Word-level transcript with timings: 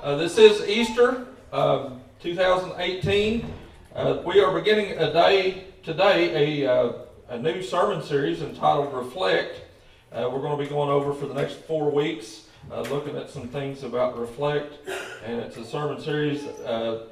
Uh, 0.00 0.14
this 0.14 0.38
is 0.38 0.62
Easter, 0.68 1.26
um, 1.52 2.00
2018. 2.20 3.52
Uh, 3.96 4.22
we 4.24 4.38
are 4.38 4.56
beginning 4.56 4.96
a 4.96 5.12
day 5.12 5.64
today, 5.82 6.62
a, 6.62 6.72
uh, 6.72 6.92
a 7.30 7.38
new 7.38 7.60
sermon 7.60 8.00
series 8.00 8.40
entitled 8.40 8.94
Reflect. 8.94 9.60
Uh, 10.12 10.30
we're 10.32 10.38
going 10.38 10.56
to 10.56 10.62
be 10.62 10.70
going 10.70 10.88
over 10.88 11.12
for 11.12 11.26
the 11.26 11.34
next 11.34 11.54
four 11.64 11.90
weeks, 11.90 12.44
uh, 12.70 12.82
looking 12.82 13.16
at 13.16 13.28
some 13.28 13.48
things 13.48 13.82
about 13.82 14.16
Reflect. 14.16 14.88
And 15.26 15.40
it's 15.40 15.56
a 15.56 15.64
sermon 15.64 16.00
series 16.00 16.44
uh, 16.44 17.06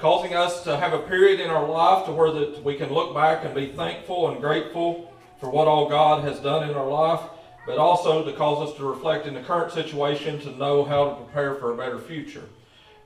causing 0.00 0.34
us 0.34 0.64
to 0.64 0.76
have 0.76 0.94
a 0.94 0.98
period 0.98 1.38
in 1.38 1.48
our 1.48 1.68
life 1.68 2.06
to 2.06 2.12
where 2.12 2.32
that 2.32 2.64
we 2.64 2.74
can 2.74 2.92
look 2.92 3.14
back 3.14 3.44
and 3.44 3.54
be 3.54 3.68
thankful 3.68 4.30
and 4.30 4.40
grateful 4.40 5.14
for 5.38 5.48
what 5.48 5.68
all 5.68 5.88
God 5.88 6.24
has 6.24 6.40
done 6.40 6.68
in 6.68 6.74
our 6.74 6.88
life 6.88 7.20
but 7.66 7.78
also 7.78 8.24
to 8.24 8.32
cause 8.32 8.68
us 8.68 8.76
to 8.76 8.84
reflect 8.84 9.26
in 9.26 9.34
the 9.34 9.40
current 9.40 9.72
situation 9.72 10.38
to 10.40 10.50
know 10.56 10.84
how 10.84 11.10
to 11.10 11.14
prepare 11.16 11.54
for 11.54 11.72
a 11.72 11.76
better 11.76 11.98
future. 11.98 12.44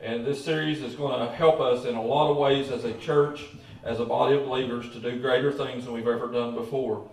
And 0.00 0.25
this 0.25 0.45
series 0.45 0.83
is 0.83 0.95
going 0.95 1.27
to 1.27 1.34
help 1.34 1.60
us 1.60 1.84
in 1.84 1.95
a 1.95 2.02
lot 2.02 2.30
of 2.30 2.37
ways 2.37 2.70
as 2.70 2.84
a 2.84 2.92
church, 2.95 3.45
as 3.83 4.00
a 4.00 4.05
body 4.05 4.37
of 4.37 4.47
believers, 4.47 4.91
to 4.91 4.98
do 4.98 5.20
greater 5.20 5.52
things 5.52 5.84
than 5.84 5.95
we've 5.95 6.06
ever 6.06 6.30
done 6.30 6.55
before 6.55 7.09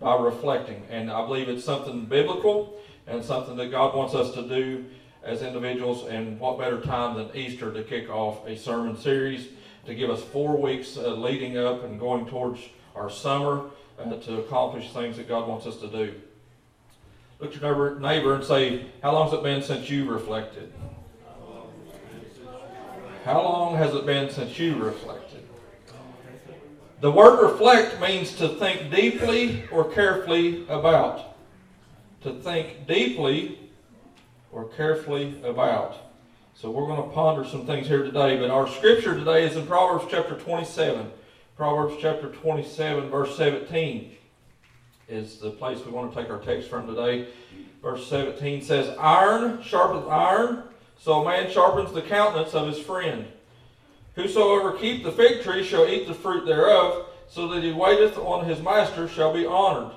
by 0.00 0.16
reflecting. 0.16 0.84
And 0.90 1.10
I 1.10 1.26
believe 1.26 1.48
it's 1.48 1.64
something 1.64 2.04
biblical 2.04 2.80
and 3.06 3.24
something 3.24 3.56
that 3.56 3.70
God 3.70 3.94
wants 3.94 4.14
us 4.14 4.34
to 4.34 4.48
do 4.48 4.84
as 5.22 5.42
individuals. 5.42 6.06
And 6.08 6.38
what 6.38 6.58
better 6.58 6.80
time 6.80 7.16
than 7.16 7.34
Easter 7.34 7.72
to 7.72 7.82
kick 7.82 8.08
off 8.08 8.46
a 8.46 8.56
sermon 8.56 8.96
series 8.96 9.48
to 9.86 9.94
give 9.94 10.10
us 10.10 10.22
four 10.22 10.56
weeks 10.56 10.96
uh, 10.96 11.14
leading 11.14 11.56
up 11.56 11.82
and 11.82 11.98
going 11.98 12.26
towards 12.26 12.60
our 12.94 13.08
summer 13.08 13.70
uh, 13.98 14.14
to 14.16 14.40
accomplish 14.40 14.92
things 14.92 15.16
that 15.16 15.26
God 15.26 15.48
wants 15.48 15.66
us 15.66 15.78
to 15.78 15.88
do. 15.88 16.14
Look 17.40 17.54
at 17.54 17.60
your 17.62 18.00
neighbor 18.00 18.34
and 18.34 18.44
say, 18.44 18.86
How 19.00 19.12
long 19.12 19.30
has 19.30 19.38
it 19.38 19.42
been 19.44 19.62
since 19.62 19.88
you 19.88 20.10
reflected? 20.10 20.72
How 23.24 23.42
long 23.42 23.76
has 23.76 23.94
it 23.94 24.04
been 24.06 24.28
since 24.30 24.58
you 24.58 24.74
reflected? 24.76 25.46
The 27.00 27.12
word 27.12 27.40
reflect 27.40 28.00
means 28.00 28.34
to 28.36 28.48
think 28.48 28.90
deeply 28.90 29.64
or 29.70 29.84
carefully 29.84 30.66
about. 30.68 31.36
To 32.22 32.32
think 32.32 32.88
deeply 32.88 33.70
or 34.50 34.68
carefully 34.70 35.40
about. 35.44 35.96
So 36.54 36.70
we're 36.70 36.86
going 36.86 37.08
to 37.08 37.14
ponder 37.14 37.48
some 37.48 37.66
things 37.66 37.86
here 37.86 38.02
today, 38.02 38.36
but 38.36 38.50
our 38.50 38.66
scripture 38.68 39.14
today 39.14 39.46
is 39.46 39.54
in 39.54 39.64
Proverbs 39.64 40.06
chapter 40.10 40.34
27. 40.34 41.08
Proverbs 41.56 41.94
chapter 42.00 42.30
27, 42.30 43.10
verse 43.10 43.36
17 43.36 44.17
is 45.08 45.38
the 45.38 45.50
place 45.50 45.84
we 45.84 45.92
want 45.92 46.12
to 46.12 46.20
take 46.20 46.30
our 46.30 46.38
text 46.38 46.68
from 46.68 46.86
today. 46.86 47.28
Verse 47.82 48.06
17 48.08 48.62
says, 48.62 48.94
Iron 48.98 49.62
sharpens 49.62 50.06
iron, 50.08 50.64
so 50.98 51.22
a 51.22 51.24
man 51.24 51.50
sharpens 51.50 51.92
the 51.92 52.02
countenance 52.02 52.54
of 52.54 52.66
his 52.66 52.78
friend. 52.78 53.26
Whosoever 54.14 54.72
keep 54.72 55.04
the 55.04 55.12
fig 55.12 55.42
tree 55.42 55.62
shall 55.62 55.88
eat 55.88 56.06
the 56.06 56.14
fruit 56.14 56.44
thereof, 56.44 57.06
so 57.28 57.48
that 57.48 57.62
he 57.62 57.72
waiteth 57.72 58.18
on 58.18 58.46
his 58.46 58.60
master 58.60 59.08
shall 59.08 59.32
be 59.32 59.46
honored. 59.46 59.92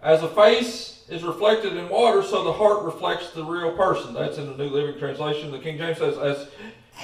As 0.00 0.22
a 0.22 0.28
face 0.28 1.04
is 1.08 1.22
reflected 1.22 1.76
in 1.76 1.88
water, 1.88 2.22
so 2.22 2.42
the 2.42 2.52
heart 2.52 2.82
reflects 2.82 3.30
the 3.30 3.44
real 3.44 3.72
person. 3.76 4.14
That's 4.14 4.36
in 4.36 4.46
the 4.46 4.56
New 4.56 4.70
Living 4.70 4.98
Translation. 4.98 5.52
The 5.52 5.58
King 5.58 5.78
James 5.78 5.98
says, 5.98 6.18
As 6.18 6.48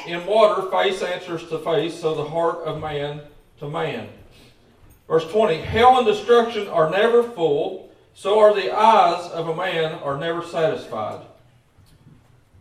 in 0.06 0.26
water, 0.26 0.68
face 0.70 1.02
answers 1.02 1.48
to 1.48 1.58
face, 1.60 1.98
so 1.98 2.14
the 2.14 2.24
heart 2.24 2.58
of 2.64 2.80
man 2.80 3.20
to 3.60 3.68
man. 3.68 4.08
Verse 5.08 5.28
20 5.30 5.56
Hell 5.62 5.98
and 5.98 6.06
destruction 6.06 6.68
are 6.68 6.90
never 6.90 7.22
full, 7.22 7.90
so 8.14 8.38
are 8.38 8.54
the 8.54 8.76
eyes 8.76 9.30
of 9.30 9.48
a 9.48 9.56
man 9.56 9.94
are 9.94 10.18
never 10.18 10.42
satisfied. 10.42 11.24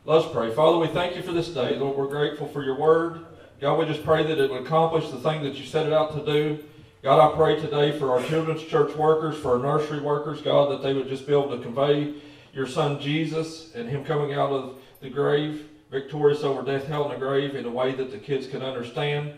Let's 0.05 0.31
pray. 0.31 0.53
Father, 0.53 0.77
we 0.77 0.87
thank 0.87 1.17
you 1.17 1.21
for 1.21 1.33
this 1.33 1.49
day. 1.49 1.75
Lord, 1.75 1.97
we're 1.97 2.07
grateful 2.07 2.47
for 2.47 2.63
your 2.63 2.79
word. 2.79 3.25
God, 3.59 3.77
we 3.77 3.85
just 3.85 4.05
pray 4.05 4.23
that 4.23 4.39
it 4.39 4.49
would 4.49 4.61
accomplish 4.61 5.09
the 5.09 5.17
thing 5.17 5.43
that 5.43 5.55
you 5.55 5.65
set 5.65 5.85
it 5.85 5.91
out 5.91 6.13
to 6.13 6.25
do. 6.25 6.63
God, 7.03 7.19
I 7.19 7.35
pray 7.35 7.59
today 7.59 7.97
for 7.97 8.11
our 8.11 8.23
children's 8.23 8.63
church 8.63 8.95
workers, 8.95 9.37
for 9.37 9.57
our 9.57 9.59
nursery 9.59 9.99
workers, 9.99 10.41
God, 10.41 10.71
that 10.71 10.81
they 10.81 10.93
would 10.93 11.09
just 11.09 11.27
be 11.27 11.33
able 11.33 11.49
to 11.49 11.61
convey 11.61 12.13
your 12.53 12.67
son 12.67 12.99
Jesus 12.99 13.73
and 13.75 13.89
him 13.89 14.05
coming 14.05 14.33
out 14.33 14.51
of 14.51 14.79
the 15.01 15.09
grave, 15.09 15.67
victorious 15.91 16.43
over 16.43 16.61
death, 16.61 16.87
hell, 16.87 17.03
and 17.03 17.13
the 17.13 17.25
grave 17.25 17.55
in 17.55 17.65
a 17.65 17.69
way 17.69 17.93
that 17.93 18.11
the 18.11 18.17
kids 18.17 18.47
can 18.47 18.61
understand. 18.61 19.33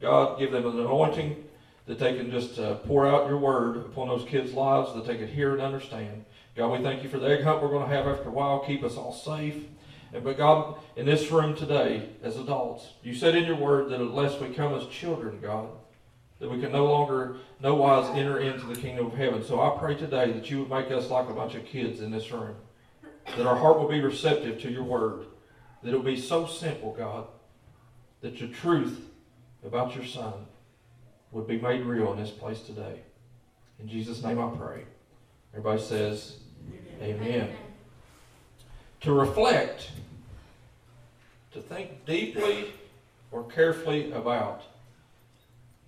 God, 0.00 0.38
give 0.38 0.52
them 0.52 0.66
an 0.66 0.78
anointing 0.78 1.44
that 1.86 1.98
they 1.98 2.16
can 2.16 2.30
just 2.30 2.58
uh, 2.58 2.74
pour 2.76 3.06
out 3.06 3.28
your 3.28 3.38
word 3.38 3.76
upon 3.76 4.08
those 4.08 4.24
kids' 4.28 4.52
lives, 4.52 4.94
that 4.94 5.06
they 5.06 5.16
can 5.16 5.28
hear 5.28 5.52
and 5.52 5.60
understand. 5.60 6.24
God, 6.56 6.68
we 6.68 6.82
thank 6.82 7.02
you 7.02 7.08
for 7.08 7.18
the 7.18 7.28
egg 7.28 7.42
hunt 7.42 7.62
we're 7.62 7.68
going 7.68 7.88
to 7.88 7.94
have 7.94 8.06
after 8.06 8.28
a 8.28 8.32
while. 8.32 8.60
Keep 8.60 8.84
us 8.84 8.96
all 8.96 9.12
safe. 9.12 9.56
And 10.12 10.22
but 10.22 10.36
God, 10.36 10.76
in 10.96 11.06
this 11.06 11.30
room 11.30 11.56
today, 11.56 12.10
as 12.22 12.36
adults, 12.36 12.86
you 13.02 13.14
said 13.14 13.34
in 13.34 13.44
your 13.44 13.56
word 13.56 13.88
that 13.90 14.00
unless 14.00 14.38
we 14.38 14.50
come 14.50 14.74
as 14.74 14.86
children, 14.88 15.40
God, 15.40 15.68
that 16.38 16.50
we 16.50 16.60
can 16.60 16.72
no 16.72 16.84
longer, 16.84 17.36
no 17.60 17.74
wise 17.74 18.08
enter 18.16 18.40
into 18.40 18.66
the 18.66 18.76
kingdom 18.76 19.06
of 19.06 19.14
heaven. 19.14 19.42
So 19.42 19.60
I 19.60 19.78
pray 19.78 19.94
today 19.94 20.32
that 20.32 20.50
you 20.50 20.60
would 20.60 20.70
make 20.70 20.90
us 20.90 21.08
like 21.08 21.28
a 21.28 21.34
bunch 21.34 21.54
of 21.54 21.64
kids 21.64 22.00
in 22.00 22.10
this 22.10 22.30
room. 22.30 22.56
That 23.36 23.46
our 23.46 23.56
heart 23.56 23.78
will 23.78 23.88
be 23.88 24.00
receptive 24.00 24.60
to 24.62 24.70
your 24.70 24.84
word. 24.84 25.26
That 25.82 25.92
it 25.92 25.96
will 25.96 26.02
be 26.02 26.20
so 26.20 26.46
simple, 26.46 26.92
God, 26.92 27.26
that 28.20 28.40
your 28.40 28.50
truth 28.50 29.08
about 29.64 29.94
your 29.94 30.04
son 30.04 30.34
would 31.32 31.46
be 31.46 31.58
made 31.58 31.84
real 31.84 32.12
in 32.12 32.18
this 32.18 32.30
place 32.30 32.60
today. 32.60 33.00
In 33.80 33.88
Jesus' 33.88 34.22
name 34.22 34.38
I 34.38 34.48
pray. 34.50 34.84
Everybody 35.52 35.82
says, 35.82 36.36
Amen. 37.00 37.18
Amen. 37.20 37.48
To 39.00 39.12
reflect, 39.12 39.90
to 41.52 41.60
think 41.60 42.06
deeply 42.06 42.72
or 43.32 43.44
carefully 43.44 44.12
about. 44.12 44.62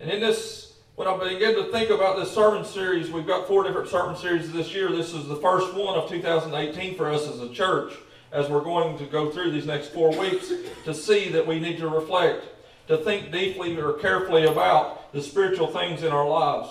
And 0.00 0.10
in 0.10 0.20
this, 0.20 0.74
when 0.96 1.06
I 1.06 1.16
begin 1.16 1.54
to 1.54 1.70
think 1.70 1.90
about 1.90 2.16
this 2.16 2.32
sermon 2.32 2.64
series, 2.64 3.10
we've 3.10 3.26
got 3.26 3.46
four 3.46 3.62
different 3.62 3.88
sermon 3.88 4.16
series 4.16 4.50
this 4.52 4.74
year. 4.74 4.90
This 4.90 5.14
is 5.14 5.28
the 5.28 5.36
first 5.36 5.74
one 5.74 5.96
of 5.96 6.08
2018 6.08 6.96
for 6.96 7.10
us 7.10 7.28
as 7.28 7.40
a 7.40 7.50
church, 7.50 7.92
as 8.32 8.48
we're 8.48 8.64
going 8.64 8.98
to 8.98 9.04
go 9.04 9.30
through 9.30 9.52
these 9.52 9.66
next 9.66 9.92
four 9.92 10.10
weeks 10.18 10.52
to 10.84 10.92
see 10.92 11.28
that 11.28 11.46
we 11.46 11.60
need 11.60 11.78
to 11.78 11.88
reflect 11.88 12.46
to 12.88 12.98
think 12.98 13.32
deeply 13.32 13.78
or 13.78 13.94
carefully 13.94 14.44
about 14.46 15.12
the 15.12 15.22
spiritual 15.22 15.68
things 15.68 16.02
in 16.02 16.12
our 16.12 16.28
lives. 16.28 16.68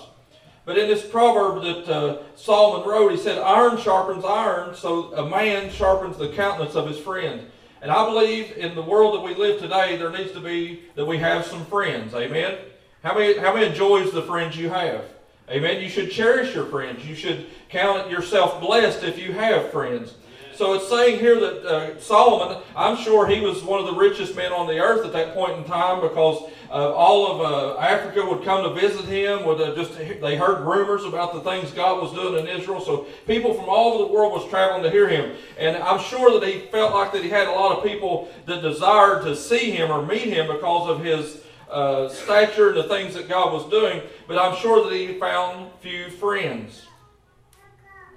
But 0.64 0.78
in 0.78 0.88
this 0.88 1.06
proverb 1.06 1.62
that 1.62 1.94
uh, 1.94 2.18
Solomon 2.36 2.88
wrote, 2.88 3.12
he 3.12 3.18
said, 3.18 3.38
Iron 3.38 3.76
sharpens 3.76 4.24
iron, 4.24 4.74
so 4.74 5.12
a 5.14 5.28
man 5.28 5.70
sharpens 5.70 6.16
the 6.16 6.28
countenance 6.28 6.74
of 6.74 6.88
his 6.88 6.98
friend. 6.98 7.50
And 7.82 7.90
I 7.90 8.06
believe 8.06 8.56
in 8.56 8.74
the 8.74 8.82
world 8.82 9.14
that 9.14 9.20
we 9.20 9.34
live 9.34 9.60
today, 9.60 9.96
there 9.96 10.10
needs 10.10 10.32
to 10.32 10.40
be 10.40 10.84
that 10.94 11.04
we 11.04 11.18
have 11.18 11.44
some 11.44 11.66
friends. 11.66 12.14
Amen? 12.14 12.56
How 13.02 13.14
many, 13.14 13.36
how 13.36 13.52
many 13.52 13.66
enjoys 13.66 14.10
the 14.10 14.22
friends 14.22 14.56
you 14.56 14.70
have? 14.70 15.04
Amen? 15.50 15.82
You 15.82 15.90
should 15.90 16.10
cherish 16.10 16.54
your 16.54 16.64
friends. 16.64 17.04
You 17.04 17.14
should 17.14 17.46
count 17.68 18.10
yourself 18.10 18.58
blessed 18.62 19.02
if 19.02 19.18
you 19.18 19.32
have 19.32 19.70
friends. 19.70 20.14
So 20.56 20.74
it's 20.74 20.88
saying 20.88 21.18
here 21.18 21.40
that 21.40 21.66
uh, 21.66 22.00
Solomon, 22.00 22.62
I'm 22.76 22.96
sure 22.96 23.26
he 23.26 23.40
was 23.40 23.62
one 23.64 23.80
of 23.80 23.86
the 23.86 23.94
richest 23.94 24.36
men 24.36 24.52
on 24.52 24.68
the 24.68 24.78
earth 24.78 25.04
at 25.04 25.12
that 25.12 25.34
point 25.34 25.58
in 25.58 25.64
time 25.64 26.00
because 26.00 26.48
uh, 26.70 26.92
all 26.92 27.32
of 27.32 27.40
uh, 27.40 27.80
Africa 27.80 28.24
would 28.24 28.44
come 28.44 28.62
to 28.62 28.80
visit 28.80 29.04
him. 29.04 29.44
Would 29.44 29.60
uh, 29.60 29.74
just 29.74 29.96
they 29.96 30.36
heard 30.36 30.64
rumors 30.64 31.04
about 31.04 31.34
the 31.34 31.40
things 31.40 31.72
God 31.72 32.00
was 32.00 32.12
doing 32.12 32.46
in 32.46 32.46
Israel. 32.46 32.80
So 32.80 33.06
people 33.26 33.52
from 33.54 33.68
all 33.68 33.94
over 33.94 34.04
the 34.04 34.12
world 34.12 34.32
was 34.32 34.48
traveling 34.48 34.84
to 34.84 34.90
hear 34.90 35.08
him, 35.08 35.36
and 35.58 35.76
I'm 35.76 36.00
sure 36.00 36.38
that 36.38 36.48
he 36.48 36.60
felt 36.68 36.94
like 36.94 37.12
that 37.12 37.22
he 37.22 37.30
had 37.30 37.48
a 37.48 37.52
lot 37.52 37.76
of 37.76 37.84
people 37.84 38.28
that 38.46 38.62
desired 38.62 39.24
to 39.24 39.34
see 39.34 39.72
him 39.72 39.90
or 39.90 40.06
meet 40.06 40.22
him 40.22 40.46
because 40.46 40.88
of 40.88 41.04
his. 41.04 41.40
Uh, 41.70 42.08
stature 42.08 42.68
and 42.68 42.76
the 42.76 42.84
things 42.84 43.14
that 43.14 43.28
God 43.28 43.52
was 43.52 43.68
doing, 43.68 44.00
but 44.28 44.38
I'm 44.38 44.54
sure 44.54 44.88
that 44.88 44.94
he 44.94 45.18
found 45.18 45.72
few 45.80 46.08
friends. 46.08 46.83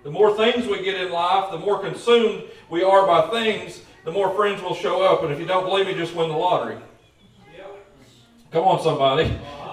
The 0.08 0.14
more 0.14 0.34
things 0.38 0.66
we 0.66 0.82
get 0.84 1.02
in 1.02 1.12
life, 1.12 1.52
the 1.52 1.58
more 1.58 1.80
consumed 1.80 2.46
we 2.70 2.82
are 2.82 3.06
by 3.06 3.30
things, 3.30 3.82
the 4.06 4.12
more 4.14 4.34
friends 4.38 4.62
will 4.62 4.74
show 4.74 5.02
up. 5.02 5.22
And 5.22 5.34
if 5.34 5.38
you 5.38 5.46
don't 5.46 5.66
believe 5.66 5.86
me, 5.86 5.96
just 5.96 6.16
win 6.16 6.30
the 6.30 6.38
lottery. 6.38 6.78
Come 8.50 8.64
on, 8.64 8.82
somebody. 8.82 9.26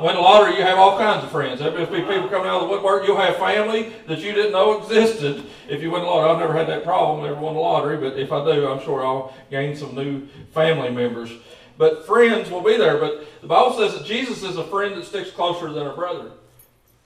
Win 0.02 0.16
the 0.16 0.20
lottery, 0.20 0.56
you 0.56 0.62
have 0.62 0.76
all 0.76 0.98
kinds 0.98 1.22
of 1.22 1.31
friends. 1.31 1.60
There'll 1.60 1.86
be 1.86 2.00
people 2.00 2.28
coming 2.28 2.48
out 2.48 2.62
of 2.62 2.62
the 2.62 2.66
woodwork. 2.66 3.06
You'll 3.06 3.16
have 3.16 3.36
family 3.36 3.92
that 4.08 4.19
you 4.19 4.32
didn't 4.32 4.50
know 4.50 4.82
existed 4.82 5.46
if 5.69 5.81
you 5.81 5.92
win 5.92 6.02
the 6.02 6.08
lottery. 6.08 6.31
I've 6.32 6.40
never 6.40 6.52
had 6.52 6.66
that 6.66 6.82
problem, 6.82 7.25
never 7.25 7.40
won 7.40 7.54
the 7.54 7.60
lottery, 7.60 7.96
but 7.96 8.19
if 8.19 8.32
I 8.32 8.44
do, 8.44 8.66
I'm 8.66 8.82
sure 8.82 9.06
I'll 9.06 9.32
gain 9.52 9.76
some 9.76 9.94
new 9.94 10.26
family 10.52 10.90
members. 10.90 11.31
But 11.78 12.08
friends 12.08 12.50
will 12.50 12.60
be 12.60 12.76
there. 12.76 12.98
But 12.98 13.25
the 13.40 13.46
Bible 13.46 13.76
says 13.76 13.96
that 13.96 14.04
Jesus 14.04 14.42
is 14.42 14.56
a 14.56 14.64
friend 14.64 14.96
that 14.96 15.04
sticks 15.04 15.31
closer 15.31 15.72
than 15.72 15.86
a 15.86 15.94
brother. 15.94 16.32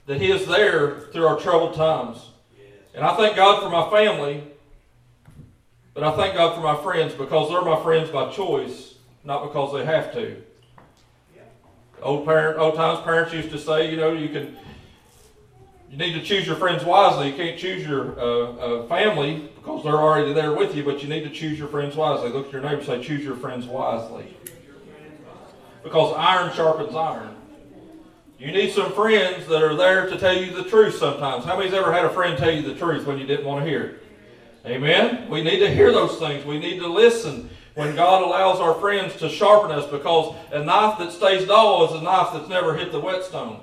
That 0.07 0.19
he 0.19 0.31
is 0.31 0.47
there 0.47 1.01
through 1.11 1.27
our 1.27 1.39
troubled 1.39 1.75
times. 1.75 2.28
And 2.99 3.07
I 3.07 3.15
thank 3.15 3.37
God 3.37 3.63
for 3.63 3.69
my 3.69 3.89
family, 3.89 4.43
but 5.93 6.03
I 6.03 6.13
thank 6.17 6.35
God 6.35 6.53
for 6.53 6.59
my 6.59 6.75
friends 6.83 7.13
because 7.13 7.49
they're 7.49 7.61
my 7.61 7.81
friends 7.81 8.09
by 8.09 8.29
choice, 8.29 8.95
not 9.23 9.41
because 9.41 9.71
they 9.71 9.85
have 9.85 10.11
to. 10.15 10.35
Old 12.01 12.25
parent, 12.25 12.59
old 12.59 12.75
times 12.75 12.99
parents 13.05 13.31
used 13.31 13.51
to 13.51 13.57
say, 13.57 13.89
you 13.89 13.95
know, 13.95 14.11
you 14.11 14.27
can, 14.27 14.57
you 15.89 15.95
need 15.95 16.11
to 16.11 16.21
choose 16.21 16.45
your 16.45 16.57
friends 16.57 16.83
wisely. 16.83 17.29
You 17.29 17.35
can't 17.35 17.57
choose 17.57 17.87
your 17.87 18.19
uh, 18.19 18.23
uh, 18.23 18.87
family 18.87 19.49
because 19.55 19.85
they're 19.85 19.93
already 19.93 20.33
there 20.33 20.51
with 20.51 20.75
you, 20.75 20.83
but 20.83 21.01
you 21.01 21.07
need 21.07 21.23
to 21.23 21.29
choose 21.29 21.57
your 21.57 21.69
friends 21.69 21.95
wisely. 21.95 22.31
Look 22.31 22.47
at 22.47 22.51
your 22.51 22.61
neighbor 22.61 22.83
say, 22.83 23.01
choose 23.01 23.23
your 23.23 23.37
friends 23.37 23.65
wisely. 23.65 24.35
Because 25.83 26.13
iron 26.17 26.53
sharpens 26.53 26.93
iron. 26.93 27.33
You 28.39 28.53
need 28.53 28.71
some 28.71 28.93
friends 28.93 29.47
that 29.47 29.61
are 29.61 29.75
there 29.75 30.09
to 30.09 30.17
tell 30.17 30.33
you 30.33 30.55
the 30.55 30.63
truth 30.63 30.95
sometimes. 30.95 31.43
How 31.43 31.57
many's 31.57 31.73
ever 31.73 31.91
had 31.91 32.05
a 32.05 32.09
friend 32.09 32.37
tell 32.37 32.49
you 32.49 32.61
the 32.61 32.73
truth 32.73 33.05
when 33.05 33.17
you 33.17 33.27
didn't 33.27 33.45
want 33.45 33.65
to 33.65 33.69
hear 33.69 33.83
it? 33.83 34.03
Amen? 34.65 35.29
We 35.29 35.43
need 35.43 35.59
to 35.59 35.69
hear 35.69 35.91
those 35.91 36.17
things. 36.19 36.45
We 36.45 36.57
need 36.57 36.79
to 36.79 36.87
listen 36.87 37.49
when 37.75 37.95
God 37.95 38.23
allows 38.23 38.61
our 38.61 38.75
friends 38.75 39.17
to 39.17 39.27
sharpen 39.27 39.71
us 39.71 39.85
because 39.91 40.35
a 40.53 40.63
knife 40.63 40.97
that 40.99 41.11
stays 41.11 41.47
dull 41.47 41.85
is 41.85 41.99
a 41.99 42.01
knife 42.01 42.29
that's 42.31 42.47
never 42.47 42.77
hit 42.77 42.93
the 42.93 42.99
whetstone. 42.99 43.59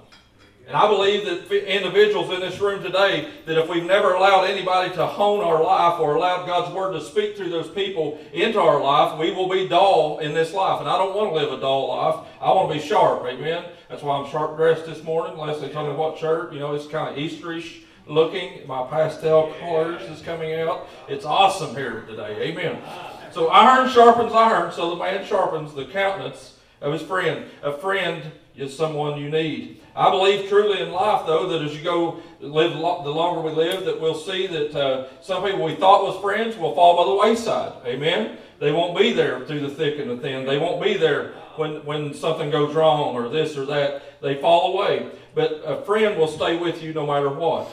And 0.66 0.76
I 0.76 0.88
believe 0.88 1.24
that 1.26 1.48
individuals 1.52 2.28
in 2.32 2.40
this 2.40 2.58
room 2.58 2.82
today, 2.82 3.30
that 3.44 3.56
if 3.56 3.68
we've 3.68 3.84
never 3.84 4.14
allowed 4.14 4.46
anybody 4.46 4.92
to 4.96 5.06
hone 5.06 5.44
our 5.44 5.62
life 5.62 6.00
or 6.00 6.16
allowed 6.16 6.44
God's 6.46 6.74
Word 6.74 6.92
to 6.94 7.00
speak 7.00 7.36
through 7.36 7.50
those 7.50 7.70
people 7.70 8.18
into 8.32 8.58
our 8.58 8.82
life, 8.82 9.16
we 9.16 9.30
will 9.30 9.48
be 9.48 9.68
dull 9.68 10.18
in 10.18 10.34
this 10.34 10.52
life. 10.52 10.80
And 10.80 10.88
I 10.88 10.98
don't 10.98 11.14
want 11.14 11.30
to 11.30 11.36
live 11.36 11.52
a 11.52 11.60
dull 11.60 11.88
life. 11.88 12.26
I 12.40 12.50
want 12.52 12.72
to 12.72 12.78
be 12.80 12.84
sharp. 12.84 13.24
Amen. 13.26 13.64
That's 13.88 14.02
why 14.02 14.16
I'm 14.18 14.28
sharp 14.28 14.56
dressed 14.56 14.86
this 14.86 15.04
morning. 15.04 15.38
Leslie 15.38 15.68
told 15.68 15.88
me 15.88 15.94
what 15.94 16.18
shirt. 16.18 16.52
You 16.52 16.58
know, 16.58 16.74
it's 16.74 16.88
kind 16.88 17.10
of 17.10 17.16
Easterish 17.16 17.82
looking. 18.08 18.66
My 18.66 18.88
pastel 18.88 19.54
colors 19.60 20.02
is 20.02 20.20
coming 20.22 20.52
out. 20.54 20.88
It's 21.08 21.24
awesome 21.24 21.76
here 21.76 22.00
today. 22.08 22.42
Amen. 22.42 22.82
So 23.30 23.48
iron 23.48 23.88
sharpens 23.88 24.32
iron, 24.32 24.72
so 24.72 24.90
the 24.90 24.96
man 24.96 25.24
sharpens 25.24 25.74
the 25.74 25.84
countenance 25.84 26.54
of 26.80 26.92
his 26.92 27.02
friend. 27.02 27.44
A 27.62 27.72
friend 27.72 28.32
is 28.56 28.76
someone 28.76 29.20
you 29.20 29.30
need. 29.30 29.82
I 29.96 30.10
believe 30.10 30.48
truly 30.48 30.82
in 30.82 30.92
life, 30.92 31.26
though, 31.26 31.48
that 31.48 31.62
as 31.62 31.74
you 31.74 31.82
go 31.82 32.20
live 32.40 32.72
the 32.72 32.78
longer 32.78 33.40
we 33.40 33.50
live, 33.52 33.86
that 33.86 33.98
we'll 33.98 34.14
see 34.14 34.46
that 34.46 34.74
uh, 34.74 35.06
some 35.22 35.42
people 35.42 35.64
we 35.64 35.74
thought 35.74 36.04
was 36.04 36.20
friends 36.20 36.56
will 36.56 36.74
fall 36.74 36.96
by 36.96 37.10
the 37.10 37.30
wayside. 37.30 37.72
Amen. 37.86 38.36
They 38.60 38.72
won't 38.72 38.96
be 38.96 39.12
there 39.14 39.44
through 39.46 39.60
the 39.60 39.70
thick 39.70 39.98
and 39.98 40.10
the 40.10 40.18
thin. 40.18 40.44
They 40.46 40.58
won't 40.58 40.82
be 40.82 40.96
there 40.96 41.32
when 41.56 41.84
when 41.86 42.12
something 42.12 42.50
goes 42.50 42.74
wrong 42.74 43.14
or 43.14 43.28
this 43.28 43.56
or 43.56 43.64
that. 43.66 44.20
They 44.20 44.40
fall 44.40 44.74
away. 44.74 45.10
But 45.34 45.62
a 45.64 45.82
friend 45.82 46.18
will 46.18 46.28
stay 46.28 46.56
with 46.56 46.82
you 46.82 46.92
no 46.92 47.06
matter 47.06 47.30
what. 47.30 47.68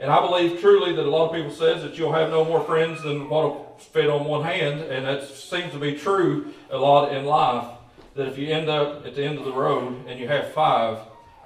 And 0.00 0.10
I 0.10 0.20
believe 0.20 0.60
truly 0.60 0.94
that 0.94 1.04
a 1.04 1.10
lot 1.10 1.30
of 1.30 1.34
people 1.34 1.50
says 1.50 1.82
that 1.82 1.98
you'll 1.98 2.12
have 2.12 2.30
no 2.30 2.44
more 2.44 2.62
friends 2.62 3.02
than 3.02 3.28
what 3.28 3.44
will 3.44 3.78
fit 3.78 4.08
on 4.08 4.24
one 4.24 4.44
hand, 4.44 4.82
and 4.82 5.04
that 5.06 5.28
seems 5.28 5.72
to 5.72 5.78
be 5.78 5.94
true 5.94 6.52
a 6.70 6.76
lot 6.76 7.12
in 7.12 7.24
life. 7.24 7.66
That 8.14 8.28
if 8.28 8.38
you 8.38 8.48
end 8.48 8.68
up 8.68 9.06
at 9.06 9.14
the 9.14 9.24
end 9.24 9.38
of 9.38 9.44
the 9.44 9.52
road 9.52 10.06
and 10.06 10.18
you 10.18 10.28
have 10.28 10.52
five, 10.52 10.98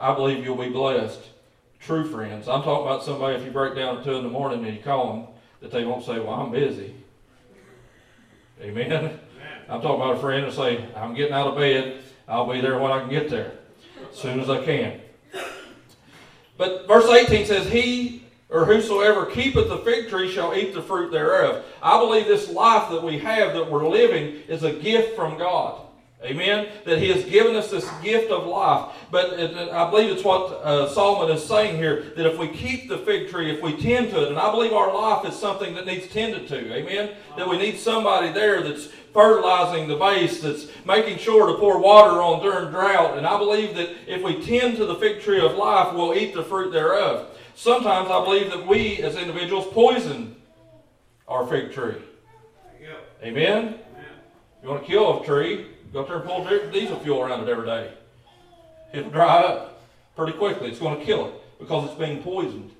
I 0.03 0.13
believe 0.17 0.45
you'll 0.45 0.57
be 0.57 0.69
blessed. 0.69 1.21
True 1.79 2.05
friends. 2.11 2.49
I'm 2.49 2.65
talking 2.65 2.85
about 2.85 3.05
somebody, 3.05 3.37
if 3.37 3.45
you 3.45 3.53
break 3.53 3.77
down 3.77 3.99
at 3.99 4.05
2 4.05 4.17
in 4.17 4.25
the 4.25 4.29
morning 4.29 4.65
and 4.65 4.77
you 4.77 4.83
call 4.83 5.13
them, 5.13 5.27
that 5.61 5.71
they 5.71 5.85
won't 5.85 6.05
say, 6.05 6.19
Well, 6.19 6.35
I'm 6.35 6.51
busy. 6.51 6.97
Amen? 8.61 8.93
Amen. 8.93 9.21
I'm 9.69 9.81
talking 9.81 10.03
about 10.03 10.17
a 10.17 10.21
friend 10.21 10.45
and 10.45 10.53
say, 10.53 10.85
I'm 10.97 11.15
getting 11.15 11.33
out 11.33 11.47
of 11.47 11.57
bed. 11.57 12.03
I'll 12.27 12.53
be 12.53 12.61
there 12.61 12.79
when 12.81 12.91
I 12.91 13.01
can 13.01 13.11
get 13.11 13.31
there, 13.31 13.53
as 14.11 14.19
soon 14.19 14.41
as 14.41 14.51
I 14.51 14.65
can. 14.65 15.01
But 16.57 16.89
verse 16.89 17.09
18 17.09 17.47
says, 17.47 17.71
He 17.71 18.25
or 18.51 18.65
whosoever 18.65 19.27
keepeth 19.27 19.69
the 19.69 19.79
fig 19.79 20.09
tree 20.09 20.31
shall 20.31 20.55
eat 20.55 20.75
the 20.75 20.83
fruit 20.83 21.13
thereof. 21.13 21.65
I 21.81 22.01
believe 22.01 22.27
this 22.27 22.51
life 22.51 22.91
that 22.91 23.05
we 23.05 23.19
have, 23.19 23.55
that 23.55 23.71
we're 23.71 23.89
living, 23.89 24.43
is 24.49 24.65
a 24.65 24.73
gift 24.73 25.15
from 25.15 25.39
God. 25.39 25.81
Amen. 26.25 26.69
That 26.85 26.99
He 26.99 27.09
has 27.11 27.25
given 27.25 27.57
us 27.57 27.71
this 27.71 27.89
gift 28.03 28.31
of 28.31 28.47
life. 28.47 28.95
But 29.11 29.35
I 29.35 29.91
believe 29.91 30.11
it's 30.11 30.25
what 30.25 30.53
uh, 30.63 30.89
Solomon 30.89 31.37
is 31.37 31.45
saying 31.45 31.77
here 31.77 32.13
that 32.17 32.27
if 32.27 32.39
we 32.39 32.49
keep 32.49 32.89
the 32.89 32.99
fig 32.99 33.29
tree, 33.29 33.51
if 33.51 33.61
we 33.61 33.77
tend 33.77 34.11
to 34.11 34.23
it, 34.23 34.29
and 34.29 34.39
I 34.39 34.51
believe 34.51 34.73
our 34.73 34.95
life 34.95 35.27
is 35.27 35.39
something 35.39 35.75
that 35.75 35.87
needs 35.87 36.09
tended 36.09 36.47
to. 36.49 36.75
Amen. 36.75 37.11
That 37.37 37.49
we 37.49 37.59
need 37.59 37.79
somebody 37.79 38.33
there 38.33 38.63
that's 38.63 38.89
fertilizing 39.13 39.89
the 39.89 39.97
base, 39.97 40.41
that's 40.41 40.69
making 40.87 41.19
sure 41.19 41.47
to 41.49 41.55
pour 41.59 41.79
water 41.81 42.23
on 42.23 42.41
during 42.41 42.71
drought. 42.71 43.19
And 43.19 43.27
I 43.27 43.37
believe 43.39 43.75
that 43.75 43.91
if 44.07 44.23
we 44.23 44.43
tend 44.45 44.77
to 44.77 44.87
the 44.87 44.95
fig 44.95 45.21
tree 45.21 45.45
of 45.45 45.55
life, 45.57 45.93
we'll 45.95 46.15
eat 46.15 46.35
the 46.35 46.43
fruit 46.43 46.73
thereof. 46.73 47.29
Sometimes 47.55 48.11
I 48.11 48.25
believe 48.25 48.51
that 48.51 48.67
we 48.67 49.03
as 49.03 49.17
individuals 49.17 49.67
poison 49.73 50.37
our 51.29 51.47
fig 51.47 51.73
tree. 51.73 51.97
Amen. 53.23 53.79
You 54.63 54.69
want 54.69 54.83
to 54.83 54.89
kill 54.89 55.23
a 55.23 55.25
tree, 55.25 55.67
Go 55.93 56.01
up 56.01 56.09
there 56.09 56.17
and 56.17 56.25
pull 56.25 56.71
diesel 56.71 56.99
fuel 57.01 57.21
around 57.21 57.43
it 57.43 57.49
every 57.51 57.67
day. 57.67 57.93
It'll 58.95 59.11
dry 59.11 59.43
up 59.43 59.83
pretty 60.17 60.33
quickly. 60.33 60.71
It's 60.71 60.79
going 60.79 60.99
to 60.99 61.05
kill 61.05 61.27
it 61.27 61.35
because 61.59 61.91
it's 61.91 61.99
being 61.99 62.23
poisoned. 62.23 62.71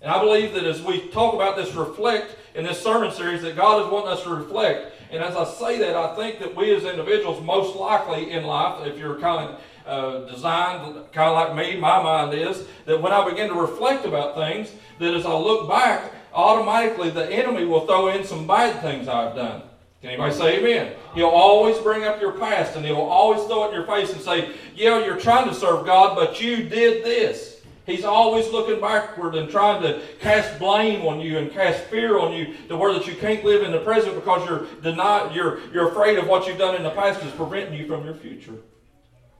And 0.00 0.10
I 0.10 0.18
believe 0.18 0.52
that 0.54 0.64
as 0.64 0.82
we 0.82 1.08
talk 1.08 1.34
about 1.34 1.56
this 1.56 1.72
reflect 1.74 2.36
in 2.56 2.64
this 2.64 2.82
sermon 2.82 3.12
series, 3.12 3.42
that 3.42 3.54
God 3.54 3.84
is 3.84 3.92
wanting 3.92 4.08
us 4.08 4.24
to 4.24 4.30
reflect. 4.30 4.92
And 5.12 5.22
as 5.22 5.36
I 5.36 5.44
say 5.44 5.78
that, 5.78 5.94
I 5.94 6.16
think 6.16 6.40
that 6.40 6.56
we 6.56 6.74
as 6.74 6.84
individuals, 6.84 7.40
most 7.44 7.76
likely 7.76 8.32
in 8.32 8.44
life, 8.44 8.84
if 8.86 8.98
you're 8.98 9.20
kind 9.20 9.50
of 9.50 9.60
uh, 9.86 10.32
designed 10.32 10.94
kind 11.12 11.30
of 11.30 11.34
like 11.34 11.54
me, 11.54 11.78
my 11.78 12.02
mind 12.02 12.34
is, 12.34 12.64
that 12.86 13.00
when 13.00 13.12
I 13.12 13.28
begin 13.28 13.48
to 13.48 13.54
reflect 13.54 14.04
about 14.04 14.34
things, 14.34 14.72
that 14.98 15.14
as 15.14 15.24
I 15.24 15.34
look 15.34 15.68
back, 15.68 16.12
automatically 16.32 17.10
the 17.10 17.30
enemy 17.30 17.64
will 17.64 17.86
throw 17.86 18.08
in 18.08 18.24
some 18.24 18.46
bad 18.46 18.82
things 18.82 19.06
I've 19.06 19.36
done. 19.36 19.62
Can 20.02 20.10
anybody 20.10 20.34
say 20.34 20.58
amen? 20.58 20.94
He'll 21.14 21.28
always 21.28 21.78
bring 21.78 22.02
up 22.02 22.20
your 22.20 22.32
past 22.32 22.74
and 22.74 22.84
he'll 22.84 22.96
always 22.96 23.44
throw 23.44 23.64
it 23.64 23.68
in 23.68 23.74
your 23.74 23.86
face 23.86 24.12
and 24.12 24.20
say, 24.20 24.52
Yeah, 24.74 25.04
you're 25.04 25.18
trying 25.18 25.48
to 25.48 25.54
serve 25.54 25.86
God, 25.86 26.16
but 26.16 26.40
you 26.40 26.68
did 26.68 27.04
this. 27.04 27.60
He's 27.86 28.04
always 28.04 28.48
looking 28.50 28.80
backward 28.80 29.36
and 29.36 29.48
trying 29.48 29.80
to 29.82 30.02
cast 30.18 30.58
blame 30.58 31.06
on 31.06 31.20
you 31.20 31.38
and 31.38 31.52
cast 31.52 31.84
fear 31.84 32.18
on 32.18 32.32
you 32.32 32.54
to 32.68 32.76
where 32.76 32.92
that 32.92 33.06
you 33.06 33.14
can't 33.14 33.44
live 33.44 33.62
in 33.62 33.70
the 33.70 33.80
present 33.80 34.16
because 34.16 34.48
you're 34.48 34.66
denied, 34.82 35.34
you're, 35.34 35.60
you're 35.72 35.88
afraid 35.88 36.18
of 36.18 36.26
what 36.26 36.46
you've 36.48 36.58
done 36.58 36.74
in 36.74 36.82
the 36.82 36.90
past 36.90 37.22
is 37.24 37.32
preventing 37.32 37.78
you 37.78 37.86
from 37.86 38.04
your 38.04 38.14
future. 38.14 38.56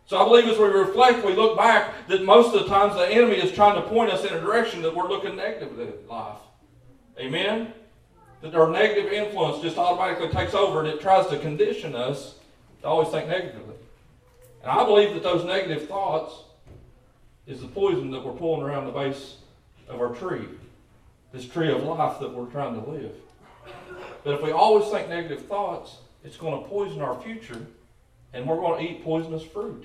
So 0.06 0.18
I 0.18 0.24
believe 0.24 0.46
as 0.46 0.58
we 0.58 0.64
reflect, 0.64 1.24
we 1.24 1.34
look 1.34 1.56
back, 1.56 2.06
that 2.08 2.24
most 2.24 2.54
of 2.54 2.62
the 2.62 2.68
times 2.68 2.94
the 2.94 3.08
enemy 3.08 3.36
is 3.36 3.52
trying 3.52 3.80
to 3.80 3.88
point 3.88 4.10
us 4.10 4.24
in 4.24 4.32
a 4.32 4.40
direction 4.40 4.82
that 4.82 4.94
we're 4.94 5.08
looking 5.08 5.36
negative 5.36 5.78
in 5.78 5.92
life. 6.08 6.38
Amen? 7.18 7.72
That 8.42 8.54
our 8.54 8.68
negative 8.68 9.12
influence 9.12 9.62
just 9.62 9.78
automatically 9.78 10.28
takes 10.28 10.52
over 10.52 10.80
and 10.80 10.88
it 10.88 11.00
tries 11.00 11.28
to 11.28 11.38
condition 11.38 11.94
us 11.94 12.34
to 12.82 12.88
always 12.88 13.08
think 13.08 13.28
negatively. 13.28 13.76
And 14.62 14.70
I 14.70 14.84
believe 14.84 15.14
that 15.14 15.22
those 15.22 15.44
negative 15.44 15.88
thoughts 15.88 16.34
is 17.46 17.60
the 17.60 17.68
poison 17.68 18.10
that 18.10 18.24
we're 18.24 18.32
pulling 18.32 18.62
around 18.62 18.86
the 18.86 18.92
base 18.92 19.36
of 19.88 20.00
our 20.00 20.14
tree, 20.14 20.44
this 21.32 21.46
tree 21.46 21.70
of 21.70 21.82
life 21.84 22.18
that 22.20 22.32
we're 22.32 22.46
trying 22.46 22.82
to 22.82 22.90
live. 22.90 23.14
But 24.24 24.34
if 24.34 24.42
we 24.42 24.50
always 24.50 24.88
think 24.90 25.08
negative 25.08 25.46
thoughts, 25.46 25.96
it's 26.24 26.36
going 26.36 26.62
to 26.62 26.68
poison 26.68 27.00
our 27.00 27.20
future 27.22 27.66
and 28.32 28.46
we're 28.46 28.56
going 28.56 28.84
to 28.84 28.92
eat 28.92 29.04
poisonous 29.04 29.42
fruit. 29.42 29.84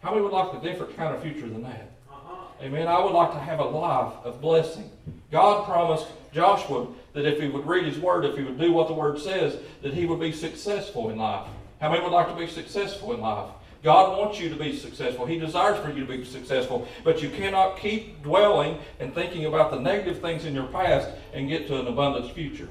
How 0.00 0.10
many 0.10 0.22
would 0.22 0.32
like 0.32 0.54
a 0.54 0.60
different 0.62 0.96
kind 0.96 1.14
of 1.14 1.22
future 1.22 1.48
than 1.48 1.62
that? 1.62 1.90
Uh-huh. 2.10 2.36
Amen. 2.62 2.86
I 2.86 3.02
would 3.02 3.12
like 3.12 3.32
to 3.32 3.38
have 3.38 3.60
a 3.60 3.64
life 3.64 4.12
of 4.24 4.40
blessing. 4.40 4.90
God 5.30 5.64
promised 5.64 6.06
Joshua 6.32 6.86
that 7.16 7.24
if 7.24 7.40
he 7.40 7.48
would 7.48 7.66
read 7.66 7.86
his 7.86 7.98
word, 7.98 8.26
if 8.26 8.36
he 8.36 8.44
would 8.44 8.58
do 8.58 8.72
what 8.72 8.88
the 8.88 8.92
word 8.92 9.18
says, 9.18 9.56
that 9.80 9.94
he 9.94 10.04
would 10.04 10.20
be 10.20 10.32
successful 10.32 11.08
in 11.08 11.16
life. 11.16 11.48
How 11.80 11.90
many 11.90 12.02
would 12.02 12.12
like 12.12 12.28
to 12.28 12.36
be 12.36 12.46
successful 12.46 13.14
in 13.14 13.20
life? 13.20 13.48
God 13.82 14.18
wants 14.18 14.38
you 14.38 14.50
to 14.50 14.56
be 14.56 14.76
successful. 14.76 15.24
He 15.24 15.38
desires 15.38 15.78
for 15.82 15.90
you 15.90 16.04
to 16.04 16.18
be 16.18 16.24
successful. 16.26 16.86
But 17.04 17.22
you 17.22 17.30
cannot 17.30 17.78
keep 17.78 18.22
dwelling 18.22 18.78
and 19.00 19.14
thinking 19.14 19.46
about 19.46 19.70
the 19.70 19.80
negative 19.80 20.20
things 20.20 20.44
in 20.44 20.54
your 20.54 20.66
past 20.66 21.08
and 21.32 21.48
get 21.48 21.66
to 21.68 21.80
an 21.80 21.86
abundance 21.86 22.30
future. 22.30 22.68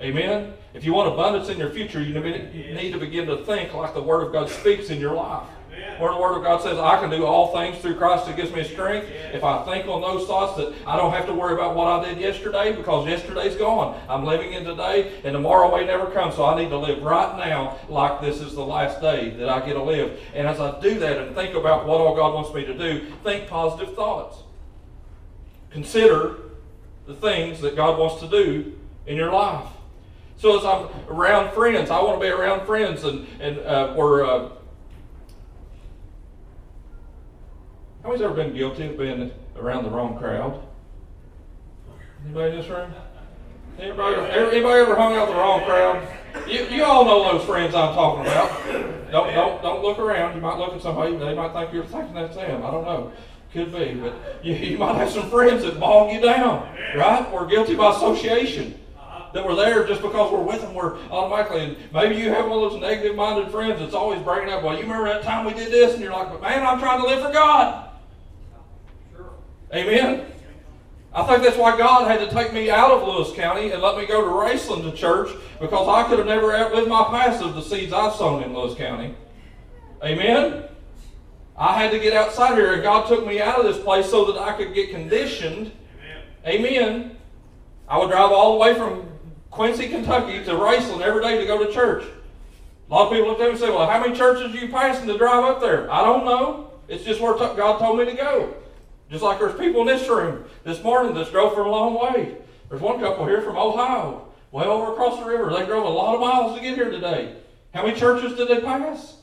Amen? 0.00 0.54
If 0.72 0.84
you 0.84 0.94
want 0.94 1.12
abundance 1.12 1.50
in 1.50 1.58
your 1.58 1.70
future, 1.70 2.02
you 2.02 2.14
need 2.14 2.92
to 2.92 2.98
begin 2.98 3.26
to 3.26 3.44
think 3.44 3.74
like 3.74 3.92
the 3.92 4.02
Word 4.02 4.26
of 4.26 4.32
God 4.32 4.48
speaks 4.48 4.88
in 4.88 4.98
your 4.98 5.14
life. 5.14 5.46
Where 5.98 6.12
the 6.12 6.18
Word 6.18 6.36
of 6.36 6.42
God 6.42 6.62
says, 6.62 6.78
I 6.78 6.98
can 6.98 7.10
do 7.10 7.24
all 7.24 7.52
things 7.52 7.78
through 7.78 7.96
Christ 7.96 8.26
that 8.26 8.36
gives 8.36 8.52
me 8.52 8.64
strength. 8.64 9.08
If 9.32 9.44
I 9.44 9.64
think 9.64 9.86
on 9.86 10.00
those 10.00 10.26
thoughts 10.26 10.56
that 10.56 10.74
I 10.86 10.96
don't 10.96 11.12
have 11.12 11.26
to 11.26 11.34
worry 11.34 11.54
about 11.54 11.74
what 11.76 11.86
I 11.86 12.08
did 12.08 12.18
yesterday 12.18 12.74
because 12.74 13.06
yesterday's 13.06 13.56
gone. 13.56 14.00
I'm 14.08 14.24
living 14.24 14.52
in 14.52 14.64
today 14.64 15.20
and 15.24 15.32
tomorrow 15.32 15.76
may 15.76 15.86
never 15.86 16.06
come. 16.06 16.32
So 16.32 16.44
I 16.44 16.60
need 16.60 16.70
to 16.70 16.78
live 16.78 17.02
right 17.02 17.36
now 17.36 17.78
like 17.88 18.20
this 18.20 18.40
is 18.40 18.54
the 18.54 18.64
last 18.64 19.00
day 19.00 19.30
that 19.30 19.48
I 19.48 19.64
get 19.64 19.74
to 19.74 19.82
live. 19.82 20.20
And 20.34 20.48
as 20.48 20.60
I 20.60 20.80
do 20.80 20.98
that 20.98 21.18
and 21.18 21.34
think 21.34 21.54
about 21.54 21.86
what 21.86 22.00
all 22.00 22.16
God 22.16 22.34
wants 22.34 22.52
me 22.54 22.64
to 22.64 22.76
do, 22.76 23.12
think 23.22 23.48
positive 23.48 23.94
thoughts. 23.94 24.38
Consider 25.70 26.36
the 27.06 27.14
things 27.14 27.60
that 27.60 27.76
God 27.76 27.98
wants 27.98 28.20
to 28.22 28.28
do 28.28 28.78
in 29.06 29.16
your 29.16 29.32
life. 29.32 29.66
So 30.36 30.58
as 30.58 30.64
I'm 30.64 30.88
around 31.08 31.52
friends, 31.52 31.90
I 31.90 32.02
want 32.02 32.20
to 32.20 32.26
be 32.26 32.30
around 32.30 32.66
friends 32.66 33.04
and, 33.04 33.26
and 33.40 33.58
uh, 33.60 33.94
where 33.94 34.24
uh, 34.24 34.48
How 38.02 38.08
many's 38.08 38.22
ever 38.22 38.34
been 38.34 38.52
guilty 38.52 38.86
of 38.86 38.98
being 38.98 39.30
around 39.56 39.84
the 39.84 39.90
wrong 39.90 40.18
crowd? 40.18 40.60
Anybody 42.24 42.50
in 42.50 42.60
this 42.60 42.68
room? 42.68 42.92
Anybody, 43.78 44.16
anybody 44.16 44.80
ever 44.80 44.96
hung 44.96 45.14
out 45.14 45.28
the 45.28 45.34
wrong 45.34 45.64
crowd? 45.64 46.06
You, 46.48 46.64
you 46.64 46.84
all 46.84 47.04
know 47.04 47.38
those 47.38 47.46
friends 47.46 47.74
I'm 47.74 47.94
talking 47.94 48.22
about. 48.22 48.50
Don't 49.12 49.32
don't 49.32 49.62
don't 49.62 49.82
look 49.82 49.98
around. 49.98 50.34
You 50.34 50.40
might 50.40 50.58
look 50.58 50.72
at 50.74 50.82
somebody. 50.82 51.16
They 51.16 51.34
might 51.34 51.52
think 51.52 51.72
you're 51.72 51.84
thinking 51.84 52.14
that's 52.14 52.34
them. 52.34 52.64
I 52.64 52.70
don't 52.70 52.84
know. 52.84 53.12
Could 53.52 53.72
be, 53.72 53.94
but 53.94 54.14
you, 54.42 54.54
you 54.54 54.78
might 54.78 54.96
have 54.96 55.10
some 55.10 55.28
friends 55.30 55.62
that 55.62 55.78
bog 55.78 56.12
you 56.12 56.20
down, 56.20 56.66
right? 56.96 57.30
We're 57.32 57.46
guilty 57.46 57.74
by 57.76 57.94
association. 57.94 58.80
that 59.32 59.44
we're 59.44 59.54
there 59.54 59.86
just 59.86 60.02
because 60.02 60.32
we're 60.32 60.42
with 60.42 60.60
them, 60.62 60.74
we're 60.74 60.98
automatically. 61.10 61.60
And 61.60 61.76
maybe 61.92 62.16
you 62.16 62.30
have 62.30 62.48
one 62.48 62.62
of 62.62 62.72
those 62.72 62.80
negative 62.80 63.14
minded 63.14 63.50
friends 63.50 63.78
that's 63.78 63.94
always 63.94 64.20
bringing 64.22 64.52
up, 64.52 64.62
well, 64.62 64.74
you 64.74 64.82
remember 64.82 65.04
that 65.04 65.22
time 65.22 65.44
we 65.44 65.54
did 65.54 65.70
this? 65.70 65.94
And 65.94 66.02
you're 66.02 66.12
like, 66.12 66.30
but 66.30 66.40
man, 66.40 66.66
I'm 66.66 66.78
trying 66.78 67.00
to 67.00 67.06
live 67.06 67.22
for 67.22 67.32
God. 67.32 67.90
Amen. 69.74 70.26
I 71.14 71.24
think 71.24 71.42
that's 71.42 71.56
why 71.56 71.76
God 71.76 72.10
had 72.10 72.20
to 72.20 72.34
take 72.34 72.52
me 72.52 72.70
out 72.70 72.90
of 72.90 73.06
Lewis 73.06 73.32
County 73.34 73.70
and 73.70 73.82
let 73.82 73.96
me 73.96 74.06
go 74.06 74.22
to 74.22 74.28
Raceland 74.28 74.90
to 74.90 74.96
church 74.96 75.30
because 75.60 75.88
I 75.88 76.08
could 76.08 76.18
have 76.18 76.28
never 76.28 76.54
outlived 76.54 76.88
my 76.88 77.04
past 77.04 77.42
of 77.42 77.54
the 77.54 77.62
seeds 77.62 77.92
I've 77.92 78.14
sown 78.14 78.42
in 78.42 78.54
Lewis 78.54 78.74
County. 78.74 79.14
Amen? 80.02 80.64
I 81.56 81.78
had 81.78 81.90
to 81.92 81.98
get 81.98 82.14
outside 82.14 82.54
here, 82.56 82.72
and 82.72 82.82
God 82.82 83.06
took 83.06 83.26
me 83.26 83.40
out 83.40 83.58
of 83.58 83.64
this 83.64 83.82
place 83.82 84.10
so 84.10 84.24
that 84.32 84.40
I 84.40 84.56
could 84.56 84.74
get 84.74 84.90
conditioned. 84.90 85.70
Amen. 86.46 86.66
Amen. 86.66 87.16
I 87.88 87.98
would 87.98 88.10
drive 88.10 88.32
all 88.32 88.54
the 88.54 88.58
way 88.58 88.74
from 88.74 89.06
Quincy, 89.50 89.88
Kentucky 89.88 90.42
to 90.44 90.52
Raceland 90.52 91.02
every 91.02 91.22
day 91.22 91.38
to 91.38 91.46
go 91.46 91.62
to 91.62 91.70
church. 91.70 92.04
A 92.88 92.92
lot 92.92 93.06
of 93.06 93.12
people 93.12 93.28
look 93.28 93.40
at 93.40 93.44
me 93.44 93.50
and 93.50 93.58
say, 93.58 93.68
Well, 93.68 93.88
how 93.88 94.00
many 94.00 94.16
churches 94.16 94.54
are 94.54 94.58
you 94.58 94.68
passing 94.72 95.06
to 95.08 95.18
drive 95.18 95.44
up 95.44 95.60
there? 95.60 95.90
I 95.92 96.02
don't 96.02 96.24
know. 96.24 96.72
It's 96.88 97.04
just 97.04 97.20
where 97.20 97.34
God 97.34 97.78
told 97.78 97.98
me 97.98 98.06
to 98.06 98.14
go. 98.14 98.54
Just 99.12 99.22
like 99.22 99.38
there's 99.38 99.58
people 99.60 99.82
in 99.82 99.86
this 99.86 100.08
room 100.08 100.46
this 100.64 100.82
morning 100.82 101.12
that 101.14 101.30
drove 101.30 101.52
from 101.52 101.66
a 101.66 101.70
long 101.70 102.00
way. 102.00 102.34
There's 102.70 102.80
one 102.80 102.98
couple 102.98 103.26
here 103.26 103.42
from 103.42 103.58
Ohio, 103.58 104.26
way 104.50 104.64
over 104.64 104.92
across 104.92 105.20
the 105.20 105.26
river. 105.26 105.50
They 105.50 105.66
drove 105.66 105.84
a 105.84 105.88
lot 105.88 106.14
of 106.14 106.20
miles 106.22 106.56
to 106.56 106.62
get 106.62 106.76
here 106.76 106.90
today. 106.90 107.36
How 107.74 107.84
many 107.84 107.98
churches 107.98 108.38
did 108.38 108.48
they 108.48 108.60
pass? 108.60 109.18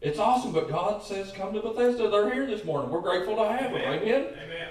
It's 0.00 0.20
awesome, 0.20 0.52
but 0.52 0.70
God 0.70 1.02
says, 1.02 1.32
come 1.32 1.52
to 1.54 1.60
Bethesda. 1.60 2.08
They're 2.08 2.32
here 2.32 2.46
this 2.46 2.64
morning. 2.64 2.88
We're 2.92 3.00
grateful 3.00 3.34
to 3.34 3.48
have 3.48 3.72
them. 3.72 3.80
Amen? 3.80 4.28
Amen. 4.44 4.68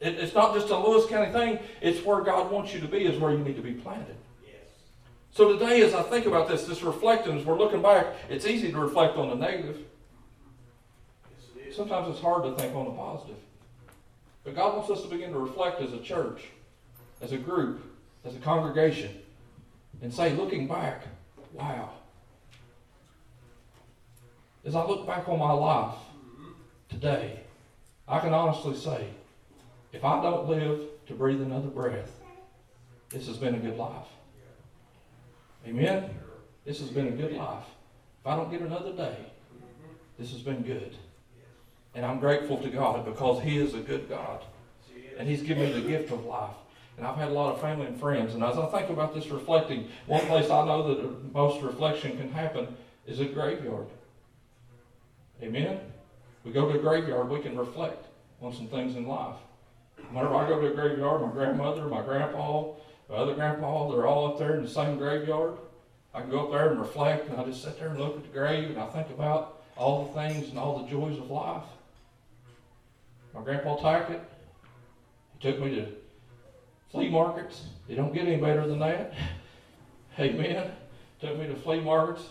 It, 0.00 0.14
it's 0.18 0.34
not 0.34 0.54
just 0.54 0.68
a 0.68 0.78
Lewis 0.78 1.06
County 1.06 1.32
thing. 1.32 1.58
It's 1.80 2.04
where 2.04 2.20
God 2.20 2.50
wants 2.50 2.74
you 2.74 2.80
to 2.80 2.88
be, 2.88 3.06
is 3.06 3.18
where 3.18 3.32
you 3.32 3.38
need 3.38 3.56
to 3.56 3.62
be 3.62 3.72
planted. 3.72 4.16
Yes. 4.44 4.56
So 5.30 5.56
today, 5.56 5.80
as 5.80 5.94
I 5.94 6.02
think 6.02 6.26
about 6.26 6.48
this, 6.48 6.64
this 6.64 6.82
reflecting, 6.82 7.38
as 7.38 7.46
we're 7.46 7.58
looking 7.58 7.80
back, 7.80 8.08
it's 8.28 8.44
easy 8.44 8.70
to 8.72 8.78
reflect 8.78 9.16
on 9.16 9.30
the 9.30 9.36
negative. 9.36 9.78
Yes, 11.56 11.76
Sometimes 11.76 12.08
it's 12.10 12.20
hard 12.20 12.42
to 12.42 12.54
think 12.56 12.74
on 12.74 12.84
the 12.84 12.90
positive. 12.90 13.36
But 14.44 14.54
God 14.54 14.76
wants 14.76 14.90
us 14.90 15.02
to 15.02 15.08
begin 15.08 15.32
to 15.32 15.38
reflect 15.38 15.80
as 15.80 15.92
a 15.92 16.00
church, 16.00 16.44
as 17.20 17.32
a 17.32 17.36
group, 17.36 17.82
as 18.24 18.34
a 18.34 18.38
congregation, 18.38 19.20
and 20.02 20.12
say, 20.12 20.34
looking 20.34 20.66
back, 20.66 21.04
wow. 21.52 21.90
As 24.64 24.74
I 24.74 24.84
look 24.84 25.06
back 25.06 25.28
on 25.28 25.38
my 25.38 25.52
life 25.52 25.94
today, 26.88 27.40
I 28.08 28.18
can 28.20 28.32
honestly 28.32 28.76
say, 28.76 29.08
if 29.92 30.04
I 30.04 30.22
don't 30.22 30.48
live 30.48 30.80
to 31.06 31.14
breathe 31.14 31.40
another 31.40 31.68
breath, 31.68 32.10
this 33.10 33.26
has 33.26 33.36
been 33.36 33.54
a 33.54 33.58
good 33.58 33.76
life. 33.76 34.06
Amen? 35.66 36.10
This 36.64 36.80
has 36.80 36.88
been 36.88 37.08
a 37.08 37.12
good 37.12 37.32
life. 37.32 37.64
If 38.20 38.26
I 38.26 38.36
don't 38.36 38.50
get 38.50 38.60
another 38.60 38.92
day, 38.92 39.16
this 40.18 40.30
has 40.32 40.40
been 40.40 40.62
good. 40.62 40.96
And 41.94 42.06
I'm 42.06 42.20
grateful 42.20 42.56
to 42.58 42.68
God 42.68 43.04
because 43.04 43.42
He 43.42 43.58
is 43.58 43.74
a 43.74 43.80
good 43.80 44.08
God. 44.08 44.42
And 45.18 45.28
He's 45.28 45.42
given 45.42 45.64
me 45.64 45.80
the 45.80 45.88
gift 45.88 46.12
of 46.12 46.24
life. 46.24 46.54
And 46.96 47.06
I've 47.06 47.16
had 47.16 47.28
a 47.28 47.32
lot 47.32 47.54
of 47.54 47.60
family 47.60 47.86
and 47.86 47.98
friends. 47.98 48.34
And 48.34 48.44
as 48.44 48.58
I 48.58 48.66
think 48.66 48.90
about 48.90 49.14
this 49.14 49.28
reflecting, 49.28 49.88
one 50.06 50.24
place 50.26 50.50
I 50.50 50.66
know 50.66 50.94
that 50.94 51.32
most 51.34 51.62
reflection 51.62 52.16
can 52.18 52.30
happen 52.30 52.76
is 53.06 53.20
a 53.20 53.24
graveyard. 53.24 53.86
Amen? 55.42 55.80
We 56.44 56.52
go 56.52 56.70
to 56.70 56.78
a 56.78 56.82
graveyard, 56.82 57.28
we 57.28 57.40
can 57.40 57.56
reflect 57.56 58.06
on 58.42 58.52
some 58.52 58.66
things 58.66 58.96
in 58.96 59.06
life. 59.06 59.36
Whenever 60.10 60.34
I 60.34 60.48
go 60.48 60.60
to 60.60 60.66
a 60.66 60.74
graveyard, 60.74 61.22
my 61.22 61.30
grandmother, 61.30 61.86
my 61.86 62.02
grandpa, 62.02 62.72
my 63.08 63.16
other 63.16 63.34
grandpa, 63.34 63.90
they're 63.90 64.06
all 64.06 64.28
up 64.28 64.38
there 64.38 64.56
in 64.56 64.62
the 64.62 64.68
same 64.68 64.96
graveyard. 64.96 65.54
I 66.14 66.20
can 66.20 66.30
go 66.30 66.46
up 66.46 66.52
there 66.52 66.70
and 66.70 66.80
reflect, 66.80 67.28
and 67.28 67.40
I 67.40 67.44
just 67.44 67.62
sit 67.62 67.78
there 67.78 67.88
and 67.88 67.98
look 67.98 68.16
at 68.16 68.22
the 68.22 68.28
grave, 68.28 68.70
and 68.70 68.78
I 68.78 68.86
think 68.86 69.08
about 69.10 69.62
all 69.76 70.06
the 70.06 70.12
things 70.14 70.48
and 70.48 70.58
all 70.58 70.82
the 70.82 70.88
joys 70.88 71.16
of 71.18 71.30
life. 71.30 71.64
My 73.34 73.42
grandpa 73.42 73.76
Tackett, 73.76 74.20
he 75.38 75.50
took 75.50 75.60
me 75.60 75.74
to 75.76 75.86
flea 76.90 77.08
markets. 77.08 77.64
They 77.88 77.94
don't 77.94 78.12
get 78.12 78.26
any 78.26 78.36
better 78.36 78.66
than 78.66 78.78
that. 78.80 79.14
Amen. 80.18 80.70
Took 81.20 81.38
me 81.38 81.46
to 81.46 81.54
flea 81.54 81.80
markets. 81.80 82.28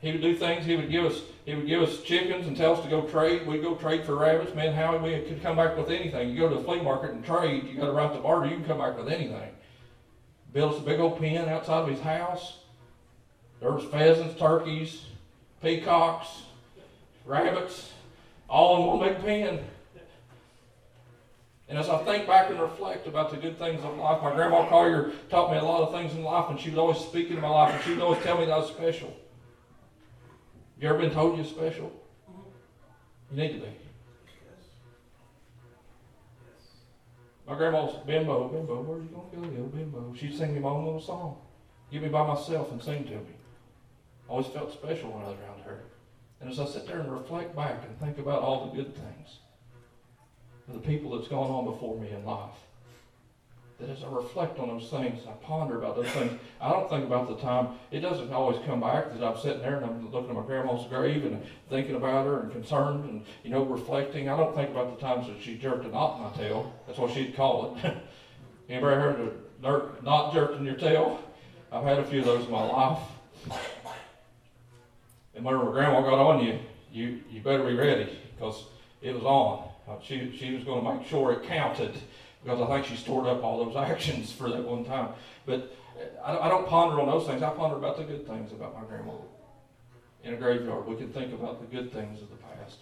He 0.00 0.12
would 0.12 0.20
do 0.20 0.36
things. 0.36 0.64
He 0.64 0.76
would 0.76 0.90
give 0.90 1.04
us. 1.04 1.20
He 1.44 1.54
would 1.54 1.66
give 1.66 1.82
us 1.82 2.02
chickens 2.02 2.46
and 2.46 2.56
tell 2.56 2.74
us 2.74 2.82
to 2.84 2.90
go 2.90 3.02
trade. 3.02 3.46
We'd 3.46 3.62
go 3.62 3.74
trade 3.74 4.04
for 4.04 4.16
rabbits. 4.16 4.54
Man, 4.54 4.74
how 4.74 4.96
we 4.96 5.20
could 5.20 5.42
come 5.42 5.56
back 5.56 5.76
with 5.76 5.90
anything. 5.90 6.30
You 6.30 6.38
go 6.38 6.48
to 6.48 6.56
the 6.56 6.62
flea 6.62 6.80
market 6.80 7.12
and 7.12 7.24
trade. 7.24 7.64
You 7.64 7.78
got 7.78 7.86
to 7.86 7.92
write 7.92 8.12
the 8.12 8.20
barter. 8.20 8.46
You 8.46 8.56
can 8.56 8.64
come 8.64 8.78
back 8.78 8.96
with 8.98 9.08
anything. 9.08 9.50
Built 10.52 10.74
us 10.74 10.80
a 10.80 10.82
big 10.82 11.00
old 11.00 11.18
pen 11.18 11.48
outside 11.48 11.82
of 11.82 11.88
his 11.88 12.00
house. 12.00 12.58
There 13.60 13.72
was 13.72 13.84
pheasants, 13.84 14.38
turkeys, 14.38 15.06
peacocks, 15.62 16.42
rabbits, 17.24 17.92
all 18.48 18.76
in 18.76 18.86
one 18.86 19.08
big 19.08 19.20
pen. 19.20 19.64
And 21.68 21.78
as 21.78 21.88
I 21.88 21.98
think 22.04 22.28
back 22.28 22.50
and 22.50 22.60
reflect 22.60 23.08
about 23.08 23.30
the 23.30 23.36
good 23.36 23.58
things 23.58 23.82
of 23.84 23.96
life, 23.96 24.22
my 24.22 24.32
grandma 24.32 24.68
Collier 24.68 25.12
taught 25.28 25.50
me 25.50 25.58
a 25.58 25.64
lot 25.64 25.82
of 25.82 25.92
things 25.92 26.12
in 26.14 26.22
life, 26.22 26.48
and 26.48 26.60
she 26.60 26.70
would 26.70 26.78
always 26.78 26.98
speak 26.98 27.28
into 27.28 27.42
my 27.42 27.48
life, 27.48 27.74
and 27.74 27.82
she 27.82 27.90
would 27.90 28.02
always 28.02 28.22
tell 28.22 28.38
me 28.38 28.44
that 28.46 28.52
I 28.52 28.58
was 28.58 28.68
special. 28.68 29.14
You 30.80 30.88
ever 30.88 30.98
been 30.98 31.10
told 31.10 31.36
you're 31.36 31.44
special? 31.44 31.90
You 33.30 33.42
need 33.42 33.52
to 33.54 33.58
be. 33.58 33.72
My 37.48 37.56
grandma's 37.56 37.96
bimbo, 38.06 38.48
bimbo, 38.48 38.82
where 38.82 38.98
are 38.98 39.00
you 39.00 39.08
going 39.08 39.50
to 39.50 39.56
go, 39.56 39.62
bimbo? 39.64 40.14
She'd 40.18 40.36
sing 40.36 40.54
me 40.54 40.60
my 40.60 40.68
own 40.68 40.84
little 40.84 41.00
song. 41.00 41.36
Get 41.90 42.02
me 42.02 42.08
by 42.08 42.26
myself 42.26 42.72
and 42.72 42.82
sing 42.82 43.04
to 43.04 43.10
me. 43.10 43.36
I 44.28 44.32
always 44.32 44.48
felt 44.48 44.72
special 44.72 45.10
when 45.10 45.22
I 45.24 45.28
was 45.28 45.36
around 45.38 45.62
her. 45.64 45.82
And 46.40 46.50
as 46.50 46.58
I 46.58 46.66
sit 46.66 46.86
there 46.86 46.98
and 47.00 47.10
reflect 47.10 47.54
back 47.54 47.84
and 47.88 47.98
think 47.98 48.18
about 48.18 48.42
all 48.42 48.66
the 48.66 48.76
good 48.76 48.94
things, 48.94 49.38
the 50.68 50.78
people 50.80 51.16
that's 51.16 51.28
gone 51.28 51.50
on 51.50 51.64
before 51.64 51.98
me 51.98 52.10
in 52.10 52.24
life. 52.24 52.50
That 53.78 53.90
as 53.90 54.02
I 54.02 54.08
reflect 54.08 54.58
on 54.58 54.68
those 54.68 54.88
things, 54.88 55.20
I 55.28 55.32
ponder 55.44 55.76
about 55.78 55.96
those 55.96 56.08
things, 56.08 56.32
I 56.60 56.70
don't 56.70 56.88
think 56.88 57.04
about 57.04 57.28
the 57.28 57.36
time, 57.36 57.68
it 57.90 58.00
doesn't 58.00 58.32
always 58.32 58.58
come 58.64 58.80
back 58.80 59.12
that 59.12 59.22
I'm 59.22 59.38
sitting 59.38 59.60
there 59.60 59.76
and 59.76 59.84
I'm 59.84 60.10
looking 60.10 60.30
at 60.30 60.36
my 60.36 60.42
grandma's 60.42 60.88
grave 60.88 61.26
and 61.26 61.42
thinking 61.68 61.94
about 61.94 62.24
her 62.26 62.40
and 62.40 62.52
concerned 62.52 63.04
and, 63.04 63.24
you 63.44 63.50
know, 63.50 63.64
reflecting. 63.64 64.30
I 64.30 64.36
don't 64.36 64.54
think 64.54 64.70
about 64.70 64.98
the 64.98 65.06
times 65.06 65.26
that 65.26 65.42
she 65.42 65.58
jerked 65.58 65.84
a 65.84 65.88
knot 65.88 66.16
in 66.16 66.22
my 66.22 66.30
tail. 66.30 66.72
That's 66.86 66.98
what 66.98 67.12
she'd 67.12 67.36
call 67.36 67.76
it. 67.76 67.96
Anybody 68.70 68.96
heard 68.96 69.20
of 69.20 69.34
a 69.62 70.02
knot 70.02 70.32
jerked 70.32 70.56
in 70.56 70.64
your 70.64 70.76
tail? 70.76 71.20
I've 71.70 71.84
had 71.84 71.98
a 71.98 72.04
few 72.04 72.20
of 72.20 72.24
those 72.24 72.46
in 72.46 72.50
my 72.50 72.64
life. 72.64 72.98
And 75.34 75.44
whenever 75.44 75.70
grandma 75.70 76.00
got 76.00 76.18
on 76.18 76.44
you, 76.44 76.58
you, 76.90 77.20
you 77.30 77.42
better 77.42 77.62
be 77.62 77.74
ready 77.74 78.18
because 78.34 78.64
it 79.02 79.14
was 79.14 79.22
on. 79.24 79.68
Uh, 79.88 79.96
she, 80.02 80.36
she 80.36 80.54
was 80.54 80.64
going 80.64 80.84
to 80.84 80.94
make 80.94 81.06
sure 81.06 81.32
it 81.32 81.44
counted 81.44 81.92
because 82.42 82.60
I 82.60 82.66
think 82.66 82.86
she 82.86 82.96
stored 82.96 83.26
up 83.26 83.42
all 83.42 83.64
those 83.64 83.76
actions 83.90 84.32
for 84.32 84.48
that 84.48 84.62
one 84.62 84.84
time. 84.84 85.10
But 85.44 85.72
I, 86.24 86.38
I 86.38 86.48
don't 86.48 86.66
ponder 86.66 87.00
on 87.00 87.06
those 87.06 87.26
things. 87.26 87.42
I 87.42 87.50
ponder 87.50 87.76
about 87.76 87.96
the 87.96 88.04
good 88.04 88.26
things 88.26 88.52
about 88.52 88.74
my 88.74 88.86
grandma. 88.86 89.12
In 90.24 90.34
a 90.34 90.36
graveyard, 90.36 90.86
we 90.86 90.96
can 90.96 91.12
think 91.12 91.32
about 91.32 91.60
the 91.60 91.76
good 91.76 91.92
things 91.92 92.20
of 92.20 92.28
the 92.30 92.36
past. 92.36 92.78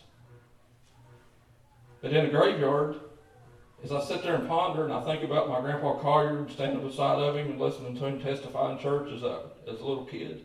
But 2.01 2.13
in 2.13 2.27
a 2.27 2.31
graveyard, 2.31 2.97
as 3.83 3.93
I 3.93 4.03
sit 4.03 4.23
there 4.23 4.35
and 4.35 4.49
ponder 4.49 4.85
and 4.85 4.93
I 4.93 5.03
think 5.03 5.23
about 5.23 5.49
my 5.49 5.61
grandpa 5.61 5.99
Collier 5.99 6.47
standing 6.49 6.87
beside 6.87 7.19
of 7.19 7.37
him 7.37 7.51
and 7.51 7.61
listening 7.61 7.97
to 7.97 8.07
him 8.07 8.21
testify 8.21 8.73
in 8.73 8.79
church 8.79 9.13
as 9.13 9.23
a, 9.23 9.43
as 9.69 9.81
a 9.81 9.85
little 9.85 10.07
kid, 10.07 10.43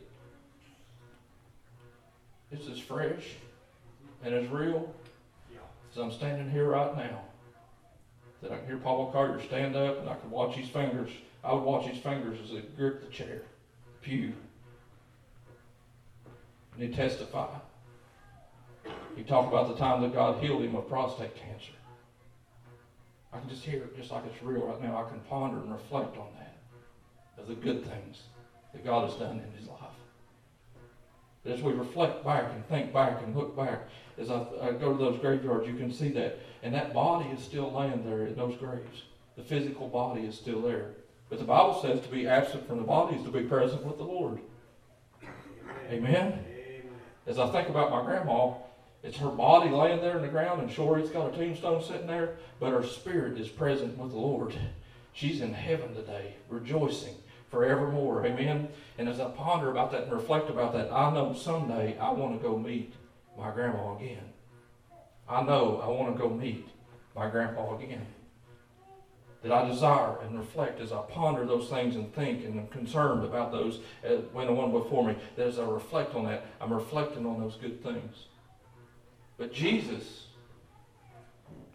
it's 2.52 2.68
as 2.68 2.80
fresh 2.80 3.24
and 4.24 4.34
as 4.34 4.48
real 4.50 4.94
as 5.92 5.98
I'm 5.98 6.12
standing 6.12 6.50
here 6.50 6.72
right 6.72 6.96
now, 6.96 7.22
that 8.42 8.52
I 8.52 8.58
can 8.58 8.68
hear 8.68 8.78
Paul 8.78 9.12
Carter 9.12 9.42
stand 9.42 9.76
up 9.76 10.00
and 10.00 10.10
I 10.10 10.16
can 10.16 10.30
watch 10.30 10.56
his 10.56 10.70
fingers. 10.70 11.10
I 11.44 11.54
would 11.54 11.64
watch 11.64 11.88
his 11.88 11.98
fingers 11.98 12.38
as 12.44 12.52
they 12.52 12.62
grip 12.76 13.04
the 13.04 13.12
chair, 13.12 13.42
pew. 14.02 14.34
And 16.74 16.84
he 16.84 16.96
testify. 16.96 17.50
He 19.16 19.24
talked 19.24 19.52
about 19.52 19.68
the 19.68 19.76
time 19.76 20.02
that 20.02 20.14
God 20.14 20.42
healed 20.42 20.62
him 20.62 20.76
of 20.76 20.88
prostate 20.88 21.36
cancer. 21.36 21.74
I 23.34 23.40
can 23.40 23.50
just 23.50 23.64
hear 23.64 23.84
it 23.84 23.98
just 23.98 24.12
like 24.12 24.24
it's 24.26 24.42
real 24.42 24.66
right 24.66 24.82
now. 24.82 25.04
I 25.06 25.10
can 25.10 25.20
ponder 25.22 25.58
and 25.58 25.72
reflect 25.72 26.18
on 26.18 26.28
that, 26.40 27.42
of 27.42 27.48
the 27.48 27.54
good 27.54 27.86
things 27.86 28.24
that 28.74 28.86
God 28.86 29.10
has 29.10 29.20
done 29.20 29.40
in 29.40 29.60
his 29.60 29.68
life. 29.68 29.80
But 31.44 31.54
as 31.54 31.62
we 31.62 31.74
reflect 31.74 32.24
back 32.26 32.52
and 32.54 32.66
think 32.68 32.94
back 32.94 33.22
and 33.24 33.36
look 33.36 33.56
back, 33.56 33.82
as 34.20 34.30
I, 34.30 34.46
I 34.62 34.72
go 34.72 34.92
to 34.92 34.98
those 34.98 35.20
graveyards, 35.20 35.68
you 35.68 35.76
can 35.76 35.92
see 35.92 36.10
that. 36.10 36.40
And 36.62 36.74
that 36.74 36.94
body 36.94 37.30
is 37.30 37.42
still 37.42 37.72
laying 37.72 38.04
there 38.04 38.28
in 38.28 38.36
those 38.36 38.58
graves. 38.58 39.04
The 39.38 39.44
physical 39.44 39.88
body 39.88 40.22
is 40.22 40.36
still 40.36 40.62
there. 40.62 40.92
But 41.30 41.40
the 41.40 41.46
Bible 41.46 41.80
says 41.82 42.02
to 42.02 42.10
be 42.10 42.28
absent 42.28 42.68
from 42.68 42.78
the 42.78 42.84
body 42.84 43.16
is 43.16 43.24
to 43.24 43.32
be 43.32 43.44
present 43.44 43.86
with 43.86 43.98
the 43.98 44.04
Lord. 44.04 44.40
Amen. 45.90 46.14
Amen. 46.16 46.44
As 47.26 47.40
I 47.40 47.50
think 47.52 47.70
about 47.70 47.92
my 47.92 48.04
grandma, 48.04 48.54
it's 49.04 49.18
her 49.18 49.30
body 49.30 49.70
laying 49.70 50.02
there 50.02 50.18
in 50.18 50.22
the 50.22 50.28
ground, 50.28 50.62
and 50.62 50.72
sure, 50.72 50.98
it's 50.98 51.10
got 51.10 51.34
a 51.34 51.38
tombstone 51.38 51.82
sitting 51.82 52.08
there, 52.08 52.38
but 52.60 52.72
her 52.72 52.84
spirit 52.84 53.40
is 53.40 53.48
present 53.48 53.98
with 53.98 54.12
the 54.12 54.18
Lord. 54.18 54.54
She's 55.14 55.42
in 55.42 55.54
heaven 55.54 55.94
today, 55.94 56.36
rejoicing, 56.50 57.16
forevermore. 57.50 58.26
Amen. 58.26 58.68
And 58.98 59.08
as 59.08 59.20
I 59.20 59.30
ponder 59.30 59.72
about 59.72 59.92
that 59.92 60.04
and 60.04 60.12
reflect 60.12 60.50
about 60.50 60.74
that, 60.74 60.92
I 60.92 61.14
know 61.14 61.34
someday 61.34 61.98
I 61.98 62.12
want 62.12 62.40
to 62.40 62.48
go 62.48 62.58
meet 62.58 62.94
my 63.40 63.52
grandma 63.52 63.96
again. 63.96 64.24
I 65.28 65.44
know 65.44 65.82
I 65.84 65.88
want 65.88 66.16
to 66.16 66.22
go 66.22 66.30
meet 66.30 66.68
my 67.16 67.30
grandpa 67.30 67.78
again. 67.78 68.06
That 69.42 69.54
I 69.54 69.68
desire 69.68 70.18
and 70.22 70.38
reflect 70.38 70.82
as 70.82 70.92
I 70.92 71.02
ponder 71.04 71.46
those 71.46 71.70
things 71.70 71.96
and 71.96 72.14
think 72.14 72.44
and 72.44 72.60
am 72.60 72.68
concerned 72.68 73.24
about 73.24 73.52
those 73.52 73.80
uh, 74.06 74.16
when 74.34 74.48
the 74.48 74.54
one 74.54 74.72
before 74.72 75.08
me. 75.08 75.16
That 75.38 75.48
as 75.48 75.60
I 75.60 75.64
reflect 75.64 76.14
on 76.16 76.26
that, 76.26 76.46
I'm 76.60 76.74
reflecting 76.74 77.26
on 77.26 77.40
those 77.40 77.56
good 77.56 77.82
things. 77.82 78.26
But 79.38 79.54
Jesus 79.54 80.26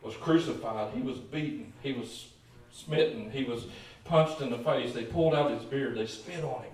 was 0.03 0.15
crucified. 0.17 0.93
He 0.95 1.01
was 1.01 1.17
beaten. 1.19 1.73
He 1.83 1.93
was 1.93 2.29
smitten. 2.71 3.31
He 3.31 3.45
was 3.45 3.67
punched 4.05 4.43
in 4.43 4.51
the 4.51 4.59
face. 4.59 4.93
They 4.93 5.05
pulled 5.05 5.35
out 5.35 5.51
his 5.51 5.65
beard. 5.65 5.97
They 5.97 6.07
spit 6.07 6.45
on 6.45 6.65
him. 6.65 6.74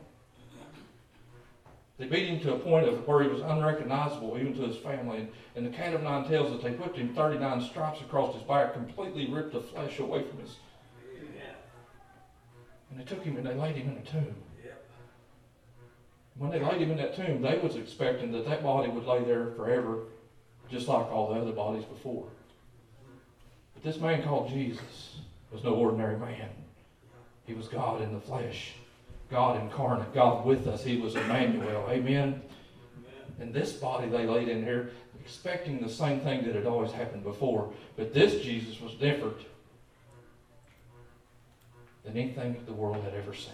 They 2.00 2.06
beat 2.06 2.28
him 2.28 2.40
to 2.40 2.54
a 2.54 2.58
point 2.58 2.88
of 2.88 3.06
where 3.06 3.22
he 3.22 3.28
was 3.28 3.42
unrecognizable 3.42 4.38
even 4.38 4.54
to 4.54 4.62
his 4.62 4.78
family. 4.78 5.28
And, 5.54 5.66
the 5.66 5.76
cat 5.76 5.92
of 5.92 6.02
nine 6.02 6.26
tails 6.26 6.50
that 6.50 6.62
they 6.62 6.72
put 6.72 6.96
him 6.96 7.14
39 7.14 7.60
stripes 7.60 8.00
across 8.00 8.34
his 8.34 8.42
back 8.44 8.72
completely 8.72 9.30
ripped 9.30 9.52
the 9.52 9.60
flesh 9.60 9.98
away 9.98 10.24
from 10.26 10.38
his. 10.38 10.56
And 12.90 12.98
they 12.98 13.04
took 13.04 13.22
him 13.22 13.36
and 13.36 13.46
they 13.46 13.52
laid 13.52 13.76
him 13.76 13.90
in 13.90 13.98
a 13.98 14.10
tomb. 14.10 14.34
When 16.38 16.50
they 16.50 16.60
laid 16.60 16.80
him 16.80 16.90
in 16.90 16.96
that 16.96 17.14
tomb, 17.14 17.42
they 17.42 17.58
was 17.58 17.76
expecting 17.76 18.32
that 18.32 18.46
that 18.46 18.62
body 18.62 18.90
would 18.90 19.04
lay 19.04 19.22
there 19.22 19.48
forever, 19.54 20.04
just 20.70 20.88
like 20.88 21.04
all 21.12 21.34
the 21.34 21.38
other 21.38 21.52
bodies 21.52 21.84
before. 21.84 22.28
But 23.74 23.82
this 23.82 24.00
man 24.00 24.22
called 24.22 24.48
Jesus 24.48 25.16
was 25.52 25.62
no 25.62 25.74
ordinary 25.74 26.16
man. 26.18 26.48
He 27.44 27.52
was 27.52 27.68
God 27.68 28.00
in 28.00 28.14
the 28.14 28.20
flesh. 28.20 28.72
God 29.30 29.60
incarnate, 29.62 30.12
God 30.12 30.44
with 30.44 30.66
us. 30.66 30.82
He 30.82 30.96
was 30.96 31.14
Emmanuel. 31.14 31.86
Amen. 31.88 32.42
And 33.38 33.54
this 33.54 33.72
body 33.72 34.08
they 34.08 34.26
laid 34.26 34.48
in 34.48 34.62
here, 34.64 34.90
expecting 35.20 35.80
the 35.80 35.88
same 35.88 36.20
thing 36.20 36.44
that 36.44 36.54
had 36.54 36.66
always 36.66 36.92
happened 36.92 37.22
before. 37.22 37.72
But 37.96 38.12
this 38.12 38.42
Jesus 38.42 38.80
was 38.80 38.94
different 38.94 39.38
than 42.04 42.16
anything 42.16 42.56
the 42.66 42.72
world 42.72 43.02
had 43.04 43.14
ever 43.14 43.34
seen. 43.34 43.52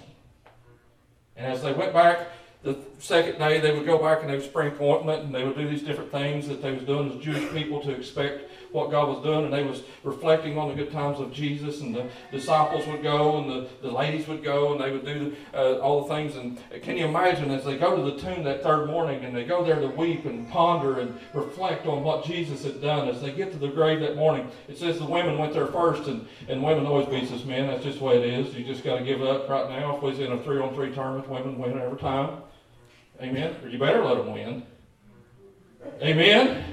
And 1.37 1.47
as 1.47 1.63
they 1.63 1.73
went 1.73 1.93
back 1.93 2.29
the 2.63 2.75
second 2.99 3.39
day, 3.39 3.61
they 3.61 3.73
would 3.73 3.87
go 3.87 3.99
back 3.99 4.21
and 4.21 4.31
they 4.31 4.37
would 4.37 4.45
spring 4.45 4.69
appointment 4.69 5.25
and 5.25 5.35
they 5.35 5.45
would 5.45 5.57
do 5.57 5.69
these 5.69 5.83
different 5.83 6.11
things 6.11 6.49
that 6.49 6.63
they 6.63 6.73
was 6.73 6.83
doing 6.85 7.13
as 7.13 7.19
Jewish 7.23 7.51
people 7.53 7.81
to 7.83 7.91
expect 7.91 8.51
what 8.73 8.91
God 8.91 9.09
was 9.09 9.23
doing, 9.25 9.45
and 9.45 9.55
they 9.55 9.63
was 9.63 9.83
reflecting 10.03 10.59
on 10.59 10.69
the 10.69 10.75
good 10.75 10.93
times 10.93 11.19
of 11.19 11.33
Jesus, 11.33 11.81
and 11.81 11.95
the 11.95 12.09
disciples 12.31 12.87
would 12.89 13.03
go, 13.03 13.39
and 13.39 13.49
the, 13.49 13.69
the 13.81 13.91
ladies 13.91 14.29
would 14.29 14.45
go, 14.45 14.73
and 14.73 14.81
they 14.81 14.91
would 14.91 15.05
do 15.05 15.35
uh, 15.55 15.79
all 15.79 16.03
the 16.03 16.15
things. 16.15 16.37
And 16.37 16.59
can 16.83 16.97
you 16.99 17.07
imagine 17.07 17.51
as 17.51 17.65
they 17.65 17.79
go 17.79 17.97
to 17.97 18.11
the 18.11 18.21
tomb 18.21 18.43
that 18.45 18.63
third 18.63 18.87
morning, 18.87 19.25
and 19.25 19.35
they 19.35 19.45
go 19.45 19.65
there 19.65 19.81
to 19.81 19.87
weep 19.87 20.27
and 20.27 20.51
ponder 20.51 21.01
and 21.01 21.19
reflect 21.33 21.87
on 21.87 22.03
what 22.03 22.25
Jesus 22.25 22.65
had 22.65 22.83
done, 22.83 23.09
as 23.09 23.23
they 23.23 23.33
get 23.33 23.51
to 23.53 23.59
the 23.59 23.69
grave 23.69 24.01
that 24.01 24.17
morning, 24.17 24.51
it 24.69 24.77
says 24.77 24.99
the 24.99 25.07
women 25.07 25.39
went 25.39 25.55
there 25.55 25.69
first, 25.69 26.07
and, 26.09 26.27
and 26.49 26.63
women 26.63 26.85
always 26.85 27.07
beats 27.07 27.33
us 27.33 27.45
men. 27.45 27.69
That's 27.69 27.85
just 27.85 27.99
the 27.99 28.05
way 28.05 28.19
it 28.19 28.25
is. 28.25 28.55
You 28.55 28.65
just 28.65 28.85
got 28.85 28.99
to 28.99 29.05
give 29.05 29.23
up 29.23 29.49
right 29.49 29.71
now. 29.71 29.97
If 29.97 30.03
we're 30.03 30.13
in 30.13 30.33
a 30.33 30.43
three-on-three 30.43 30.93
tournament, 30.93 31.31
women 31.31 31.57
win 31.57 31.81
every 31.81 31.99
time. 31.99 32.43
Amen. 33.21 33.57
Or 33.63 33.69
you 33.69 33.79
better 33.79 34.05
let 34.05 34.17
them 34.19 34.33
win. 34.33 34.63
Amen. 36.03 36.65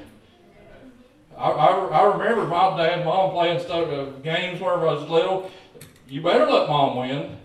I, 1.37 1.49
I, 1.49 1.67
I 1.87 2.17
remember 2.17 2.45
my 2.45 2.77
dad 2.77 2.99
and 2.99 3.05
mom 3.05 3.31
playing 3.31 3.59
stuff, 3.59 3.87
uh, 3.89 4.05
games 4.21 4.59
whenever 4.59 4.87
I 4.87 4.93
was 4.93 5.09
little. 5.09 5.51
You 6.07 6.21
better 6.21 6.45
let 6.45 6.67
mom 6.67 6.97
win. 6.97 7.37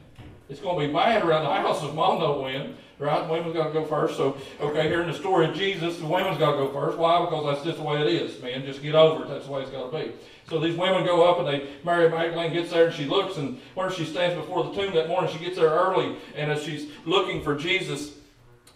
It's 0.49 0.61
going 0.61 0.81
to 0.81 0.87
be 0.87 0.93
bad 0.93 1.25
around 1.25 1.45
the 1.45 1.51
house 1.51 1.83
if 1.83 1.95
mom 1.95 2.19
don't 2.19 2.43
win. 2.43 2.77
Right? 2.99 3.31
Women's 3.31 3.55
got 3.55 3.69
to 3.69 3.73
go 3.73 3.85
first. 3.85 4.17
So, 4.17 4.37
okay, 4.61 4.89
here 4.89 5.03
in 5.03 5.07
the 5.07 5.15
story 5.17 5.49
of 5.49 5.55
Jesus, 5.55 5.99
the 5.99 6.07
women's 6.07 6.37
got 6.37 6.53
to 6.53 6.57
go 6.59 6.73
first. 6.73 6.99
Why? 6.99 7.25
Because 7.25 7.45
that's 7.45 7.65
just 7.65 7.79
the 7.79 7.85
way 7.85 8.01
it 8.01 8.09
is, 8.09 8.43
man. 8.43 8.67
Just 8.67 8.83
get 8.83 8.97
over 8.97 9.25
it. 9.25 9.29
That's 9.29 9.47
the 9.47 9.53
way 9.53 9.63
it's 9.63 9.71
got 9.71 9.93
to 9.93 9.97
be. 9.97 10.13
So 10.49 10.59
these 10.59 10.77
women 10.77 11.05
go 11.05 11.31
up 11.31 11.39
and 11.39 11.47
they, 11.47 11.69
Mary 11.85 12.11
Magdalene 12.11 12.53
gets 12.53 12.71
there 12.73 12.87
and 12.87 12.95
she 12.95 13.05
looks 13.05 13.37
and 13.37 13.61
where 13.75 13.89
she 13.91 14.05
stands 14.05 14.35
before 14.35 14.65
the 14.65 14.73
tomb 14.73 14.93
that 14.95 15.07
morning, 15.07 15.31
she 15.31 15.39
gets 15.39 15.57
there 15.57 15.69
early 15.69 16.17
and 16.35 16.51
as 16.51 16.65
she's 16.65 16.91
looking 17.05 17.43
for 17.45 17.55
Jesus, 17.55 18.15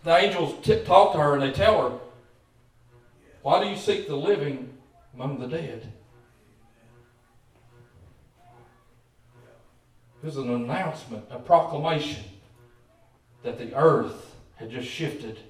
the 0.05 0.17
angels 0.17 0.55
talk 0.85 1.13
to 1.13 1.19
her 1.19 1.35
and 1.35 1.43
they 1.43 1.53
tell 1.53 1.91
her, 1.91 1.99
Why 3.43 3.63
do 3.63 3.71
you 3.71 3.77
seek 3.77 4.07
the 4.07 4.17
living 4.17 4.73
among 5.15 5.39
the 5.39 5.47
dead. 5.47 5.93
It 10.23 10.27
was 10.27 10.37
an 10.37 10.51
announcement, 10.51 11.25
a 11.31 11.39
proclamation 11.39 12.25
that 13.43 13.59
the 13.59 13.75
earth 13.75 14.37
had 14.55 14.71
just 14.71 14.89
shifted 14.89 15.41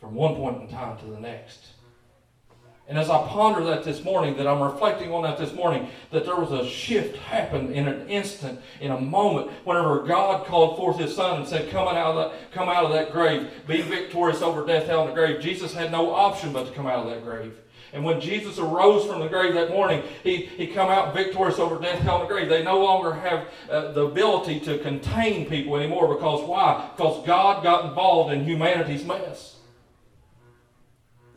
from 0.00 0.14
one 0.14 0.36
point 0.36 0.62
in 0.62 0.68
time 0.68 0.98
to 0.98 1.06
the 1.06 1.18
next. 1.18 1.66
And 2.88 2.98
as 2.98 3.08
I 3.08 3.26
ponder 3.28 3.62
that 3.64 3.84
this 3.84 4.02
morning, 4.02 4.36
that 4.36 4.46
I'm 4.46 4.60
reflecting 4.60 5.12
on 5.12 5.22
that 5.22 5.38
this 5.38 5.52
morning, 5.52 5.88
that 6.10 6.26
there 6.26 6.36
was 6.36 6.50
a 6.50 6.68
shift 6.68 7.16
happened 7.16 7.72
in 7.72 7.86
an 7.86 8.08
instant, 8.08 8.60
in 8.80 8.90
a 8.90 9.00
moment, 9.00 9.52
whenever 9.64 10.02
God 10.02 10.46
called 10.46 10.76
forth 10.76 10.98
His 10.98 11.14
Son 11.14 11.38
and 11.38 11.48
said, 11.48 11.70
"Come 11.70 11.86
out 11.86 11.96
of 11.96 12.16
that, 12.16 12.52
come 12.52 12.68
out 12.68 12.84
of 12.84 12.92
that 12.92 13.12
grave, 13.12 13.50
be 13.66 13.82
victorious 13.82 14.42
over 14.42 14.66
death, 14.66 14.86
hell, 14.86 15.02
and 15.02 15.10
the 15.10 15.14
grave." 15.14 15.40
Jesus 15.40 15.72
had 15.72 15.92
no 15.92 16.12
option 16.12 16.52
but 16.52 16.66
to 16.66 16.72
come 16.72 16.86
out 16.86 17.06
of 17.06 17.10
that 17.10 17.24
grave. 17.24 17.56
And 17.92 18.04
when 18.04 18.20
Jesus 18.20 18.58
arose 18.58 19.04
from 19.04 19.20
the 19.20 19.28
grave 19.28 19.54
that 19.54 19.70
morning, 19.70 20.02
he, 20.24 20.46
he 20.46 20.66
come 20.66 20.90
out 20.90 21.14
victorious 21.14 21.58
over 21.58 21.78
death, 21.78 22.00
hell, 22.00 22.20
and 22.20 22.24
the 22.24 22.32
grave. 22.32 22.48
They 22.48 22.62
no 22.62 22.82
longer 22.82 23.12
have 23.12 23.48
uh, 23.70 23.92
the 23.92 24.06
ability 24.06 24.60
to 24.60 24.78
contain 24.78 25.46
people 25.46 25.76
anymore 25.76 26.12
because 26.14 26.42
why? 26.48 26.90
Because 26.96 27.24
God 27.26 27.62
got 27.62 27.84
involved 27.84 28.32
in 28.32 28.44
humanity's 28.44 29.04
mess. 29.04 29.56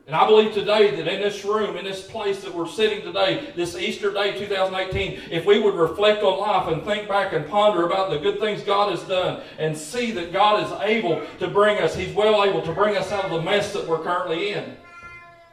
And 0.07 0.15
I 0.15 0.27
believe 0.27 0.53
today 0.53 0.95
that 0.95 1.07
in 1.07 1.19
this 1.19 1.43
room, 1.43 1.77
in 1.77 1.83
this 1.83 2.03
place 2.03 2.43
that 2.43 2.53
we're 2.53 2.67
sitting 2.67 3.01
today, 3.01 3.51
this 3.55 3.75
Easter 3.75 4.13
Day 4.13 4.37
2018, 4.37 5.31
if 5.31 5.47
we 5.47 5.59
would 5.59 5.73
reflect 5.73 6.21
on 6.21 6.39
life 6.39 6.71
and 6.71 6.83
think 6.83 7.07
back 7.07 7.33
and 7.33 7.47
ponder 7.47 7.87
about 7.87 8.11
the 8.11 8.19
good 8.19 8.39
things 8.39 8.61
God 8.61 8.91
has 8.91 9.01
done 9.03 9.41
and 9.57 9.75
see 9.75 10.11
that 10.11 10.31
God 10.31 10.63
is 10.63 10.71
able 10.83 11.25
to 11.39 11.47
bring 11.47 11.79
us, 11.79 11.95
He's 11.95 12.13
well 12.13 12.43
able 12.43 12.61
to 12.61 12.71
bring 12.71 12.95
us 12.95 13.11
out 13.11 13.25
of 13.25 13.31
the 13.31 13.41
mess 13.41 13.73
that 13.73 13.87
we're 13.87 14.03
currently 14.03 14.51
in. 14.51 14.77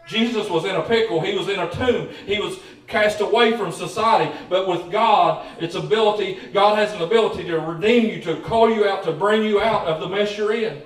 Jesus 0.06 0.50
was 0.50 0.66
in 0.66 0.76
a 0.76 0.82
pickle. 0.82 1.22
He 1.22 1.34
was 1.34 1.48
in 1.48 1.58
a 1.58 1.70
tomb. 1.70 2.10
He 2.26 2.38
was 2.38 2.58
cast 2.88 3.20
away 3.20 3.56
from 3.56 3.72
society. 3.72 4.30
But 4.50 4.68
with 4.68 4.90
God, 4.90 5.46
its 5.62 5.76
ability, 5.76 6.38
God 6.52 6.76
has 6.76 6.92
an 6.92 7.00
ability 7.00 7.44
to 7.44 7.58
redeem 7.58 8.10
you, 8.10 8.20
to 8.24 8.36
call 8.42 8.70
you 8.70 8.86
out, 8.86 9.04
to 9.04 9.12
bring 9.12 9.44
you 9.44 9.62
out 9.62 9.86
of 9.86 10.00
the 10.00 10.08
mess 10.08 10.36
you're 10.36 10.52
in. 10.52 10.82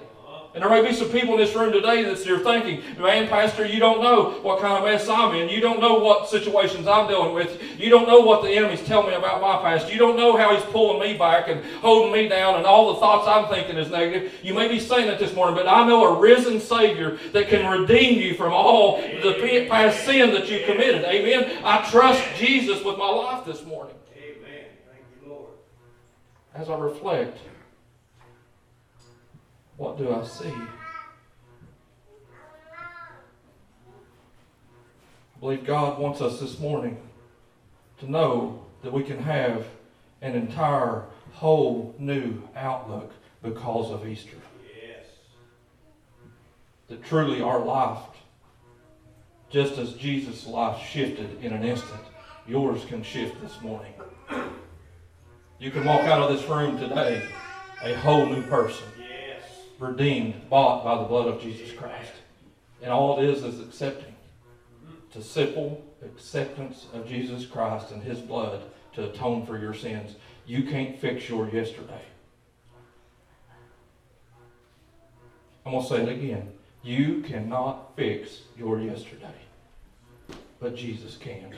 And 0.56 0.64
there 0.64 0.70
may 0.70 0.88
be 0.88 0.96
some 0.96 1.10
people 1.10 1.34
in 1.34 1.40
this 1.40 1.54
room 1.54 1.70
today 1.70 2.02
that 2.04 2.24
you're 2.24 2.38
thinking, 2.38 2.82
man, 2.98 3.28
Pastor, 3.28 3.66
you 3.66 3.78
don't 3.78 4.00
know 4.00 4.40
what 4.40 4.58
kind 4.58 4.78
of 4.78 4.84
mess 4.84 5.06
I'm 5.06 5.34
in. 5.34 5.50
You 5.50 5.60
don't 5.60 5.80
know 5.80 5.98
what 5.98 6.30
situations 6.30 6.86
I'm 6.86 7.06
dealing 7.08 7.34
with. 7.34 7.60
You 7.78 7.90
don't 7.90 8.08
know 8.08 8.20
what 8.20 8.42
the 8.42 8.48
enemy's 8.48 8.82
telling 8.82 9.08
me 9.08 9.16
about 9.16 9.42
my 9.42 9.58
past. 9.58 9.92
You 9.92 9.98
don't 9.98 10.16
know 10.16 10.34
how 10.34 10.56
he's 10.56 10.64
pulling 10.72 10.98
me 10.98 11.18
back 11.18 11.48
and 11.48 11.62
holding 11.82 12.10
me 12.10 12.26
down 12.26 12.54
and 12.54 12.64
all 12.64 12.94
the 12.94 13.00
thoughts 13.00 13.28
I'm 13.28 13.54
thinking 13.54 13.76
is 13.76 13.90
negative. 13.90 14.32
You 14.42 14.54
may 14.54 14.66
be 14.66 14.80
saying 14.80 15.08
that 15.08 15.18
this 15.18 15.34
morning, 15.34 15.56
but 15.56 15.68
I 15.68 15.86
know 15.86 16.16
a 16.16 16.18
risen 16.18 16.58
Savior 16.58 17.18
that 17.34 17.48
can 17.48 17.70
redeem 17.70 18.18
you 18.18 18.32
from 18.32 18.54
all 18.54 19.02
the 19.02 19.66
past 19.68 20.06
sin 20.06 20.30
that 20.30 20.48
you 20.48 20.64
committed. 20.64 21.04
Amen. 21.04 21.64
I 21.66 21.86
trust 21.90 22.24
Jesus 22.38 22.82
with 22.82 22.96
my 22.96 23.10
life 23.10 23.44
this 23.44 23.62
morning. 23.66 23.94
Amen. 24.16 24.64
Thank 24.90 25.04
you, 25.22 25.28
Lord. 25.28 25.50
As 26.54 26.70
I 26.70 26.78
reflect, 26.78 27.36
what 29.76 29.98
do 29.98 30.12
I 30.12 30.24
see? 30.24 30.52
I 35.36 35.40
believe 35.40 35.64
God 35.64 35.98
wants 35.98 36.20
us 36.20 36.40
this 36.40 36.58
morning 36.58 36.96
to 37.98 38.10
know 38.10 38.64
that 38.82 38.92
we 38.92 39.02
can 39.02 39.18
have 39.18 39.66
an 40.22 40.34
entire, 40.34 41.04
whole 41.32 41.94
new 41.98 42.42
outlook 42.56 43.12
because 43.42 43.90
of 43.90 44.08
Easter. 44.08 44.36
Yes. 44.74 45.04
That 46.88 47.04
truly 47.04 47.42
our 47.42 47.62
life, 47.62 47.98
just 49.50 49.76
as 49.76 49.92
Jesus' 49.92 50.46
life 50.46 50.80
shifted 50.80 51.42
in 51.44 51.52
an 51.52 51.62
instant, 51.62 52.00
yours 52.48 52.84
can 52.86 53.02
shift 53.02 53.40
this 53.42 53.60
morning. 53.60 53.92
You 55.58 55.70
can 55.70 55.84
walk 55.84 56.02
out 56.02 56.22
of 56.22 56.36
this 56.36 56.48
room 56.48 56.78
today 56.78 57.22
a 57.82 57.94
whole 57.94 58.26
new 58.26 58.42
person 58.42 58.86
redeemed, 59.78 60.48
bought 60.48 60.84
by 60.84 60.96
the 60.96 61.08
blood 61.08 61.28
of 61.28 61.40
Jesus 61.40 61.72
Christ. 61.72 62.12
And 62.82 62.90
all 62.90 63.18
it 63.18 63.28
is 63.28 63.42
is 63.42 63.60
accepting. 63.60 64.14
A 65.16 65.22
simple 65.22 65.82
acceptance 66.04 66.86
of 66.92 67.08
Jesus 67.08 67.46
Christ 67.46 67.90
and 67.90 68.02
His 68.02 68.18
blood 68.18 68.60
to 68.92 69.08
atone 69.08 69.46
for 69.46 69.58
your 69.58 69.72
sins. 69.72 70.16
You 70.46 70.64
can't 70.64 71.00
fix 71.00 71.26
your 71.26 71.48
yesterday. 71.48 72.02
I'm 75.64 75.72
going 75.72 75.82
to 75.82 75.88
say 75.88 76.02
it 76.02 76.08
again. 76.10 76.52
You 76.82 77.22
cannot 77.22 77.96
fix 77.96 78.42
your 78.58 78.78
yesterday, 78.78 79.34
but 80.60 80.76
Jesus 80.76 81.16
can. 81.16 81.54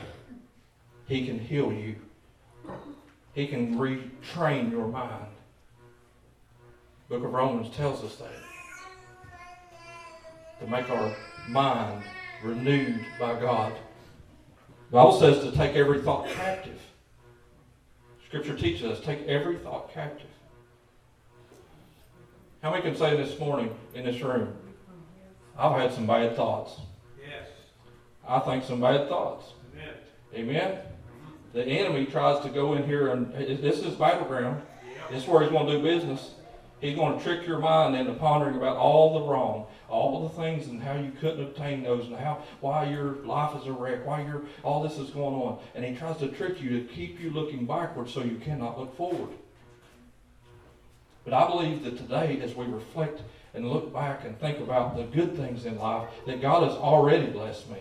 He 1.08 1.26
can 1.26 1.40
heal 1.40 1.72
you. 1.72 1.96
He 3.34 3.48
can 3.48 3.76
retrain 3.76 4.70
your 4.70 4.86
mind. 4.86 5.26
Book 7.08 7.24
of 7.24 7.32
Romans 7.32 7.74
tells 7.74 8.04
us 8.04 8.16
that. 8.16 8.28
To 10.60 10.66
make 10.70 10.90
our 10.90 11.16
mind 11.48 12.02
renewed 12.42 13.02
by 13.18 13.40
God. 13.40 13.72
The 14.90 14.96
Bible 14.96 15.18
says 15.18 15.42
to 15.42 15.52
take 15.52 15.74
every 15.74 16.02
thought 16.02 16.28
captive. 16.28 16.78
Scripture 18.26 18.54
teaches 18.54 18.84
us 18.84 19.00
take 19.00 19.26
every 19.26 19.56
thought 19.56 19.90
captive. 19.90 20.28
How 22.62 22.70
many 22.70 22.82
can 22.82 22.94
say 22.94 23.16
this 23.16 23.38
morning 23.38 23.74
in 23.94 24.04
this 24.04 24.20
room? 24.20 24.54
I've 25.56 25.80
had 25.80 25.94
some 25.94 26.06
bad 26.06 26.36
thoughts. 26.36 26.78
Yes. 27.26 27.48
I 28.28 28.38
think 28.40 28.64
some 28.64 28.82
bad 28.82 29.08
thoughts. 29.08 29.46
Amen. 29.74 29.94
Amen. 30.34 30.78
The 31.54 31.64
enemy 31.64 32.04
tries 32.04 32.42
to 32.44 32.50
go 32.50 32.74
in 32.74 32.84
here 32.84 33.12
and 33.12 33.32
this 33.32 33.78
is 33.78 33.94
battleground. 33.94 34.60
Yep. 34.94 35.10
This 35.10 35.22
is 35.22 35.28
where 35.28 35.42
he's 35.42 35.50
going 35.50 35.66
to 35.68 35.78
do 35.78 35.82
business. 35.82 36.32
He's 36.80 36.96
going 36.96 37.18
to 37.18 37.24
trick 37.24 37.46
your 37.46 37.58
mind 37.58 37.96
into 37.96 38.14
pondering 38.14 38.56
about 38.56 38.76
all 38.76 39.14
the 39.14 39.26
wrong, 39.26 39.66
all 39.88 40.28
the 40.28 40.34
things 40.40 40.68
and 40.68 40.80
how 40.80 40.94
you 40.94 41.10
couldn't 41.20 41.42
obtain 41.42 41.82
those 41.82 42.06
and 42.06 42.16
how 42.16 42.42
why 42.60 42.88
your 42.88 43.16
life 43.24 43.60
is 43.60 43.66
a 43.66 43.72
wreck, 43.72 44.06
why 44.06 44.22
your 44.22 44.42
all 44.62 44.82
this 44.82 44.96
is 44.98 45.10
going 45.10 45.34
on. 45.34 45.58
And 45.74 45.84
he 45.84 45.94
tries 45.96 46.18
to 46.18 46.28
trick 46.28 46.62
you 46.62 46.78
to 46.78 46.86
keep 46.86 47.20
you 47.20 47.30
looking 47.30 47.66
backward 47.66 48.08
so 48.08 48.22
you 48.22 48.36
cannot 48.36 48.78
look 48.78 48.96
forward. 48.96 49.30
But 51.24 51.34
I 51.34 51.48
believe 51.48 51.84
that 51.84 51.98
today, 51.98 52.40
as 52.42 52.54
we 52.54 52.66
reflect 52.66 53.22
and 53.54 53.68
look 53.68 53.92
back 53.92 54.24
and 54.24 54.38
think 54.38 54.60
about 54.60 54.96
the 54.96 55.02
good 55.02 55.36
things 55.36 55.66
in 55.66 55.78
life, 55.78 56.08
that 56.26 56.40
God 56.40 56.62
has 56.62 56.76
already 56.76 57.26
blessed 57.26 57.68
me. 57.70 57.78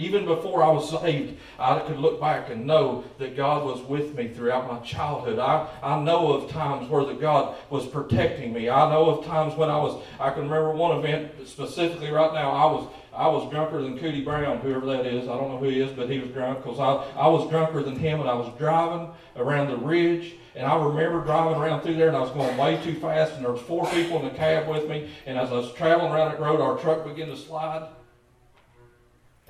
Even 0.00 0.24
before 0.24 0.62
I 0.62 0.70
was 0.70 0.98
saved, 0.98 1.38
I 1.58 1.78
could 1.80 1.98
look 1.98 2.18
back 2.18 2.48
and 2.48 2.66
know 2.66 3.04
that 3.18 3.36
God 3.36 3.66
was 3.66 3.82
with 3.82 4.14
me 4.14 4.28
throughout 4.28 4.66
my 4.66 4.78
childhood. 4.78 5.38
I, 5.38 5.68
I 5.82 6.00
know 6.00 6.32
of 6.32 6.50
times 6.50 6.88
where 6.88 7.04
the 7.04 7.12
God 7.12 7.54
was 7.68 7.86
protecting 7.86 8.54
me. 8.54 8.70
I 8.70 8.88
know 8.88 9.10
of 9.10 9.26
times 9.26 9.54
when 9.56 9.68
I 9.68 9.76
was, 9.76 10.02
I 10.18 10.30
can 10.30 10.44
remember 10.44 10.70
one 10.70 10.98
event 10.98 11.46
specifically 11.46 12.10
right 12.10 12.32
now. 12.32 12.50
I 12.50 12.64
was, 12.72 12.88
I 13.14 13.28
was 13.28 13.50
drunker 13.50 13.82
than 13.82 13.98
Cooter 13.98 14.24
Brown, 14.24 14.60
whoever 14.60 14.86
that 14.86 15.04
is. 15.04 15.28
I 15.28 15.36
don't 15.36 15.50
know 15.50 15.58
who 15.58 15.68
he 15.68 15.80
is, 15.80 15.92
but 15.92 16.08
he 16.08 16.18
was 16.18 16.30
drunk 16.30 16.64
because 16.64 16.80
I, 16.80 16.94
I 17.20 17.28
was 17.28 17.50
drunker 17.50 17.82
than 17.82 17.96
him 17.96 18.20
and 18.20 18.30
I 18.30 18.34
was 18.34 18.50
driving 18.56 19.10
around 19.36 19.68
the 19.68 19.76
ridge. 19.76 20.32
And 20.56 20.66
I 20.66 20.82
remember 20.82 21.22
driving 21.24 21.60
around 21.60 21.82
through 21.82 21.96
there 21.96 22.08
and 22.08 22.16
I 22.16 22.20
was 22.20 22.30
going 22.30 22.56
way 22.56 22.82
too 22.82 22.98
fast 23.00 23.34
and 23.34 23.44
there 23.44 23.52
was 23.52 23.60
four 23.60 23.84
people 23.90 24.18
in 24.20 24.24
the 24.24 24.34
cab 24.34 24.66
with 24.66 24.88
me. 24.88 25.10
And 25.26 25.36
as 25.36 25.50
I 25.50 25.56
was 25.56 25.74
traveling 25.74 26.10
around 26.10 26.30
that 26.30 26.40
road, 26.40 26.62
our 26.62 26.78
truck 26.78 27.04
began 27.04 27.28
to 27.28 27.36
slide. 27.36 27.86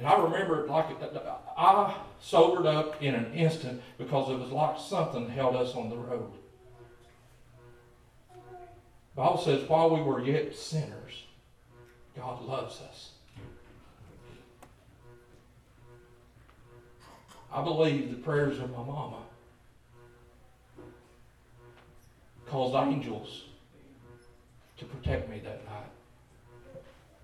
And 0.00 0.08
I 0.08 0.18
remember 0.18 0.64
it 0.64 0.70
like 0.70 0.86
uh, 1.02 1.18
uh, 1.18 1.36
I 1.58 1.94
sobered 2.22 2.64
up 2.64 3.02
in 3.02 3.14
an 3.14 3.34
instant 3.34 3.82
because 3.98 4.30
it 4.30 4.38
was 4.38 4.50
like 4.50 4.78
something 4.78 5.28
held 5.28 5.54
us 5.56 5.74
on 5.74 5.90
the 5.90 5.96
road. 5.96 6.32
The 8.30 9.16
Bible 9.16 9.36
says, 9.36 9.68
while 9.68 9.94
we 9.94 10.00
were 10.00 10.24
yet 10.24 10.56
sinners, 10.56 11.24
God 12.16 12.42
loves 12.42 12.80
us. 12.80 13.10
I 17.52 17.62
believe 17.62 18.10
the 18.10 18.22
prayers 18.22 18.58
of 18.58 18.70
my 18.70 18.82
mama 18.82 19.18
caused 22.46 22.74
angels 22.74 23.44
to 24.78 24.86
protect 24.86 25.28
me 25.28 25.40
that 25.40 25.62
night. 25.66 25.99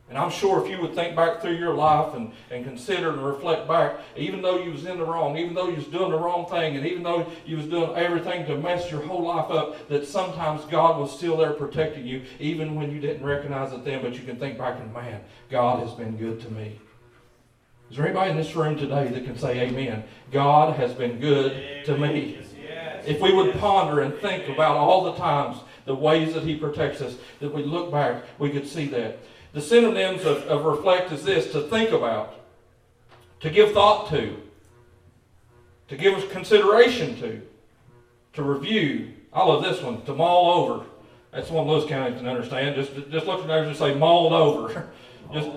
And 0.08 0.16
I'm 0.16 0.30
sure 0.30 0.64
if 0.64 0.70
you 0.70 0.80
would 0.80 0.94
think 0.94 1.16
back 1.16 1.40
through 1.40 1.56
your 1.56 1.74
life 1.74 2.14
and, 2.14 2.30
and 2.50 2.64
consider 2.64 3.10
and 3.10 3.24
reflect 3.24 3.66
back, 3.66 3.98
even 4.16 4.40
though 4.40 4.62
you 4.62 4.70
was 4.70 4.84
in 4.84 4.98
the 4.98 5.04
wrong, 5.04 5.36
even 5.36 5.52
though 5.52 5.68
you 5.68 5.76
was 5.76 5.86
doing 5.86 6.12
the 6.12 6.18
wrong 6.18 6.46
thing, 6.46 6.76
and 6.76 6.86
even 6.86 7.02
though 7.02 7.26
you 7.44 7.56
was 7.56 7.66
doing 7.66 7.92
everything 7.96 8.46
to 8.46 8.56
mess 8.56 8.88
your 8.88 9.02
whole 9.02 9.24
life 9.24 9.50
up, 9.50 9.88
that 9.88 10.06
sometimes 10.06 10.64
God 10.66 11.00
was 11.00 11.10
still 11.10 11.36
there 11.36 11.52
protecting 11.52 12.06
you, 12.06 12.22
even 12.38 12.76
when 12.76 12.92
you 12.92 13.00
didn't 13.00 13.26
recognize 13.26 13.72
it 13.72 13.84
then, 13.84 14.00
but 14.00 14.14
you 14.14 14.24
can 14.24 14.36
think 14.36 14.58
back 14.58 14.78
and, 14.78 14.92
man, 14.92 15.22
God 15.50 15.80
has 15.80 15.92
been 15.92 16.16
good 16.16 16.40
to 16.42 16.50
me. 16.52 16.78
Is 17.90 17.96
there 17.96 18.06
anybody 18.06 18.30
in 18.30 18.36
this 18.36 18.54
room 18.54 18.76
today 18.76 19.08
that 19.08 19.24
can 19.24 19.36
say 19.36 19.60
amen? 19.60 20.04
God 20.30 20.76
has 20.76 20.92
been 20.92 21.18
good 21.18 21.84
to 21.86 21.98
me. 21.98 22.38
If 23.06 23.20
we 23.20 23.32
would 23.32 23.54
ponder 23.54 24.02
and 24.02 24.14
think 24.14 24.48
about 24.48 24.76
all 24.76 25.04
the 25.04 25.14
times, 25.14 25.58
the 25.84 25.94
ways 25.94 26.34
that 26.34 26.42
He 26.42 26.56
protects 26.56 27.00
us, 27.00 27.16
that 27.40 27.52
we 27.52 27.62
look 27.62 27.92
back, 27.92 28.24
we 28.38 28.50
could 28.50 28.66
see 28.66 28.86
that. 28.88 29.18
The 29.56 29.62
synonyms 29.62 30.26
of, 30.26 30.42
of 30.48 30.66
reflect 30.66 31.12
is 31.12 31.24
this 31.24 31.50
to 31.52 31.62
think 31.62 31.90
about, 31.90 32.34
to 33.40 33.48
give 33.48 33.72
thought 33.72 34.10
to, 34.10 34.36
to 35.88 35.96
give 35.96 36.28
consideration 36.28 37.18
to, 37.20 37.40
to 38.34 38.42
review. 38.42 39.14
I 39.32 39.46
love 39.46 39.62
this 39.62 39.80
one, 39.80 40.02
to 40.02 40.14
mull 40.14 40.50
over. 40.50 40.84
That's 41.32 41.48
one 41.48 41.66
Lewis 41.66 41.88
County 41.88 42.14
can 42.14 42.28
understand. 42.28 42.74
Just, 42.76 43.10
just 43.10 43.24
look 43.24 43.40
at 43.40 43.46
there 43.46 43.62
and 43.62 43.68
just 43.68 43.80
say 43.80 43.94
mulled 43.94 44.34
over. 44.34 44.90
just, 45.32 45.50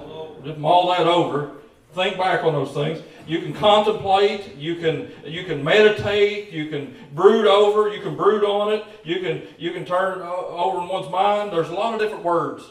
just 0.46 0.58
mull 0.58 0.88
that 0.92 1.06
over. 1.06 1.58
Think 1.94 2.18
back 2.18 2.46
on 2.46 2.54
those 2.54 2.72
things. 2.72 3.04
You 3.28 3.42
can 3.42 3.52
contemplate, 3.52 4.56
you 4.56 4.76
can 4.78 5.12
you 5.26 5.44
can 5.44 5.62
meditate, 5.62 6.54
you 6.54 6.70
can 6.70 6.96
brood 7.14 7.48
over, 7.48 7.94
you 7.94 8.02
can 8.02 8.16
brood 8.16 8.46
on 8.46 8.72
it, 8.72 8.86
you 9.04 9.20
can 9.20 9.42
you 9.58 9.74
can 9.74 9.84
turn 9.84 10.22
over 10.22 10.82
in 10.84 10.88
one's 10.88 11.12
mind. 11.12 11.52
There's 11.52 11.68
a 11.68 11.74
lot 11.74 11.94
of 11.94 12.00
different 12.00 12.24
words 12.24 12.64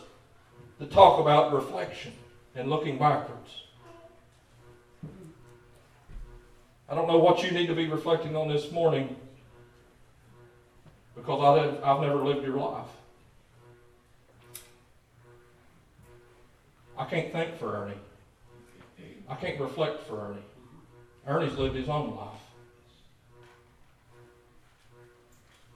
that 0.79 0.91
talk 0.91 1.21
about 1.21 1.53
reflection 1.53 2.13
and 2.55 2.71
looking 2.71 2.99
backwards. 2.99 3.65
I 6.89 6.95
don't 6.95 7.09
know 7.09 7.19
what 7.19 7.43
you 7.43 7.51
need 7.51 7.67
to 7.67 7.75
be 7.75 7.87
reflecting 7.87 8.35
on 8.35 8.49
this 8.49 8.73
morning 8.73 9.17
because 11.15 11.81
I've 11.83 12.01
never 12.01 12.25
lived 12.25 12.47
your 12.47 12.57
life. 12.57 12.87
I 16.97 17.05
can't 17.05 17.31
think 17.31 17.59
for 17.59 17.77
Ernie. 17.77 18.01
I 19.29 19.35
can't 19.35 19.61
reflect 19.61 20.03
for 20.05 20.31
Ernie. 20.31 20.43
Ernie's 21.27 21.59
lived 21.59 21.77
his 21.77 21.89
own 21.89 22.17
life. 22.17 22.41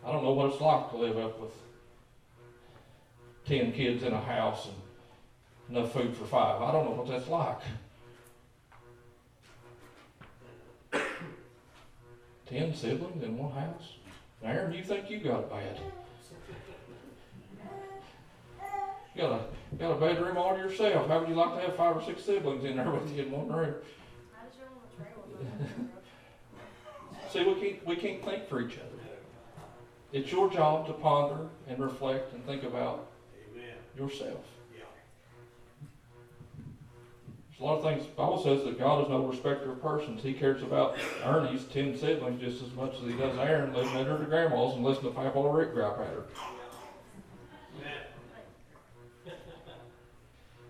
I 0.04 0.10
don't 0.10 0.24
know 0.24 0.32
what 0.32 0.50
it's 0.50 0.60
like 0.60 0.90
to 0.90 0.96
live 0.96 1.18
up 1.18 1.38
with 1.38 1.52
10 3.46 3.72
kids 3.72 4.02
in 4.02 4.12
a 4.12 4.20
house 4.20 4.66
and 4.66 4.74
enough 5.74 5.92
food 5.92 6.14
for 6.16 6.24
five. 6.24 6.60
I 6.60 6.70
don't 6.70 6.84
know 6.84 6.90
what 6.90 7.08
that's 7.08 7.28
like. 7.28 7.58
10 12.46 12.74
siblings 12.74 13.22
in 13.22 13.38
one 13.38 13.52
house? 13.52 13.94
Aaron, 14.44 14.74
you 14.74 14.84
think 14.84 15.10
you 15.10 15.18
got 15.18 15.40
it 15.40 15.50
bad? 15.50 15.80
You 19.14 19.22
got 19.22 19.32
a 19.32 19.44
got 19.76 19.90
a 19.92 20.00
bedroom 20.00 20.36
all 20.36 20.54
to 20.54 20.58
yourself. 20.58 21.08
How 21.08 21.20
would 21.20 21.28
you 21.28 21.34
like 21.34 21.54
to 21.54 21.60
have 21.60 21.76
five 21.76 21.96
or 21.96 22.02
six 22.02 22.24
siblings 22.24 22.64
in 22.64 22.76
there 22.76 22.90
with 22.90 23.14
you 23.14 23.24
in 23.24 23.30
one 23.30 23.48
room? 23.48 23.74
See, 27.30 27.44
we 27.44 27.54
can't 27.54 27.86
we 27.86 27.96
can't 27.96 28.24
think 28.24 28.48
for 28.48 28.60
each 28.60 28.78
other. 28.78 28.88
It's 30.12 30.32
your 30.32 30.50
job 30.50 30.86
to 30.86 30.92
ponder 30.94 31.48
and 31.68 31.78
reflect 31.78 32.32
and 32.34 32.44
think 32.44 32.64
about 32.64 33.08
Amen. 33.54 33.76
yourself. 33.96 34.44
A 37.62 37.64
lot 37.64 37.78
of 37.78 37.84
things. 37.84 38.04
The 38.04 38.12
Bible 38.14 38.42
says 38.42 38.64
that 38.64 38.76
God 38.76 39.04
is 39.04 39.08
no 39.08 39.24
respecter 39.24 39.70
of 39.70 39.80
persons. 39.80 40.20
He 40.20 40.32
cares 40.32 40.64
about 40.64 40.98
Ernie's 41.24 41.62
ten 41.66 41.96
siblings 41.96 42.40
just 42.40 42.60
as 42.60 42.72
much 42.72 42.94
as 42.94 43.02
he 43.02 43.12
does 43.16 43.38
Aaron 43.38 43.72
living 43.72 43.94
at 43.94 44.06
her 44.08 44.16
grandma's 44.16 44.74
and 44.74 44.84
listening 44.84 45.12
to 45.12 45.16
Papa 45.16 45.38
or 45.38 45.56
Rick 45.56 45.72
gripe 45.72 45.92
at 46.00 46.08
her. 46.08 46.24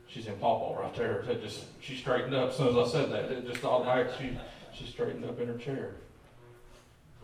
She's 0.07 0.27
in 0.27 0.35
Pawpaw 0.35 0.83
right 0.83 0.95
there. 0.95 1.25
Just 1.41 1.65
she 1.81 1.97
straightened 1.97 2.35
up 2.35 2.51
as 2.51 2.59
soon 2.59 2.77
as 2.77 2.89
I 2.89 2.93
said 2.93 3.11
that. 3.11 3.33
It 3.33 3.51
just 3.51 3.65
automatic 3.65 4.13
she 4.19 4.39
she 4.75 4.85
straightened 4.85 5.25
up 5.25 5.41
in 5.41 5.49
her 5.49 5.57
chair. 5.57 5.95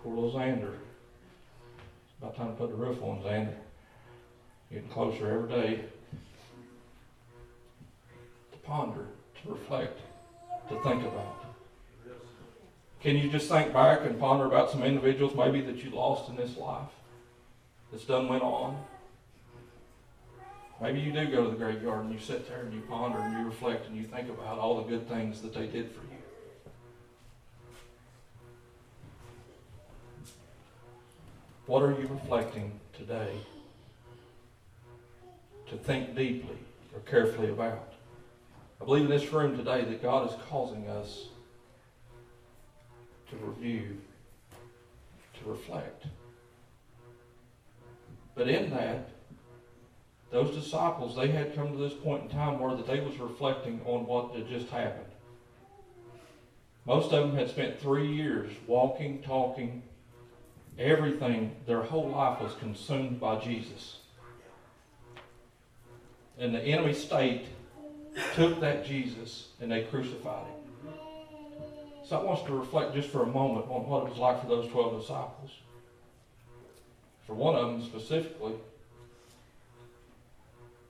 Poor 0.03 0.15
little 0.15 0.33
Xander. 0.33 0.73
It's 0.73 2.17
about 2.23 2.35
time 2.35 2.53
to 2.53 2.55
put 2.55 2.71
the 2.71 2.77
roof 2.77 3.03
on 3.03 3.21
Xander. 3.21 3.53
Getting 4.73 4.89
closer 4.89 5.31
every 5.31 5.51
day. 5.51 5.85
To 8.53 8.59
ponder, 8.63 9.05
to 9.43 9.51
reflect, 9.51 10.01
to 10.69 10.81
think 10.83 11.03
about. 11.03 11.45
Can 13.01 13.17
you 13.17 13.31
just 13.31 13.49
think 13.49 13.73
back 13.73 14.01
and 14.03 14.19
ponder 14.19 14.47
about 14.47 14.71
some 14.71 14.83
individuals 14.83 15.35
maybe 15.35 15.61
that 15.61 15.85
you 15.85 15.91
lost 15.91 16.29
in 16.29 16.37
this 16.37 16.57
life? 16.57 16.89
That's 17.93 18.05
done 18.05 18.29
went 18.29 18.43
on. 18.43 18.77
Maybe 20.81 21.01
you 21.01 21.13
do 21.13 21.27
go 21.27 21.45
to 21.45 21.51
the 21.51 21.57
graveyard 21.57 22.05
and 22.05 22.13
you 22.13 22.21
sit 22.21 22.49
there 22.49 22.63
and 22.63 22.73
you 22.73 22.81
ponder 22.83 23.19
and 23.19 23.37
you 23.37 23.45
reflect 23.45 23.89
and 23.89 23.97
you 23.97 24.05
think 24.05 24.29
about 24.29 24.59
all 24.59 24.77
the 24.77 24.89
good 24.89 25.09
things 25.09 25.41
that 25.43 25.55
they 25.55 25.67
did 25.67 25.91
for 25.91 26.03
you. 26.03 26.19
What 31.67 31.83
are 31.83 31.91
you 31.91 32.07
reflecting 32.07 32.73
today 32.97 33.41
to 35.69 35.77
think 35.77 36.15
deeply 36.15 36.57
or 36.95 37.01
carefully 37.01 37.51
about? 37.51 37.88
I 38.81 38.85
believe 38.85 39.05
in 39.05 39.11
this 39.11 39.33
room 39.33 39.57
today 39.57 39.83
that 39.85 40.03
God 40.03 40.31
is 40.31 40.37
causing 40.49 40.89
us 40.89 41.27
to 43.31 43.37
review, 43.37 43.99
to 45.41 45.51
reflect. 45.51 46.07
But 48.35 48.49
in 48.49 48.71
that, 48.71 49.11
those 50.31 50.55
disciples, 50.55 51.17
they 51.17 51.29
had 51.29 51.55
come 51.55 51.73
to 51.73 51.79
this 51.79 51.95
point 51.95 52.25
in 52.25 52.29
time 52.29 52.61
where 52.61 52.77
that 52.77 52.87
they 52.87 53.01
was 53.01 53.19
reflecting 53.19 53.81
on 53.85 54.07
what 54.07 54.35
had 54.35 54.49
just 54.49 54.69
happened. 54.69 55.05
Most 56.85 57.13
of 57.13 57.29
them 57.29 57.37
had 57.37 57.51
spent 57.51 57.81
three 57.81 58.07
years 58.07 58.51
walking, 58.67 59.23
talking, 59.23 59.83
everything. 60.79 61.57
Their 61.67 61.83
whole 61.83 62.09
life 62.09 62.41
was 62.41 62.55
consumed 62.55 63.21
by 63.21 63.41
Jesus. 63.41 63.99
And 66.39 66.55
the 66.55 66.61
enemy 66.61 66.95
state 66.95 67.47
took 68.35 68.61
that 68.61 68.85
Jesus 68.85 69.49
and 69.61 69.71
they 69.71 69.85
crucified 69.85 70.47
him. 70.47 70.93
So 72.05 72.19
I 72.19 72.25
want 72.25 72.41
us 72.41 72.47
to 72.47 72.55
reflect 72.55 72.95
just 72.95 73.11
for 73.11 73.23
a 73.23 73.27
moment 73.27 73.67
on 73.69 73.87
what 73.87 74.07
it 74.07 74.11
was 74.11 74.19
like 74.19 74.41
for 74.41 74.47
those 74.47 74.71
12 74.71 75.01
disciples. 75.01 75.51
For 77.27 77.35
one 77.35 77.55
of 77.55 77.67
them 77.67 77.83
specifically, 77.85 78.55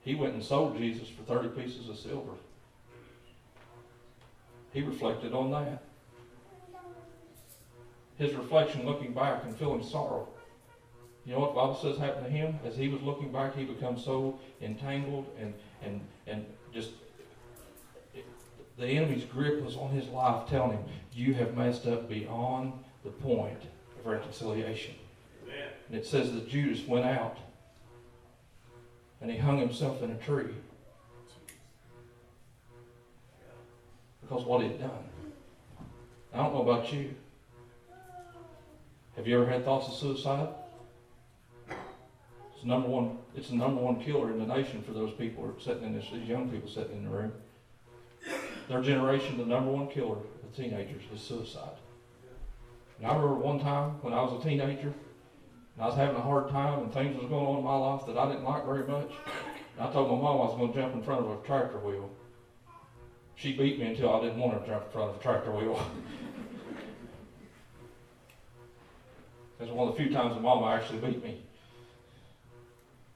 he 0.01 0.15
went 0.15 0.33
and 0.33 0.43
sold 0.43 0.77
Jesus 0.77 1.09
for 1.09 1.23
30 1.23 1.49
pieces 1.49 1.89
of 1.89 1.97
silver. 1.97 2.31
He 4.71 4.81
reflected 4.81 5.33
on 5.33 5.51
that. 5.51 5.83
His 8.17 8.33
reflection 8.33 8.85
looking 8.85 9.13
back 9.13 9.43
and 9.43 9.55
feeling 9.55 9.83
sorrow. 9.83 10.27
You 11.25 11.33
know 11.33 11.41
what 11.41 11.49
the 11.49 11.55
Bible 11.55 11.75
says 11.75 11.97
happened 11.97 12.25
to 12.25 12.31
him? 12.31 12.59
As 12.65 12.75
he 12.75 12.87
was 12.87 13.01
looking 13.01 13.31
back, 13.31 13.55
he 13.55 13.65
became 13.65 13.99
so 13.99 14.39
entangled 14.61 15.25
and, 15.39 15.53
and, 15.83 16.01
and 16.27 16.45
just 16.73 16.91
the 18.79 18.87
enemy's 18.87 19.25
grip 19.25 19.61
was 19.61 19.75
on 19.75 19.91
his 19.91 20.07
life, 20.07 20.49
telling 20.49 20.71
him, 20.71 20.83
You 21.13 21.33
have 21.33 21.55
messed 21.55 21.85
up 21.85 22.07
beyond 22.07 22.73
the 23.03 23.09
point 23.09 23.61
of 23.99 24.05
reconciliation. 24.05 24.95
Amen. 25.43 25.67
And 25.89 25.97
it 25.97 26.05
says 26.05 26.31
that 26.31 26.47
Judas 26.47 26.87
went 26.87 27.05
out 27.05 27.37
and 29.21 29.29
he 29.29 29.37
hung 29.37 29.59
himself 29.59 30.01
in 30.01 30.11
a 30.11 30.15
tree 30.15 30.53
because 34.21 34.45
what 34.45 34.61
he'd 34.61 34.79
done. 34.79 34.91
I 36.33 36.37
don't 36.37 36.53
know 36.53 36.61
about 36.61 36.93
you. 36.93 37.13
Have 39.17 39.27
you 39.27 39.41
ever 39.41 39.49
had 39.49 39.65
thoughts 39.65 39.87
of 39.87 39.95
suicide? 39.95 40.47
It's 41.67 42.63
number 42.63 42.87
one. 42.87 43.17
It's 43.35 43.49
the 43.49 43.55
number 43.55 43.81
one 43.81 44.01
killer 44.01 44.31
in 44.31 44.39
the 44.39 44.45
nation 44.45 44.83
for 44.83 44.93
those 44.93 45.11
people 45.13 45.53
sitting 45.59 45.83
in 45.83 45.93
this. 45.93 46.05
These 46.13 46.27
young 46.27 46.49
people 46.49 46.69
sitting 46.69 46.97
in 46.97 47.03
the 47.03 47.09
room. 47.09 47.33
Their 48.67 48.81
generation, 48.81 49.37
the 49.37 49.45
number 49.45 49.71
one 49.71 49.87
killer 49.87 50.17
of 50.17 50.55
teenagers 50.55 51.03
is 51.13 51.21
suicide. 51.21 51.77
And 52.97 53.07
I 53.07 53.15
remember 53.15 53.35
one 53.35 53.59
time 53.59 53.91
when 54.01 54.13
I 54.13 54.21
was 54.21 54.39
a 54.39 54.47
teenager, 54.47 54.93
and 55.75 55.83
I 55.83 55.87
was 55.87 55.95
having 55.95 56.17
a 56.17 56.21
hard 56.21 56.49
time, 56.49 56.83
and 56.83 56.93
things 56.93 57.19
was 57.19 57.29
going 57.29 57.45
on 57.45 57.59
in 57.59 57.63
my 57.63 57.75
life 57.75 58.05
that 58.05 58.17
I 58.17 58.27
didn't 58.27 58.43
like 58.43 58.65
very 58.65 58.85
much. 58.85 59.11
And 59.77 59.87
I 59.87 59.91
told 59.91 60.09
my 60.09 60.15
mom 60.15 60.41
I 60.41 60.45
was 60.45 60.57
going 60.57 60.73
to 60.73 60.79
jump 60.79 60.93
in 60.93 61.01
front 61.01 61.25
of 61.25 61.31
a 61.31 61.37
tractor 61.45 61.79
wheel. 61.79 62.09
She 63.35 63.53
beat 63.55 63.79
me 63.79 63.87
until 63.87 64.13
I 64.13 64.21
didn't 64.21 64.39
want 64.39 64.61
to 64.61 64.69
jump 64.69 64.85
in 64.85 64.91
front 64.91 65.11
of 65.11 65.15
a 65.15 65.19
tractor 65.23 65.51
wheel. 65.51 65.81
That's 69.57 69.71
one 69.71 69.87
of 69.87 69.95
the 69.95 70.03
few 70.03 70.11
times 70.13 70.35
my 70.35 70.41
mama 70.41 70.67
actually 70.67 70.99
beat 70.99 71.23
me. 71.23 71.41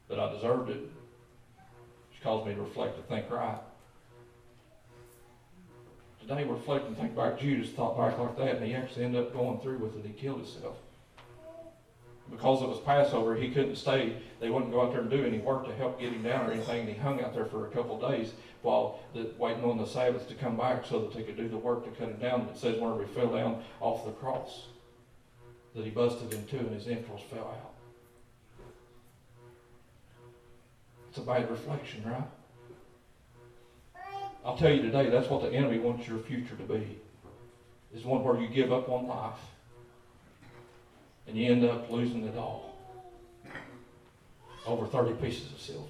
But 0.08 0.18
I 0.18 0.32
deserved 0.32 0.70
it. 0.70 0.80
She 2.14 2.22
caused 2.22 2.46
me 2.46 2.54
to 2.54 2.60
reflect 2.60 2.96
and 2.96 3.06
think 3.08 3.30
right. 3.30 3.58
Today, 6.26 6.44
reflect 6.44 6.86
and 6.86 6.96
think 6.96 7.14
back. 7.14 7.38
Judas 7.38 7.70
thought 7.72 7.98
back 7.98 8.18
like 8.18 8.38
that, 8.38 8.56
and 8.56 8.64
he 8.64 8.74
actually 8.74 9.04
ended 9.04 9.26
up 9.26 9.34
going 9.34 9.60
through 9.60 9.76
with 9.76 9.94
it. 9.98 10.06
He 10.06 10.12
killed 10.14 10.38
himself. 10.38 10.78
Because 12.30 12.62
it 12.62 12.68
was 12.68 12.80
Passover, 12.80 13.36
he 13.36 13.50
couldn't 13.50 13.76
stay. 13.76 14.16
They 14.40 14.48
wouldn't 14.48 14.72
go 14.72 14.80
out 14.80 14.92
there 14.92 15.02
and 15.02 15.10
do 15.10 15.22
any 15.22 15.36
work 15.36 15.66
to 15.66 15.74
help 15.74 16.00
get 16.00 16.14
him 16.14 16.22
down 16.22 16.46
or 16.46 16.52
anything. 16.52 16.80
And 16.80 16.88
he 16.88 16.94
hung 16.94 17.22
out 17.22 17.34
there 17.34 17.44
for 17.44 17.66
a 17.66 17.70
couple 17.70 18.02
of 18.02 18.10
days 18.10 18.32
while 18.62 19.00
the, 19.12 19.30
waiting 19.36 19.64
on 19.64 19.76
the 19.76 19.86
Sabbath 19.86 20.26
to 20.28 20.34
come 20.34 20.56
back 20.56 20.86
so 20.86 21.00
that 21.00 21.12
they 21.12 21.22
could 21.22 21.36
do 21.36 21.46
the 21.46 21.58
work 21.58 21.84
to 21.84 21.90
cut 21.90 22.08
him 22.08 22.16
down. 22.16 22.40
And 22.40 22.50
it 22.50 22.56
says 22.56 22.80
whenever 22.80 23.04
he 23.04 23.12
fell 23.12 23.30
down 23.30 23.62
off 23.80 24.06
the 24.06 24.12
cross, 24.12 24.68
that 25.74 25.84
he 25.84 25.90
busted 25.90 26.32
in 26.32 26.46
two 26.46 26.56
and 26.56 26.70
his 26.70 26.88
entrails 26.88 27.20
fell 27.30 27.48
out. 27.48 27.74
It's 31.10 31.18
a 31.18 31.20
bad 31.20 31.50
reflection, 31.50 32.02
right? 32.06 32.24
I'll 34.44 34.56
tell 34.56 34.72
you 34.72 34.82
today, 34.82 35.08
that's 35.08 35.30
what 35.30 35.40
the 35.40 35.52
enemy 35.52 35.78
wants 35.78 36.06
your 36.06 36.18
future 36.18 36.54
to 36.56 36.64
be. 36.64 36.98
Is 37.94 38.04
one 38.04 38.22
where 38.22 38.38
you 38.38 38.48
give 38.48 38.72
up 38.72 38.88
on 38.88 39.06
life 39.06 39.38
and 41.26 41.36
you 41.36 41.50
end 41.50 41.64
up 41.64 41.90
losing 41.90 42.24
it 42.24 42.36
all 42.36 42.76
over 44.66 44.86
30 44.86 45.14
pieces 45.14 45.52
of 45.52 45.60
silver. 45.60 45.86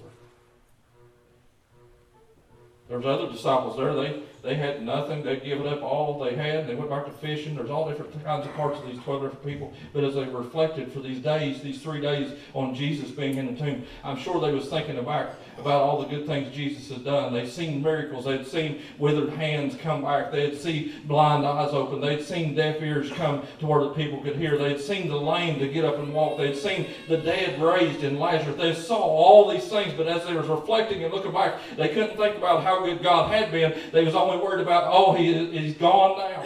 There's 2.87 3.05
other 3.05 3.31
disciples 3.31 3.77
there. 3.77 3.93
They 3.95 4.21
they 4.45 4.55
had 4.55 4.83
nothing. 4.83 5.23
They'd 5.23 5.43
given 5.43 5.67
up 5.67 5.81
all 5.81 6.19
they 6.19 6.35
had. 6.35 6.67
They 6.67 6.75
went 6.75 6.91
back 6.91 7.05
to 7.05 7.11
fishing. 7.11 7.55
There's 7.55 7.71
all 7.71 7.89
different 7.89 8.23
kinds 8.23 8.45
of 8.45 8.53
parts 8.53 8.79
of 8.79 8.85
these 8.85 9.01
12 9.01 9.23
different 9.23 9.45
people. 9.45 9.73
But 9.91 10.03
as 10.03 10.13
they 10.13 10.25
reflected 10.25 10.91
for 10.91 10.99
these 10.99 11.19
days, 11.19 11.61
these 11.61 11.81
three 11.81 11.99
days 11.99 12.31
on 12.53 12.75
Jesus 12.75 13.09
being 13.09 13.37
in 13.37 13.47
the 13.47 13.59
tomb, 13.59 13.83
I'm 14.03 14.17
sure 14.17 14.39
they 14.39 14.53
was 14.53 14.67
thinking 14.67 14.99
about, 14.99 15.31
about 15.57 15.81
all 15.81 16.01
the 16.01 16.07
good 16.07 16.27
things 16.27 16.55
Jesus 16.55 16.89
had 16.89 17.03
done. 17.03 17.33
They'd 17.33 17.49
seen 17.49 17.81
miracles. 17.81 18.25
They'd 18.25 18.45
seen 18.45 18.81
withered 18.99 19.29
hands 19.31 19.75
come 19.77 20.03
back. 20.03 20.31
They'd 20.31 20.57
seen 20.57 20.93
blind 21.05 21.45
eyes 21.45 21.73
open. 21.73 21.99
They'd 21.99 22.23
seen 22.23 22.53
deaf 22.53 22.81
ears 22.81 23.11
come 23.11 23.41
to 23.59 23.65
where 23.65 23.83
the 23.83 23.93
people 23.95 24.21
could 24.21 24.35
hear. 24.35 24.59
They'd 24.59 24.79
seen 24.79 25.07
the 25.07 25.19
lame 25.19 25.57
to 25.57 25.67
get 25.67 25.85
up 25.85 25.97
and 25.97 26.13
walk. 26.13 26.37
They'd 26.37 26.55
seen 26.55 26.87
the 27.07 27.17
dead 27.17 27.59
raised 27.59 28.03
in 28.03 28.19
Lazarus. 28.19 28.57
They 28.57 28.75
saw 28.75 28.97
all 28.97 29.49
these 29.49 29.67
things, 29.67 29.93
but 29.95 30.07
as 30.07 30.23
they 30.25 30.33
was 30.33 30.47
reflecting 30.47 31.03
and 31.03 31.11
looking 31.11 31.31
back, 31.31 31.55
they 31.77 31.89
couldn't 31.89 32.15
think 32.15 32.37
about 32.37 32.63
how 32.63 32.85
good 32.85 33.01
God 33.01 33.31
had 33.31 33.51
been. 33.51 33.73
They 33.91 34.03
was 34.03 34.13
only 34.35 34.47
worried 34.47 34.61
about, 34.61 34.85
oh, 34.87 35.13
he, 35.13 35.47
he's 35.57 35.75
gone 35.75 36.17
now. 36.17 36.45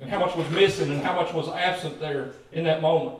And 0.00 0.10
how 0.10 0.20
much 0.20 0.36
was 0.36 0.48
missing 0.50 0.92
and 0.92 1.02
how 1.02 1.14
much 1.14 1.32
was 1.32 1.48
absent 1.48 1.98
there 1.98 2.32
in 2.52 2.64
that 2.64 2.80
moment. 2.80 3.18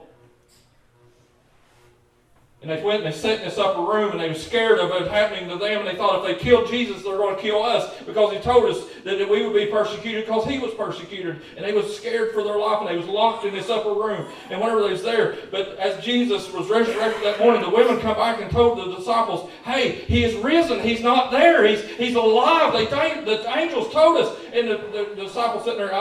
And 2.68 2.78
they 2.78 2.84
went 2.84 3.02
and 3.02 3.10
they 3.10 3.16
sat 3.16 3.38
in 3.38 3.46
this 3.46 3.56
upper 3.56 3.80
room 3.80 4.10
and 4.10 4.20
they 4.20 4.28
were 4.28 4.34
scared 4.34 4.78
of 4.78 4.90
it 4.90 5.10
happening 5.10 5.48
to 5.48 5.56
them. 5.56 5.78
And 5.78 5.88
they 5.88 5.96
thought 5.96 6.18
if 6.18 6.36
they 6.36 6.44
killed 6.44 6.68
Jesus, 6.68 7.02
they're 7.02 7.16
going 7.16 7.36
to 7.36 7.40
kill 7.40 7.62
us 7.62 7.96
because 8.04 8.30
he 8.30 8.38
told 8.40 8.66
us 8.66 8.84
that 9.04 9.26
we 9.26 9.42
would 9.42 9.54
be 9.54 9.66
persecuted 9.66 10.26
because 10.26 10.44
he 10.44 10.58
was 10.58 10.74
persecuted. 10.74 11.40
And 11.56 11.64
they 11.64 11.72
was 11.72 11.96
scared 11.96 12.34
for 12.34 12.44
their 12.44 12.58
life 12.58 12.80
and 12.80 12.88
they 12.90 12.98
was 12.98 13.06
locked 13.06 13.46
in 13.46 13.54
this 13.54 13.70
upper 13.70 13.94
room. 13.94 14.30
And 14.50 14.60
whenever 14.60 14.82
they 14.82 14.92
was 14.92 15.02
there, 15.02 15.38
but 15.50 15.78
as 15.78 16.04
Jesus 16.04 16.52
was 16.52 16.68
resurrected 16.68 17.24
that 17.24 17.38
morning, 17.38 17.62
the 17.62 17.70
women 17.70 18.00
come 18.00 18.16
back 18.16 18.42
and 18.42 18.50
told 18.50 18.76
the 18.76 18.96
disciples, 18.96 19.50
hey, 19.64 19.92
he 19.92 20.24
is 20.24 20.34
risen. 20.44 20.80
He's 20.80 21.00
not 21.00 21.30
there. 21.30 21.66
He's, 21.66 21.82
he's 21.82 22.16
alive. 22.16 22.74
They, 22.74 22.84
the 22.84 23.50
angels 23.56 23.90
told 23.94 24.18
us. 24.18 24.36
And 24.52 24.68
the, 24.68 24.76
the, 24.76 25.14
the 25.16 25.22
disciples 25.24 25.64
sitting 25.64 25.78
there, 25.78 25.92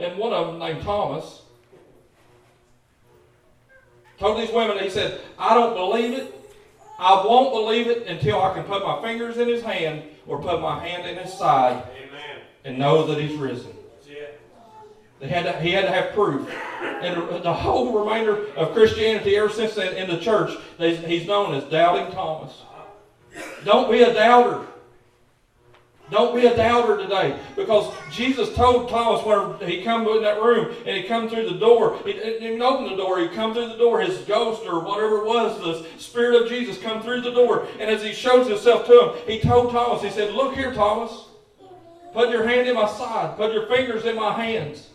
and 0.00 0.18
one 0.18 0.32
of 0.32 0.48
them 0.48 0.58
named 0.58 0.82
Thomas, 0.82 1.42
told 4.18 4.38
these 4.38 4.52
women, 4.52 4.78
he 4.78 4.90
said, 4.90 5.20
I 5.38 5.54
don't 5.54 5.74
believe 5.74 6.18
it. 6.18 6.32
I 6.98 7.14
won't 7.26 7.52
believe 7.52 7.88
it 7.88 8.06
until 8.06 8.40
I 8.40 8.54
can 8.54 8.64
put 8.64 8.82
my 8.82 9.00
fingers 9.02 9.36
in 9.36 9.48
his 9.48 9.62
hand 9.62 10.02
or 10.26 10.40
put 10.40 10.60
my 10.60 10.86
hand 10.86 11.06
in 11.06 11.22
his 11.22 11.32
side 11.32 11.82
Amen. 11.94 12.40
and 12.64 12.78
know 12.78 13.06
that 13.06 13.18
he's 13.18 13.36
risen. 13.36 13.76
They 15.18 15.28
had 15.28 15.44
to, 15.44 15.60
he 15.60 15.72
had 15.72 15.82
to 15.82 15.90
have 15.90 16.12
proof. 16.12 16.50
And 16.82 17.42
the 17.42 17.52
whole 17.52 17.98
remainder 17.98 18.48
of 18.54 18.72
Christianity, 18.72 19.36
ever 19.36 19.48
since 19.48 19.74
then 19.74 19.96
in 19.96 20.10
the 20.10 20.18
church, 20.18 20.54
they, 20.78 20.96
he's 20.96 21.26
known 21.26 21.54
as 21.54 21.64
Doubting 21.64 22.12
Thomas. 22.12 22.52
Don't 23.64 23.90
be 23.90 24.02
a 24.02 24.12
doubter. 24.12 24.66
Don't 26.10 26.36
be 26.36 26.46
a 26.46 26.56
doubter 26.56 26.96
today 26.96 27.38
because 27.56 27.92
Jesus 28.12 28.54
told 28.54 28.88
Thomas 28.88 29.24
when 29.24 29.68
he 29.68 29.82
come 29.82 30.06
in 30.06 30.22
that 30.22 30.40
room 30.40 30.72
and 30.86 30.96
he 30.96 31.02
come 31.02 31.28
through 31.28 31.50
the 31.50 31.58
door, 31.58 31.98
he 32.04 32.12
didn't 32.12 32.62
open 32.62 32.88
the 32.88 32.96
door, 32.96 33.18
he 33.18 33.28
come 33.28 33.52
through 33.52 33.68
the 33.68 33.76
door, 33.76 34.00
his 34.00 34.18
ghost 34.18 34.62
or 34.66 34.80
whatever 34.80 35.18
it 35.18 35.26
was, 35.26 35.60
the 35.60 35.98
Spirit 35.98 36.40
of 36.40 36.48
Jesus 36.48 36.80
come 36.80 37.02
through 37.02 37.22
the 37.22 37.32
door. 37.32 37.66
And 37.80 37.90
as 37.90 38.02
he 38.02 38.12
shows 38.12 38.46
himself 38.46 38.86
to 38.86 39.00
him, 39.00 39.26
he 39.26 39.40
told 39.40 39.72
Thomas, 39.72 40.02
he 40.02 40.10
said, 40.10 40.32
look 40.32 40.54
here, 40.54 40.72
Thomas, 40.72 41.26
put 42.12 42.30
your 42.30 42.46
hand 42.46 42.68
in 42.68 42.76
my 42.76 42.86
side, 42.86 43.36
put 43.36 43.52
your 43.52 43.66
fingers 43.66 44.04
in 44.04 44.14
my 44.14 44.32
hands. 44.32 44.90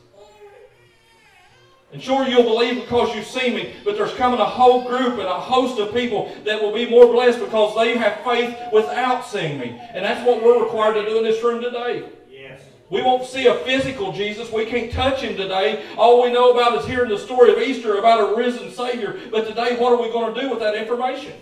And 1.93 2.01
sure, 2.01 2.25
you'll 2.25 2.43
believe 2.43 2.81
because 2.81 3.13
you 3.13 3.21
see 3.21 3.53
me, 3.53 3.73
but 3.83 3.97
there's 3.97 4.13
coming 4.13 4.39
a 4.39 4.45
whole 4.45 4.87
group 4.87 5.19
and 5.19 5.27
a 5.27 5.39
host 5.39 5.77
of 5.77 5.93
people 5.93 6.33
that 6.45 6.61
will 6.61 6.73
be 6.73 6.89
more 6.89 7.11
blessed 7.11 7.39
because 7.39 7.75
they 7.75 7.97
have 7.97 8.21
faith 8.23 8.57
without 8.71 9.25
seeing 9.25 9.59
me. 9.59 9.77
And 9.93 10.05
that's 10.05 10.25
what 10.25 10.41
we're 10.41 10.63
required 10.63 10.93
to 10.93 11.05
do 11.05 11.17
in 11.17 11.23
this 11.23 11.43
room 11.43 11.61
today. 11.61 12.07
Yes. 12.29 12.61
We 12.89 13.01
won't 13.01 13.25
see 13.25 13.47
a 13.47 13.55
physical 13.55 14.13
Jesus. 14.13 14.49
We 14.53 14.65
can't 14.65 14.89
touch 14.91 15.19
him 15.19 15.35
today. 15.35 15.83
All 15.97 16.23
we 16.23 16.31
know 16.31 16.51
about 16.51 16.79
is 16.79 16.85
hearing 16.85 17.09
the 17.09 17.17
story 17.17 17.51
of 17.51 17.57
Easter 17.57 17.97
about 17.97 18.31
a 18.31 18.35
risen 18.37 18.71
Savior. 18.71 19.19
But 19.29 19.45
today, 19.45 19.75
what 19.75 19.91
are 19.91 20.01
we 20.01 20.09
going 20.13 20.33
to 20.33 20.41
do 20.41 20.49
with 20.49 20.59
that 20.59 20.75
information? 20.75 21.33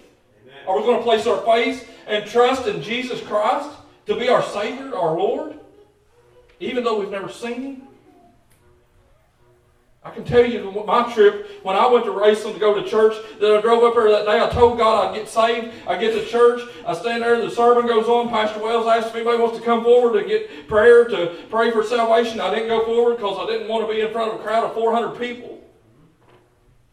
Amen. 0.47 0.67
Are 0.67 0.77
we 0.77 0.83
going 0.83 0.97
to 0.97 1.03
place 1.03 1.27
our 1.27 1.41
faith 1.45 1.87
and 2.07 2.25
trust 2.25 2.65
in 2.65 2.81
Jesus 2.81 3.21
Christ 3.21 3.69
to 4.07 4.15
be 4.15 4.29
our 4.29 4.41
Savior, 4.41 4.95
our 4.95 5.15
Lord, 5.15 5.59
even 6.59 6.83
though 6.83 6.99
we've 6.99 7.11
never 7.11 7.29
seen 7.29 7.61
him? 7.61 7.88
I 10.01 10.11
can 10.11 10.23
tell 10.23 10.45
you 10.45 10.71
my 10.87 11.13
trip 11.13 11.49
when 11.61 11.75
I 11.75 11.85
went 11.87 12.05
to 12.05 12.11
Raceland 12.11 12.53
to 12.53 12.59
go 12.59 12.73
to 12.73 12.89
church 12.89 13.15
that 13.41 13.57
I 13.57 13.59
drove 13.59 13.83
up 13.83 13.95
there 13.95 14.09
that 14.09 14.25
day. 14.25 14.41
I 14.41 14.49
told 14.49 14.77
God 14.77 15.07
I'd 15.07 15.15
get 15.15 15.27
saved. 15.27 15.73
I 15.87 15.97
get 15.97 16.13
to 16.13 16.25
church. 16.25 16.61
I 16.87 16.93
stand 16.93 17.21
there. 17.21 17.41
The 17.41 17.51
sermon 17.51 17.85
goes 17.85 18.07
on. 18.07 18.29
Pastor 18.29 18.63
Wells 18.63 18.87
asked 18.87 19.09
if 19.09 19.15
anybody 19.15 19.41
wants 19.41 19.57
to 19.57 19.63
come 19.63 19.83
forward 19.83 20.21
to 20.21 20.25
get 20.25 20.69
prayer 20.69 21.03
to 21.03 21.35
pray 21.49 21.71
for 21.71 21.83
salvation. 21.83 22.39
I 22.39 22.49
didn't 22.53 22.69
go 22.69 22.85
forward 22.85 23.17
because 23.17 23.37
I 23.39 23.45
didn't 23.51 23.67
want 23.67 23.87
to 23.87 23.93
be 23.93 23.99
in 23.99 24.11
front 24.13 24.33
of 24.33 24.39
a 24.39 24.43
crowd 24.43 24.63
of 24.63 24.73
400 24.73 25.19
people. 25.19 25.61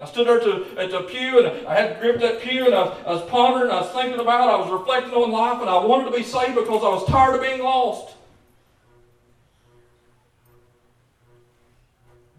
I 0.00 0.06
stood 0.06 0.26
there 0.26 0.40
to, 0.40 0.66
at 0.76 0.90
the 0.90 1.02
pew 1.02 1.46
and 1.46 1.66
I 1.66 1.74
had 1.74 2.00
gripped 2.00 2.20
that 2.20 2.42
pew 2.42 2.66
and 2.66 2.74
I, 2.74 2.82
I 3.06 3.12
was 3.12 3.22
pondering. 3.30 3.70
I 3.70 3.82
was 3.82 3.90
thinking 3.92 4.18
about. 4.18 4.50
I 4.50 4.56
was 4.56 4.80
reflecting 4.80 5.14
on 5.14 5.30
life 5.30 5.60
and 5.60 5.70
I 5.70 5.78
wanted 5.78 6.10
to 6.10 6.16
be 6.16 6.24
saved 6.24 6.56
because 6.56 6.82
I 6.82 6.88
was 6.88 7.08
tired 7.08 7.36
of 7.36 7.40
being 7.40 7.62
lost. 7.62 8.15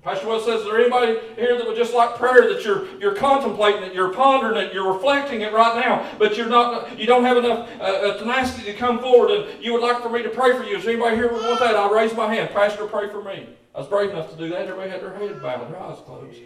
Pastor 0.07 0.27
Wells 0.27 0.45
says, 0.45 0.61
is 0.61 0.65
there 0.67 0.79
anybody 0.79 1.19
here 1.35 1.57
that 1.57 1.67
would 1.67 1.75
just 1.75 1.93
like 1.93 2.15
prayer 2.15 2.47
that 2.53 2.63
you're 2.63 2.87
you're 2.97 3.13
contemplating 3.13 3.83
it, 3.83 3.93
you're 3.93 4.13
pondering 4.13 4.55
it, 4.55 4.73
you're 4.73 4.93
reflecting 4.93 5.41
it 5.41 5.51
right 5.51 5.75
now, 5.75 6.09
but 6.17 6.37
you're 6.37 6.47
not 6.47 6.97
you 6.97 7.05
don't 7.05 7.25
have 7.25 7.35
enough 7.35 7.69
uh, 7.81 8.17
tenacity 8.17 8.71
to 8.71 8.77
come 8.77 8.99
forward 8.99 9.31
and 9.31 9.61
you 9.61 9.73
would 9.73 9.81
like 9.81 10.01
for 10.01 10.07
me 10.07 10.23
to 10.23 10.29
pray 10.29 10.55
for 10.55 10.63
you. 10.63 10.77
Is 10.77 10.85
there 10.85 10.93
anybody 10.93 11.17
here 11.17 11.29
would 11.29 11.43
want 11.43 11.59
that? 11.59 11.75
I'll 11.75 11.93
raise 11.93 12.15
my 12.15 12.33
hand. 12.33 12.51
Pastor, 12.51 12.85
pray 12.85 13.09
for 13.09 13.21
me. 13.21 13.49
I 13.75 13.79
was 13.79 13.89
brave 13.89 14.11
enough 14.11 14.31
to 14.31 14.37
do 14.37 14.47
that. 14.47 14.61
Everybody 14.61 14.91
had 14.91 15.01
their 15.01 15.13
head 15.13 15.41
bowed, 15.41 15.69
their 15.69 15.77
eyes 15.77 15.97
closed. 16.05 16.39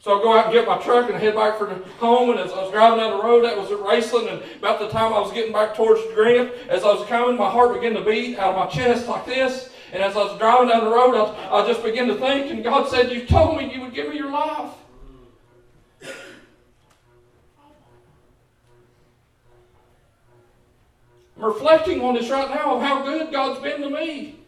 So 0.00 0.18
I 0.18 0.22
go 0.24 0.36
out 0.36 0.46
and 0.46 0.52
get 0.52 0.66
my 0.66 0.78
truck 0.78 1.08
and 1.08 1.16
head 1.16 1.36
back 1.36 1.56
for 1.56 1.72
home. 1.98 2.30
And 2.30 2.40
as 2.40 2.50
I 2.50 2.62
was 2.62 2.72
driving 2.72 2.98
down 2.98 3.16
the 3.16 3.22
road, 3.22 3.44
that 3.44 3.56
was 3.56 3.70
at 3.70 3.78
Raceland. 3.78 4.30
And 4.30 4.42
about 4.58 4.80
the 4.80 4.88
time 4.88 5.14
I 5.14 5.20
was 5.20 5.32
getting 5.32 5.52
back 5.52 5.76
towards 5.76 6.00
Greenup, 6.14 6.52
as 6.66 6.82
I 6.82 6.88
was 6.88 7.06
coming, 7.08 7.38
my 7.38 7.48
heart 7.48 7.72
began 7.72 7.94
to 7.94 8.04
beat 8.04 8.38
out 8.38 8.54
of 8.54 8.56
my 8.56 8.66
chest 8.66 9.08
like 9.08 9.24
this. 9.24 9.70
And 9.94 10.02
as 10.02 10.16
I 10.16 10.24
was 10.24 10.36
driving 10.38 10.70
down 10.70 10.84
the 10.84 10.90
road, 10.90 11.14
I, 11.14 11.60
I 11.60 11.66
just 11.68 11.84
began 11.84 12.08
to 12.08 12.16
think, 12.16 12.50
and 12.50 12.64
God 12.64 12.88
said, 12.88 13.12
You 13.12 13.24
told 13.24 13.56
me 13.56 13.72
you 13.72 13.80
would 13.82 13.94
give 13.94 14.08
me 14.08 14.16
your 14.16 14.28
life. 14.28 14.72
I'm 21.36 21.44
reflecting 21.44 22.00
on 22.00 22.14
this 22.14 22.28
right 22.28 22.50
now 22.50 22.74
of 22.74 22.82
how 22.82 23.02
good 23.02 23.30
God's 23.30 23.60
been 23.60 23.82
to 23.82 23.90
me. 23.90 24.40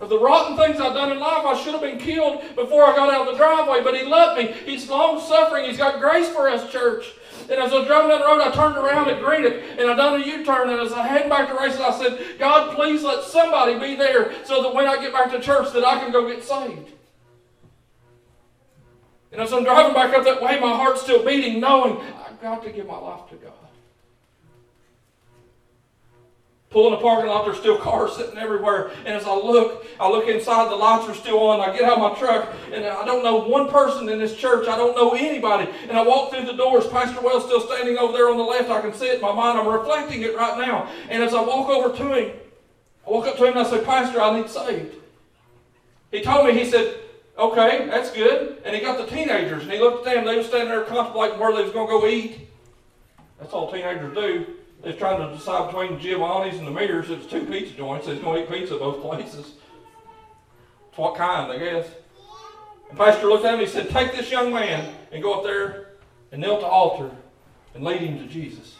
Of 0.00 0.08
the 0.08 0.18
rotten 0.18 0.56
things 0.56 0.80
I've 0.80 0.94
done 0.94 1.12
in 1.12 1.20
life, 1.20 1.46
I 1.46 1.62
should 1.62 1.72
have 1.72 1.82
been 1.82 1.98
killed 1.98 2.42
before 2.56 2.84
I 2.84 2.96
got 2.96 3.14
out 3.14 3.28
of 3.28 3.34
the 3.34 3.38
driveway, 3.38 3.80
but 3.84 3.94
He 3.94 4.02
loved 4.02 4.42
me. 4.42 4.52
He's 4.66 4.90
long 4.90 5.20
suffering. 5.20 5.66
He's 5.66 5.78
got 5.78 6.00
grace 6.00 6.28
for 6.28 6.48
us, 6.48 6.68
church. 6.72 7.12
And 7.52 7.60
as 7.60 7.70
I 7.70 7.80
was 7.80 7.86
driving 7.86 8.08
down 8.08 8.20
the 8.20 8.26
road, 8.26 8.40
I 8.40 8.50
turned 8.50 8.78
around 8.78 9.10
at 9.10 9.20
Greenup 9.20 9.78
and 9.78 9.90
I 9.90 9.94
done 9.94 10.22
a 10.22 10.24
U-turn. 10.24 10.70
And 10.70 10.80
as 10.80 10.90
I 10.94 11.06
headed 11.06 11.28
back 11.28 11.48
to 11.48 11.54
Raceland, 11.54 11.82
I 11.82 11.98
said, 11.98 12.38
God, 12.38 12.74
please 12.74 13.02
let 13.02 13.24
somebody 13.24 13.78
be 13.78 13.94
there 13.94 14.32
so 14.46 14.62
that 14.62 14.74
when 14.74 14.86
I 14.86 14.98
get 14.98 15.12
back 15.12 15.30
to 15.32 15.38
church 15.38 15.70
that 15.74 15.84
I 15.84 15.98
can 15.98 16.10
go 16.12 16.26
get 16.26 16.42
saved. 16.42 16.92
And 19.32 19.40
as 19.42 19.52
I'm 19.52 19.64
driving 19.64 19.92
back 19.92 20.14
up 20.14 20.24
that 20.24 20.40
way, 20.40 20.58
my 20.60 20.74
heart's 20.74 21.02
still 21.02 21.24
beating, 21.26 21.60
knowing 21.60 22.00
I've 22.26 22.40
got 22.40 22.62
to 22.64 22.72
give 22.72 22.86
my 22.86 22.96
life 22.96 23.28
to 23.28 23.36
God. 23.36 23.61
Pull 26.72 26.86
in 26.86 26.92
the 26.92 26.98
parking 26.98 27.28
lot, 27.28 27.44
there's 27.44 27.58
still 27.58 27.76
cars 27.76 28.16
sitting 28.16 28.38
everywhere. 28.38 28.92
And 29.04 29.08
as 29.08 29.24
I 29.24 29.34
look, 29.34 29.86
I 30.00 30.08
look 30.08 30.26
inside, 30.26 30.70
the 30.70 30.76
lights 30.76 31.06
are 31.06 31.14
still 31.14 31.38
on. 31.40 31.60
I 31.60 31.76
get 31.76 31.84
out 31.84 32.00
of 32.00 32.12
my 32.12 32.18
truck, 32.18 32.48
and 32.72 32.86
I 32.86 33.04
don't 33.04 33.22
know 33.22 33.36
one 33.46 33.68
person 33.68 34.08
in 34.08 34.18
this 34.18 34.34
church. 34.34 34.66
I 34.68 34.76
don't 34.76 34.96
know 34.96 35.10
anybody. 35.10 35.70
And 35.88 35.98
I 35.98 36.02
walk 36.02 36.32
through 36.32 36.46
the 36.46 36.54
doors. 36.54 36.86
Pastor 36.86 37.20
Wells 37.20 37.44
still 37.44 37.60
standing 37.60 37.98
over 37.98 38.14
there 38.14 38.30
on 38.30 38.38
the 38.38 38.42
left. 38.42 38.70
I 38.70 38.80
can 38.80 38.94
see 38.94 39.06
it 39.06 39.16
in 39.16 39.20
my 39.20 39.34
mind. 39.34 39.58
I'm 39.58 39.68
reflecting 39.68 40.22
it 40.22 40.34
right 40.34 40.58
now. 40.66 40.88
And 41.10 41.22
as 41.22 41.34
I 41.34 41.42
walk 41.42 41.68
over 41.68 41.94
to 41.94 42.14
him, 42.14 42.36
I 43.06 43.10
walk 43.10 43.26
up 43.26 43.36
to 43.36 43.44
him 43.44 43.56
and 43.56 43.66
I 43.66 43.70
say, 43.70 43.84
Pastor, 43.84 44.22
I 44.22 44.40
need 44.40 44.48
saved. 44.48 44.94
He 46.10 46.22
told 46.22 46.46
me, 46.46 46.58
he 46.58 46.70
said, 46.70 47.00
okay, 47.38 47.86
that's 47.86 48.10
good. 48.12 48.62
And 48.64 48.74
he 48.74 48.80
got 48.80 48.96
the 48.96 49.14
teenagers, 49.14 49.62
and 49.62 49.72
he 49.72 49.78
looked 49.78 50.06
at 50.06 50.14
them. 50.14 50.24
They 50.24 50.36
were 50.36 50.42
standing 50.42 50.68
there 50.68 50.84
contemplating 50.84 51.38
where 51.38 51.54
they 51.54 51.64
was 51.64 51.72
going 51.72 51.86
to 51.88 51.92
go 51.92 52.06
eat. 52.06 52.48
That's 53.38 53.52
all 53.52 53.70
teenagers 53.70 54.14
do. 54.14 54.46
They're 54.82 54.92
trying 54.92 55.26
to 55.26 55.34
decide 55.34 55.66
between 55.66 55.98
Giovanni's 56.00 56.58
and 56.58 56.66
the 56.66 56.72
Mears. 56.72 57.10
It's 57.10 57.26
two 57.26 57.46
pizza 57.46 57.74
joints. 57.74 58.06
He's 58.06 58.18
going 58.18 58.44
to 58.44 58.52
eat 58.52 58.60
pizza 58.60 58.76
both 58.76 59.00
places. 59.00 59.52
It's 60.88 60.98
What 60.98 61.16
kind, 61.16 61.52
I 61.52 61.58
guess. 61.58 61.86
And 62.88 62.98
Pastor 62.98 63.26
looked 63.26 63.44
at 63.44 63.54
him 63.54 63.60
and 63.60 63.68
he 63.68 63.72
said, 63.72 63.90
Take 63.90 64.12
this 64.12 64.30
young 64.30 64.52
man 64.52 64.92
and 65.12 65.22
go 65.22 65.34
up 65.34 65.44
there 65.44 65.92
and 66.32 66.42
kneel 66.42 66.54
at 66.54 66.60
the 66.60 66.66
altar 66.66 67.10
and 67.74 67.84
lead 67.84 68.00
him 68.00 68.18
to 68.18 68.26
Jesus. 68.26 68.76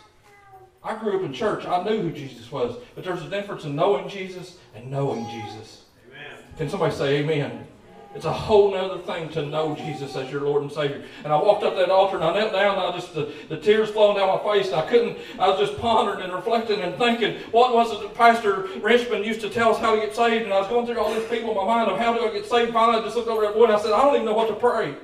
I 0.85 0.97
grew 0.97 1.17
up 1.17 1.25
in 1.25 1.33
church. 1.33 1.65
I 1.65 1.83
knew 1.85 2.03
who 2.03 2.11
Jesus 2.11 2.51
was. 2.51 2.77
But 2.95 3.05
there's 3.05 3.23
a 3.23 3.31
difference 3.31 3.65
in 3.65 3.77
knowing 3.77 4.09
Jesus 4.09 4.59
and 4.75 4.91
knowing 4.91 5.25
Jesus. 5.31 5.85
Amen. 6.09 6.39
Can 6.59 6.69
somebody 6.69 6.95
say 6.95 7.19
amen? 7.19 7.67
It's 8.15 8.27
a 8.27 8.33
whole 8.33 8.75
other 8.75 8.99
thing 8.99 9.31
to 9.31 9.47
know 9.47 9.75
Jesus 9.75 10.15
as 10.17 10.31
your 10.31 10.43
Lord 10.43 10.63
and 10.63 10.71
Savior. 10.71 11.03
And 11.25 11.33
I 11.33 11.37
walked 11.37 11.63
up 11.63 11.77
that 11.77 11.89
altar 11.89 12.17
and 12.17 12.25
I 12.25 12.35
knelt 12.35 12.53
down 12.53 12.77
and 12.77 12.83
I 12.83 12.93
just, 12.93 13.15
the, 13.15 13.33
the 13.49 13.57
tears 13.57 13.89
flowing 13.91 14.19
down 14.19 14.29
my 14.29 14.53
face 14.53 14.67
and 14.67 14.77
I 14.77 14.87
couldn't, 14.87 15.17
I 15.39 15.49
was 15.49 15.59
just 15.59 15.81
pondering 15.81 16.23
and 16.23 16.33
reflecting 16.33 16.81
and 16.81 16.95
thinking, 16.99 17.39
what 17.53 17.75
was 17.75 17.91
it 17.91 18.03
that 18.03 18.15
Pastor 18.15 18.69
Richmond 18.83 19.25
used 19.25 19.41
to 19.41 19.49
tell 19.49 19.71
us 19.71 19.79
how 19.79 19.95
to 19.95 20.01
get 20.01 20.15
saved? 20.15 20.45
And 20.45 20.53
I 20.53 20.61
was 20.61 20.69
going 20.69 20.85
through 20.85 20.99
all 21.01 21.13
these 21.15 21.27
people 21.29 21.51
in 21.53 21.57
my 21.57 21.65
mind 21.65 21.91
of 21.91 21.99
how 21.99 22.13
do 22.13 22.29
I 22.29 22.33
get 22.33 22.45
saved. 22.45 22.75
Finally, 22.75 23.01
I 23.01 23.03
just 23.03 23.17
looked 23.17 23.29
over 23.29 23.47
at 23.47 23.55
boy 23.55 23.65
and 23.65 23.73
I 23.73 23.81
said, 23.81 23.93
I 23.93 24.03
don't 24.03 24.15
even 24.15 24.27
know 24.27 24.35
what 24.35 24.49
to 24.49 24.57
pray. 24.57 24.95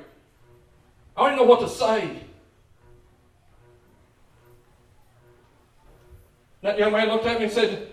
I 1.16 1.23
don't 1.23 1.33
even 1.33 1.37
know 1.38 1.51
what 1.51 1.61
to 1.61 1.68
say. 1.68 2.21
That 6.61 6.79
young 6.79 6.92
man 6.92 7.09
looked 7.09 7.25
at 7.25 7.38
me 7.38 7.44
and 7.44 7.53
said, 7.53 7.88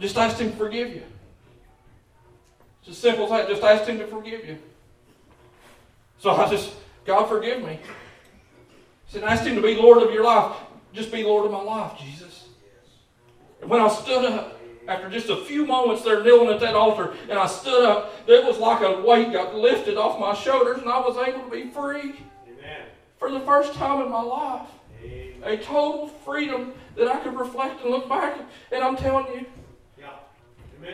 just 0.00 0.16
ask 0.16 0.38
him 0.38 0.50
to 0.50 0.56
forgive 0.56 0.90
you. 0.90 1.02
It's 2.80 2.90
as 2.90 2.98
simple 2.98 3.24
as 3.24 3.30
that. 3.30 3.48
Just 3.48 3.62
ask 3.62 3.84
Him 3.84 3.98
to 3.98 4.06
forgive 4.06 4.46
you. 4.46 4.58
So 6.18 6.30
I 6.30 6.48
just, 6.48 6.74
God 7.04 7.26
forgive 7.26 7.62
me. 7.62 7.78
He 9.06 9.12
said, 9.12 9.24
ask 9.24 9.44
Him 9.44 9.56
to 9.56 9.62
be 9.62 9.74
Lord 9.74 10.02
of 10.02 10.12
your 10.12 10.24
life. 10.24 10.56
Just 10.92 11.12
be 11.12 11.22
Lord 11.22 11.46
of 11.46 11.52
my 11.52 11.62
life, 11.62 11.98
Jesus. 11.98 12.48
And 13.60 13.70
when 13.70 13.80
I 13.80 13.88
stood 13.88 14.24
up, 14.24 14.58
after 14.86 15.10
just 15.10 15.28
a 15.28 15.36
few 15.36 15.66
moments 15.66 16.02
there 16.02 16.24
kneeling 16.24 16.48
at 16.48 16.60
that 16.60 16.74
altar, 16.74 17.14
and 17.28 17.38
I 17.38 17.46
stood 17.46 17.84
up, 17.84 18.12
it 18.26 18.44
was 18.44 18.58
like 18.58 18.80
a 18.80 19.02
weight 19.02 19.32
got 19.32 19.54
lifted 19.54 19.98
off 19.98 20.18
my 20.18 20.34
shoulders, 20.34 20.78
and 20.78 20.88
I 20.88 20.98
was 20.98 21.16
able 21.16 21.44
to 21.44 21.50
be 21.50 21.68
free. 21.70 22.14
Amen. 22.48 22.86
For 23.18 23.30
the 23.30 23.40
first 23.40 23.74
time 23.74 24.02
in 24.02 24.10
my 24.10 24.22
life. 24.22 24.68
Amen. 25.04 25.42
A 25.44 25.56
total 25.58 26.08
freedom 26.08 26.72
that 26.96 27.06
I 27.06 27.18
could 27.20 27.38
reflect 27.38 27.82
and 27.82 27.90
look 27.90 28.08
back. 28.08 28.38
And 28.72 28.82
I'm 28.82 28.96
telling 28.96 29.26
you, 29.34 29.46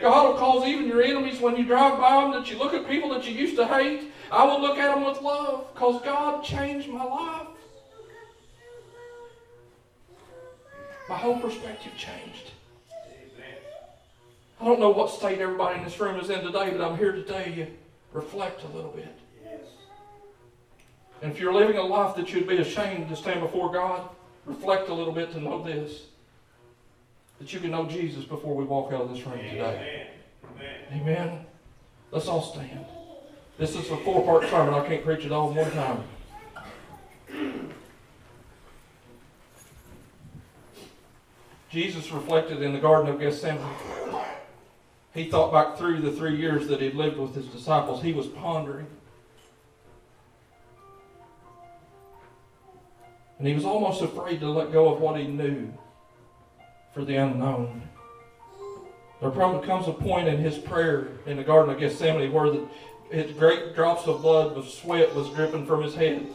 God 0.00 0.28
will 0.28 0.38
cause 0.38 0.66
even 0.66 0.86
your 0.86 1.02
enemies 1.02 1.40
when 1.40 1.56
you 1.56 1.64
drive 1.64 1.98
by 1.98 2.22
them 2.22 2.32
that 2.32 2.50
you 2.50 2.58
look 2.58 2.74
at 2.74 2.88
people 2.88 3.10
that 3.10 3.26
you 3.26 3.32
used 3.32 3.56
to 3.56 3.66
hate. 3.66 4.12
I 4.30 4.44
will 4.44 4.60
look 4.60 4.78
at 4.78 4.94
them 4.94 5.04
with 5.04 5.20
love 5.20 5.72
because 5.74 6.02
God 6.02 6.42
changed 6.42 6.88
my 6.88 7.04
life. 7.04 7.46
My 11.08 11.16
whole 11.16 11.38
perspective 11.38 11.92
changed. 11.96 12.52
I 14.60 14.64
don't 14.64 14.80
know 14.80 14.90
what 14.90 15.10
state 15.10 15.40
everybody 15.40 15.78
in 15.78 15.84
this 15.84 16.00
room 16.00 16.18
is 16.18 16.30
in 16.30 16.42
today, 16.42 16.70
but 16.70 16.80
I'm 16.80 16.96
here 16.96 17.12
today 17.12 17.54
to 17.54 17.66
reflect 18.12 18.64
a 18.64 18.68
little 18.68 18.92
bit. 18.92 19.14
And 21.20 21.30
if 21.30 21.38
you're 21.38 21.52
living 21.52 21.76
a 21.76 21.82
life 21.82 22.16
that 22.16 22.32
you'd 22.32 22.48
be 22.48 22.58
ashamed 22.58 23.08
to 23.10 23.16
stand 23.16 23.40
before 23.40 23.72
God, 23.72 24.08
reflect 24.46 24.88
a 24.88 24.94
little 24.94 25.12
bit 25.12 25.32
to 25.32 25.40
know 25.40 25.62
this 25.62 26.06
that 27.38 27.52
you 27.52 27.60
can 27.60 27.70
know 27.70 27.86
Jesus 27.86 28.24
before 28.24 28.54
we 28.54 28.64
walk 28.64 28.92
out 28.92 29.02
of 29.02 29.10
this 29.10 29.24
room 29.26 29.38
today. 29.38 30.06
Amen. 30.44 31.00
Amen. 31.02 31.46
Let's 32.10 32.28
all 32.28 32.42
stand. 32.42 32.84
This 33.58 33.74
is 33.76 33.90
a 33.90 33.96
four 33.98 34.24
part 34.24 34.48
sermon. 34.50 34.74
I 34.74 34.86
can't 34.86 35.04
preach 35.04 35.24
it 35.24 35.32
all 35.32 35.50
in 35.50 35.56
one 35.56 35.70
time. 35.72 36.04
Jesus 41.70 42.12
reflected 42.12 42.62
in 42.62 42.72
the 42.72 42.78
Garden 42.78 43.12
of 43.12 43.18
Gethsemane. 43.18 43.60
He 45.12 45.28
thought 45.28 45.52
back 45.52 45.76
through 45.76 46.02
the 46.02 46.12
three 46.12 46.36
years 46.36 46.68
that 46.68 46.80
he 46.80 46.90
lived 46.90 47.18
with 47.18 47.34
his 47.34 47.46
disciples. 47.46 48.02
He 48.02 48.12
was 48.12 48.26
pondering. 48.26 48.86
And 53.38 53.48
he 53.48 53.54
was 53.54 53.64
almost 53.64 54.02
afraid 54.02 54.40
to 54.40 54.50
let 54.50 54.72
go 54.72 54.94
of 54.94 55.00
what 55.00 55.18
he 55.18 55.26
knew 55.26 55.72
for 56.94 57.04
the 57.04 57.16
unknown. 57.16 57.82
There 59.20 59.30
probably 59.30 59.66
comes 59.66 59.88
a 59.88 59.92
point 59.92 60.28
in 60.28 60.38
his 60.38 60.56
prayer 60.56 61.08
in 61.26 61.36
the 61.36 61.44
Garden 61.44 61.74
of 61.74 61.80
Gethsemane 61.80 62.32
where 62.32 62.50
the, 62.50 62.68
his 63.10 63.32
great 63.36 63.74
drops 63.74 64.06
of 64.06 64.22
blood 64.22 64.56
of 64.56 64.68
sweat 64.68 65.14
was 65.14 65.28
dripping 65.30 65.66
from 65.66 65.82
his 65.82 65.94
head. 65.94 66.26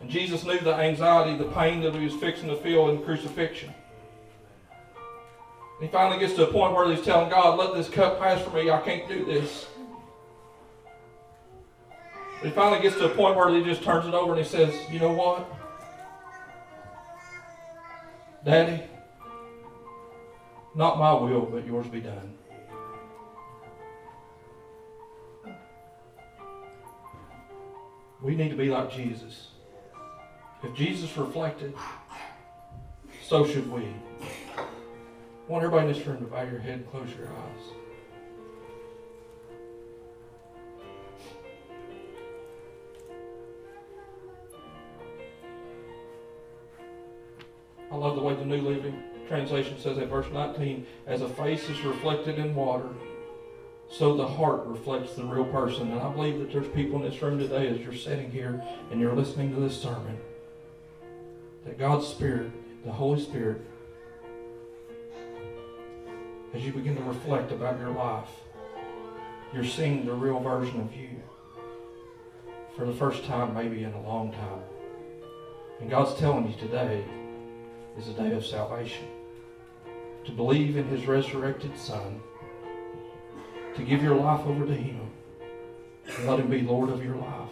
And 0.00 0.08
Jesus 0.08 0.44
knew 0.44 0.58
the 0.60 0.74
anxiety, 0.74 1.36
the 1.36 1.50
pain 1.50 1.80
that 1.82 1.94
he 1.94 2.04
was 2.04 2.14
fixing 2.14 2.48
to 2.48 2.56
feel 2.56 2.88
in 2.88 3.02
crucifixion. 3.02 3.72
He 5.80 5.88
finally 5.88 6.20
gets 6.20 6.34
to 6.34 6.48
a 6.48 6.52
point 6.52 6.74
where 6.74 6.94
he's 6.94 7.04
telling 7.04 7.30
God, 7.30 7.58
let 7.58 7.74
this 7.74 7.88
cup 7.88 8.18
pass 8.18 8.42
from 8.42 8.54
me. 8.54 8.70
I 8.70 8.80
can't 8.80 9.08
do 9.08 9.24
this. 9.24 9.66
But 12.40 12.48
he 12.48 12.50
finally 12.50 12.82
gets 12.82 12.96
to 12.96 13.06
a 13.06 13.14
point 13.14 13.36
where 13.36 13.48
he 13.50 13.62
just 13.64 13.82
turns 13.82 14.06
it 14.06 14.14
over 14.14 14.32
and 14.34 14.42
he 14.42 14.48
says, 14.48 14.74
you 14.90 14.98
know 14.98 15.12
what? 15.12 15.50
Daddy, 18.44 18.82
not 20.80 20.98
my 20.98 21.12
will, 21.12 21.42
but 21.42 21.66
yours 21.66 21.86
be 21.88 22.00
done. 22.00 22.32
We 28.22 28.34
need 28.34 28.48
to 28.48 28.56
be 28.56 28.70
like 28.70 28.90
Jesus. 28.90 29.48
If 30.62 30.74
Jesus 30.74 31.14
reflected, 31.18 31.74
so 33.22 33.46
should 33.46 33.70
we. 33.70 33.92
I 34.56 34.62
want 35.48 35.62
everybody 35.62 35.88
in 35.88 35.92
this 35.92 36.06
room 36.06 36.16
to 36.20 36.24
bow 36.24 36.44
your 36.44 36.60
head 36.60 36.78
and 36.78 36.90
close 36.90 37.10
your 37.10 37.28
eyes. 37.28 37.62
I 47.92 47.96
love 47.96 48.16
the 48.16 48.22
way 48.22 48.34
the 48.34 48.46
new 48.46 48.62
living 48.62 49.09
Translation 49.30 49.78
says 49.78 49.96
at 49.96 50.08
verse 50.08 50.26
19, 50.32 50.84
as 51.06 51.22
a 51.22 51.28
face 51.28 51.68
is 51.68 51.80
reflected 51.82 52.40
in 52.40 52.52
water, 52.52 52.88
so 53.88 54.16
the 54.16 54.26
heart 54.26 54.66
reflects 54.66 55.14
the 55.14 55.22
real 55.22 55.44
person. 55.44 55.92
And 55.92 56.00
I 56.00 56.12
believe 56.12 56.40
that 56.40 56.52
there's 56.52 56.66
people 56.74 57.00
in 57.00 57.08
this 57.08 57.22
room 57.22 57.38
today 57.38 57.68
as 57.68 57.78
you're 57.78 57.94
sitting 57.94 58.28
here 58.28 58.60
and 58.90 59.00
you're 59.00 59.14
listening 59.14 59.54
to 59.54 59.60
this 59.60 59.80
sermon, 59.80 60.18
that 61.64 61.78
God's 61.78 62.08
Spirit, 62.08 62.50
the 62.84 62.90
Holy 62.90 63.22
Spirit, 63.22 63.60
as 66.52 66.64
you 66.64 66.72
begin 66.72 66.96
to 66.96 67.02
reflect 67.04 67.52
about 67.52 67.78
your 67.78 67.90
life, 67.90 68.30
you're 69.54 69.62
seeing 69.64 70.06
the 70.06 70.12
real 70.12 70.40
version 70.40 70.80
of 70.80 70.92
you 70.92 71.22
for 72.76 72.84
the 72.84 72.94
first 72.94 73.24
time, 73.26 73.54
maybe 73.54 73.84
in 73.84 73.92
a 73.92 74.02
long 74.02 74.32
time. 74.32 74.62
And 75.80 75.88
God's 75.88 76.18
telling 76.18 76.50
you 76.50 76.58
today 76.58 77.04
is 77.96 78.08
a 78.08 78.12
day 78.14 78.32
of 78.32 78.44
salvation. 78.44 79.06
To 80.26 80.32
believe 80.32 80.76
in 80.76 80.86
His 80.86 81.06
resurrected 81.06 81.76
Son, 81.78 82.20
to 83.74 83.82
give 83.82 84.02
your 84.02 84.14
life 84.14 84.46
over 84.46 84.66
to 84.66 84.74
Him, 84.74 85.10
and 86.16 86.26
let 86.28 86.38
Him 86.38 86.48
be 86.48 86.60
Lord 86.62 86.90
of 86.90 87.04
your 87.04 87.16
life. 87.16 87.50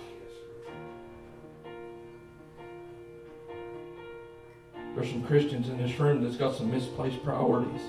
There's 4.94 5.10
some 5.10 5.22
Christians 5.22 5.68
in 5.68 5.78
this 5.78 5.98
room 5.98 6.22
that's 6.22 6.36
got 6.36 6.56
some 6.56 6.70
misplaced 6.70 7.22
priorities. 7.22 7.82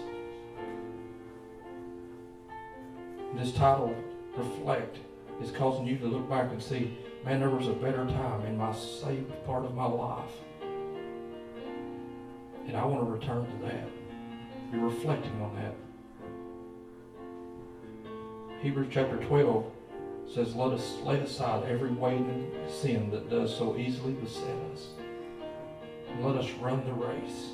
This 3.36 3.52
title, 3.54 3.96
Reflect, 4.38 4.98
is 5.42 5.52
causing 5.52 5.88
you 5.88 5.98
to 5.98 6.06
look 6.06 6.30
back 6.30 6.52
and 6.52 6.62
see, 6.62 6.98
man, 7.26 7.40
there 7.40 7.50
was 7.50 7.68
a 7.68 7.74
better 7.74 8.06
time 8.06 8.46
in 8.46 8.58
my 8.58 8.74
saved 8.74 9.32
part 9.46 9.66
of 9.66 9.76
my 9.76 9.86
life. 9.86 10.32
And 12.68 12.78
I 12.78 12.86
want 12.86 13.06
to 13.06 13.12
return 13.12 13.46
to 13.46 13.66
that. 13.66 13.90
You're 14.72 14.86
reflecting 14.86 15.42
on 15.42 15.56
that. 15.56 15.76
Hebrews 18.62 18.90
chapter 18.92 19.18
12 19.18 19.66
says, 20.32 20.56
Let 20.56 20.74
us 20.74 20.98
lay 21.04 21.20
aside 21.20 21.64
every 21.68 21.92
weight 21.92 22.20
and 22.20 22.70
sin 22.70 23.10
that 23.12 23.30
does 23.30 23.56
so 23.56 23.78
easily 23.78 24.14
beset 24.14 24.56
us. 24.74 24.90
And 26.10 26.24
let 26.24 26.36
us 26.36 26.52
run 26.62 26.86
the 26.86 26.94
race. 26.94 27.50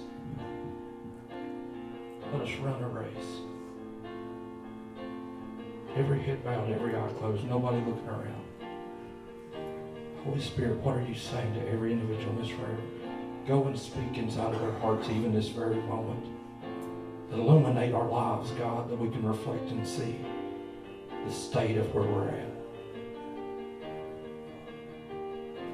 Let 2.33 2.41
us 2.41 2.53
run 2.59 2.83
a 2.83 2.87
race. 2.89 3.39
Every 5.95 6.21
head 6.21 6.43
bowed, 6.43 6.69
every 6.69 6.97
eye 6.97 7.13
closed, 7.19 7.45
nobody 7.45 7.77
looking 7.77 8.07
around. 8.07 8.43
Holy 10.25 10.41
Spirit, 10.41 10.77
what 10.79 10.97
are 10.97 11.03
you 11.03 11.13
saying 11.13 11.53
to 11.53 11.69
every 11.69 11.93
individual 11.93 12.35
in 12.35 12.41
this 12.41 12.51
room? 12.51 12.81
Go 13.47 13.63
and 13.65 13.79
speak 13.79 14.17
inside 14.17 14.53
of 14.53 14.59
their 14.59 14.77
hearts 14.79 15.07
even 15.07 15.33
this 15.33 15.49
very 15.49 15.75
moment. 15.75 16.34
Illuminate 17.31 17.93
our 17.93 18.07
lives, 18.07 18.51
God, 18.51 18.89
that 18.89 18.97
we 18.97 19.09
can 19.09 19.25
reflect 19.25 19.69
and 19.71 19.87
see 19.87 20.19
the 21.25 21.31
state 21.31 21.77
of 21.77 21.93
where 21.93 22.03
we're 22.03 22.29
at. 22.29 22.49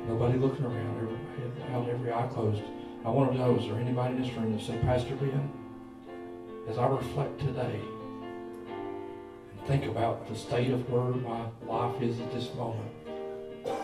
Nobody 0.07 0.37
looking 0.37 0.65
around, 0.65 0.97
every 0.97 1.17
bowed, 1.69 1.89
every 1.89 2.11
eye 2.11 2.27
closed. 2.33 2.61
I 3.05 3.09
want 3.09 3.31
to 3.33 3.37
know, 3.37 3.55
is 3.57 3.65
there 3.65 3.79
anybody 3.79 4.15
in 4.15 4.21
this 4.21 4.33
room 4.33 4.55
that 4.55 4.63
said, 4.63 4.81
Pastor 4.81 5.15
Ben, 5.15 5.51
as 6.67 6.77
I 6.77 6.87
reflect 6.87 7.39
today, 7.39 7.79
and 9.51 9.67
think 9.67 9.85
about 9.85 10.27
the 10.27 10.35
state 10.35 10.71
of 10.71 10.89
where 10.89 11.03
my 11.03 11.45
life 11.67 12.01
is 12.01 12.19
at 12.19 12.31
this 12.33 12.53
moment. 12.55 12.89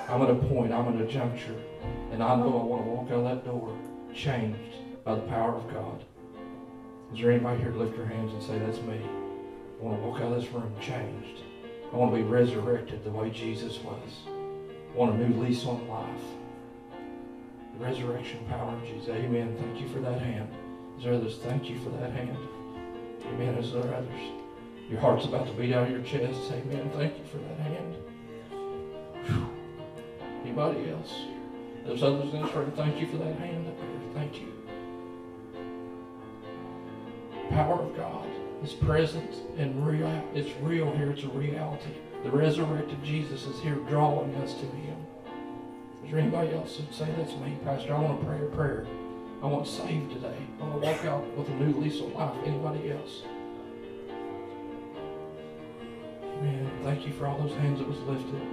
I'm 0.10 0.22
at 0.22 0.30
a 0.30 0.36
point, 0.36 0.72
I'm 0.72 0.96
at 0.96 1.02
a 1.02 1.08
juncture, 1.08 1.56
and 2.12 2.24
I 2.24 2.36
know 2.36 2.60
I 2.60 2.64
want 2.64 2.84
to 2.84 2.90
walk 2.90 3.06
out 3.08 3.14
of 3.14 3.24
that 3.26 3.46
door 3.46 3.78
changed 4.14 5.04
by 5.04 5.16
the 5.16 5.22
power 5.22 5.56
of 5.56 5.72
God. 5.74 6.04
Is 7.14 7.20
there 7.22 7.32
anybody 7.32 7.62
here 7.62 7.72
to 7.72 7.78
lift 7.78 7.96
your 7.96 8.06
hands 8.06 8.34
and 8.34 8.44
say, 8.44 8.60
That's 8.60 8.82
me? 8.82 9.00
I 9.00 9.84
want 9.84 10.00
to 10.00 10.08
walk 10.08 10.22
out 10.22 10.34
of 10.34 10.42
this 10.42 10.52
room 10.52 10.74
changed. 10.82 11.42
I 11.92 11.96
want 11.96 12.12
to 12.12 12.18
be 12.18 12.24
resurrected 12.24 13.04
the 13.04 13.12
way 13.12 13.30
Jesus 13.30 13.78
was. 13.80 14.10
I 14.28 14.98
want 14.98 15.16
a 15.16 15.28
new 15.28 15.42
lease 15.42 15.66
on 15.66 15.88
life. 15.88 16.24
The 17.78 17.86
resurrection 17.86 18.46
power 18.50 18.74
of 18.74 18.84
Jesus. 18.84 19.10
Amen. 19.10 19.56
Thank 19.58 19.80
you 19.80 19.88
for 19.88 20.00
that 20.00 20.22
hand. 20.22 20.50
Is 20.98 21.06
there 21.06 21.14
others? 21.14 21.38
Thank 21.38 21.70
you 21.70 21.80
for 21.80 21.90
that 21.92 22.12
hand. 22.12 22.38
Amen. 23.28 23.56
Is 23.56 23.72
there 23.72 23.94
others? 23.94 24.22
Your 24.90 25.00
heart's 25.00 25.26
about 25.26 25.48
to 25.48 25.54
beat 25.54 25.74
out 25.74 25.84
of 25.84 25.92
your 25.92 26.02
chest. 26.02 26.52
Amen. 26.52 26.90
Thank 26.96 27.18
you 27.18 27.26
for 27.26 27.38
that 27.38 27.60
hand. 27.60 27.96
Whew. 29.26 29.50
Anybody 30.44 30.90
else? 30.90 31.14
There's 31.86 32.04
others 32.04 32.34
in 32.34 32.42
this 32.42 32.54
room. 32.54 32.72
Thank 32.76 33.00
you 33.00 33.08
for 33.08 33.18
that 33.18 33.38
hand 33.38 33.68
up 33.68 33.80
there. 33.80 34.14
Thank 34.14 34.42
you. 34.42 34.57
Power 37.58 37.82
of 37.82 37.98
God 37.98 38.30
is 38.64 38.74
present 38.74 39.34
and 39.58 39.84
real. 39.84 40.24
It's 40.36 40.56
real 40.62 40.92
here. 40.92 41.10
It's 41.10 41.24
a 41.24 41.30
reality. 41.30 41.90
The 42.24 42.30
resurrected 42.30 43.04
Jesus 43.04 43.48
is 43.48 43.60
here 43.62 43.74
drawing 43.90 44.36
us 44.36 44.54
to 44.54 44.66
Him. 44.68 44.96
Is 46.06 46.12
there 46.12 46.20
anybody 46.20 46.54
else 46.54 46.78
that 46.78 46.94
say 46.94 47.12
that's 47.18 47.36
me, 47.38 47.58
Pastor? 47.64 47.96
I 47.96 48.00
want 48.00 48.20
to 48.20 48.28
pray 48.28 48.38
a 48.38 48.50
prayer. 48.50 48.86
I 49.42 49.48
want 49.48 49.66
saved 49.66 50.14
today. 50.14 50.38
I 50.62 50.66
want 50.66 50.84
to 50.84 50.88
walk 50.88 51.06
out 51.06 51.36
with 51.36 51.50
a 51.50 51.54
new 51.54 51.82
lease 51.82 52.00
on 52.00 52.14
life. 52.14 52.36
Anybody 52.46 52.92
else? 52.92 53.24
Amen. 56.22 56.70
Thank 56.84 57.08
you 57.08 57.14
for 57.14 57.26
all 57.26 57.40
those 57.40 57.58
hands 57.58 57.80
that 57.80 57.88
was 57.88 57.98
lifted. 58.02 58.48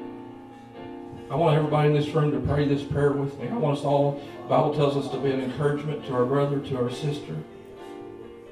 I 1.30 1.34
want 1.34 1.58
everybody 1.58 1.88
in 1.88 1.94
this 1.94 2.08
room 2.08 2.32
to 2.32 2.40
pray 2.40 2.66
this 2.66 2.82
prayer 2.82 3.12
with 3.12 3.38
me. 3.38 3.48
I 3.48 3.56
want 3.58 3.76
us 3.76 3.84
all, 3.84 4.22
Bible 4.48 4.74
tells 4.74 4.96
us 4.96 5.12
to 5.12 5.18
be 5.18 5.30
an 5.30 5.42
encouragement 5.42 6.06
to 6.06 6.14
our 6.14 6.24
brother, 6.24 6.58
to 6.58 6.82
our 6.82 6.90
sister, 6.90 7.36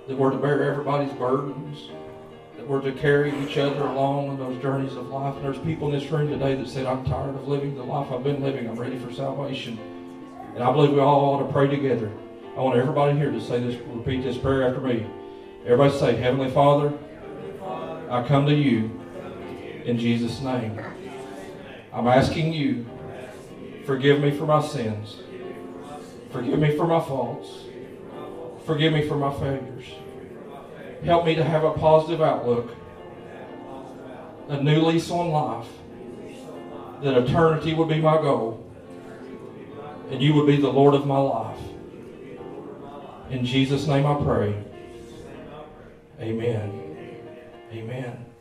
that 0.09 0.17
we're 0.17 0.31
to 0.31 0.37
bear 0.37 0.63
everybody's 0.65 1.13
burdens, 1.13 1.91
that 2.57 2.67
we're 2.67 2.81
to 2.81 2.93
carry 2.93 3.33
each 3.45 3.57
other 3.59 3.83
along 3.83 4.31
on 4.31 4.39
those 4.39 4.61
journeys 4.61 4.95
of 4.95 5.09
life. 5.09 5.37
And 5.37 5.45
there's 5.45 5.59
people 5.59 5.93
in 5.93 5.99
this 5.99 6.11
room 6.11 6.29
today 6.29 6.55
that 6.55 6.69
said, 6.69 6.87
I'm 6.87 7.05
tired 7.05 7.35
of 7.35 7.49
living 7.49 7.77
the 7.77 7.83
life 7.83 8.11
I've 8.13 8.25
been 8.25 8.43
living. 8.43 8.69
I'm 8.69 8.79
ready 8.79 8.99
for 8.99 9.13
salvation. 9.13 9.79
And 10.55 10.63
I 10.63 10.73
believe 10.73 10.93
we 10.93 11.01
all 11.01 11.35
ought 11.35 11.47
to 11.47 11.53
pray 11.53 11.69
together. 11.69 12.11
I 12.57 12.61
want 12.61 12.79
everybody 12.79 13.17
here 13.17 13.31
to 13.31 13.41
say 13.41 13.61
this, 13.61 13.81
repeat 13.87 14.23
this 14.23 14.37
prayer 14.37 14.69
after 14.69 14.81
me. 14.81 15.07
Everybody 15.65 15.99
say, 15.99 16.17
Heavenly 16.17 16.51
Father, 16.51 16.93
I 18.11 18.25
come 18.27 18.45
to 18.47 18.55
you 18.55 19.01
in 19.85 19.99
Jesus' 19.99 20.41
name. 20.41 20.79
I'm 21.93 22.09
asking 22.09 22.53
you, 22.53 22.87
forgive 23.85 24.21
me 24.21 24.31
for 24.31 24.45
my 24.45 24.61
sins. 24.61 25.23
Forgive 26.31 26.59
me 26.59 26.77
for 26.77 26.87
my 26.87 27.01
faults. 27.01 27.65
Forgive 28.65 28.93
me 28.93 29.07
for 29.07 29.17
my 29.17 29.33
failures. 29.33 29.85
Help 31.05 31.27
me 31.27 31.35
to 31.35 31.43
have 31.43 31.65
a 31.65 31.73
positive 31.73 32.21
outlook, 32.21 32.71
a 34.49 34.63
new 34.63 34.83
lease 34.83 35.11
on 35.11 35.31
life, 35.31 35.67
that 37.03 37.17
eternity 37.17 37.75
would 37.75 37.89
be 37.89 38.01
my 38.01 38.17
goal, 38.17 38.71
and 40.11 40.23
you 40.23 40.35
would 40.35 40.47
be 40.47 40.57
the 40.57 40.71
Lord 40.71 40.95
of 40.95 41.07
my 41.07 41.19
life. 41.19 41.59
In 43.31 43.45
Jesus' 43.45 43.87
name 43.87 44.07
I 44.07 44.23
pray. 44.23 44.63
Amen. 46.21 46.97
Amen. 47.73 48.32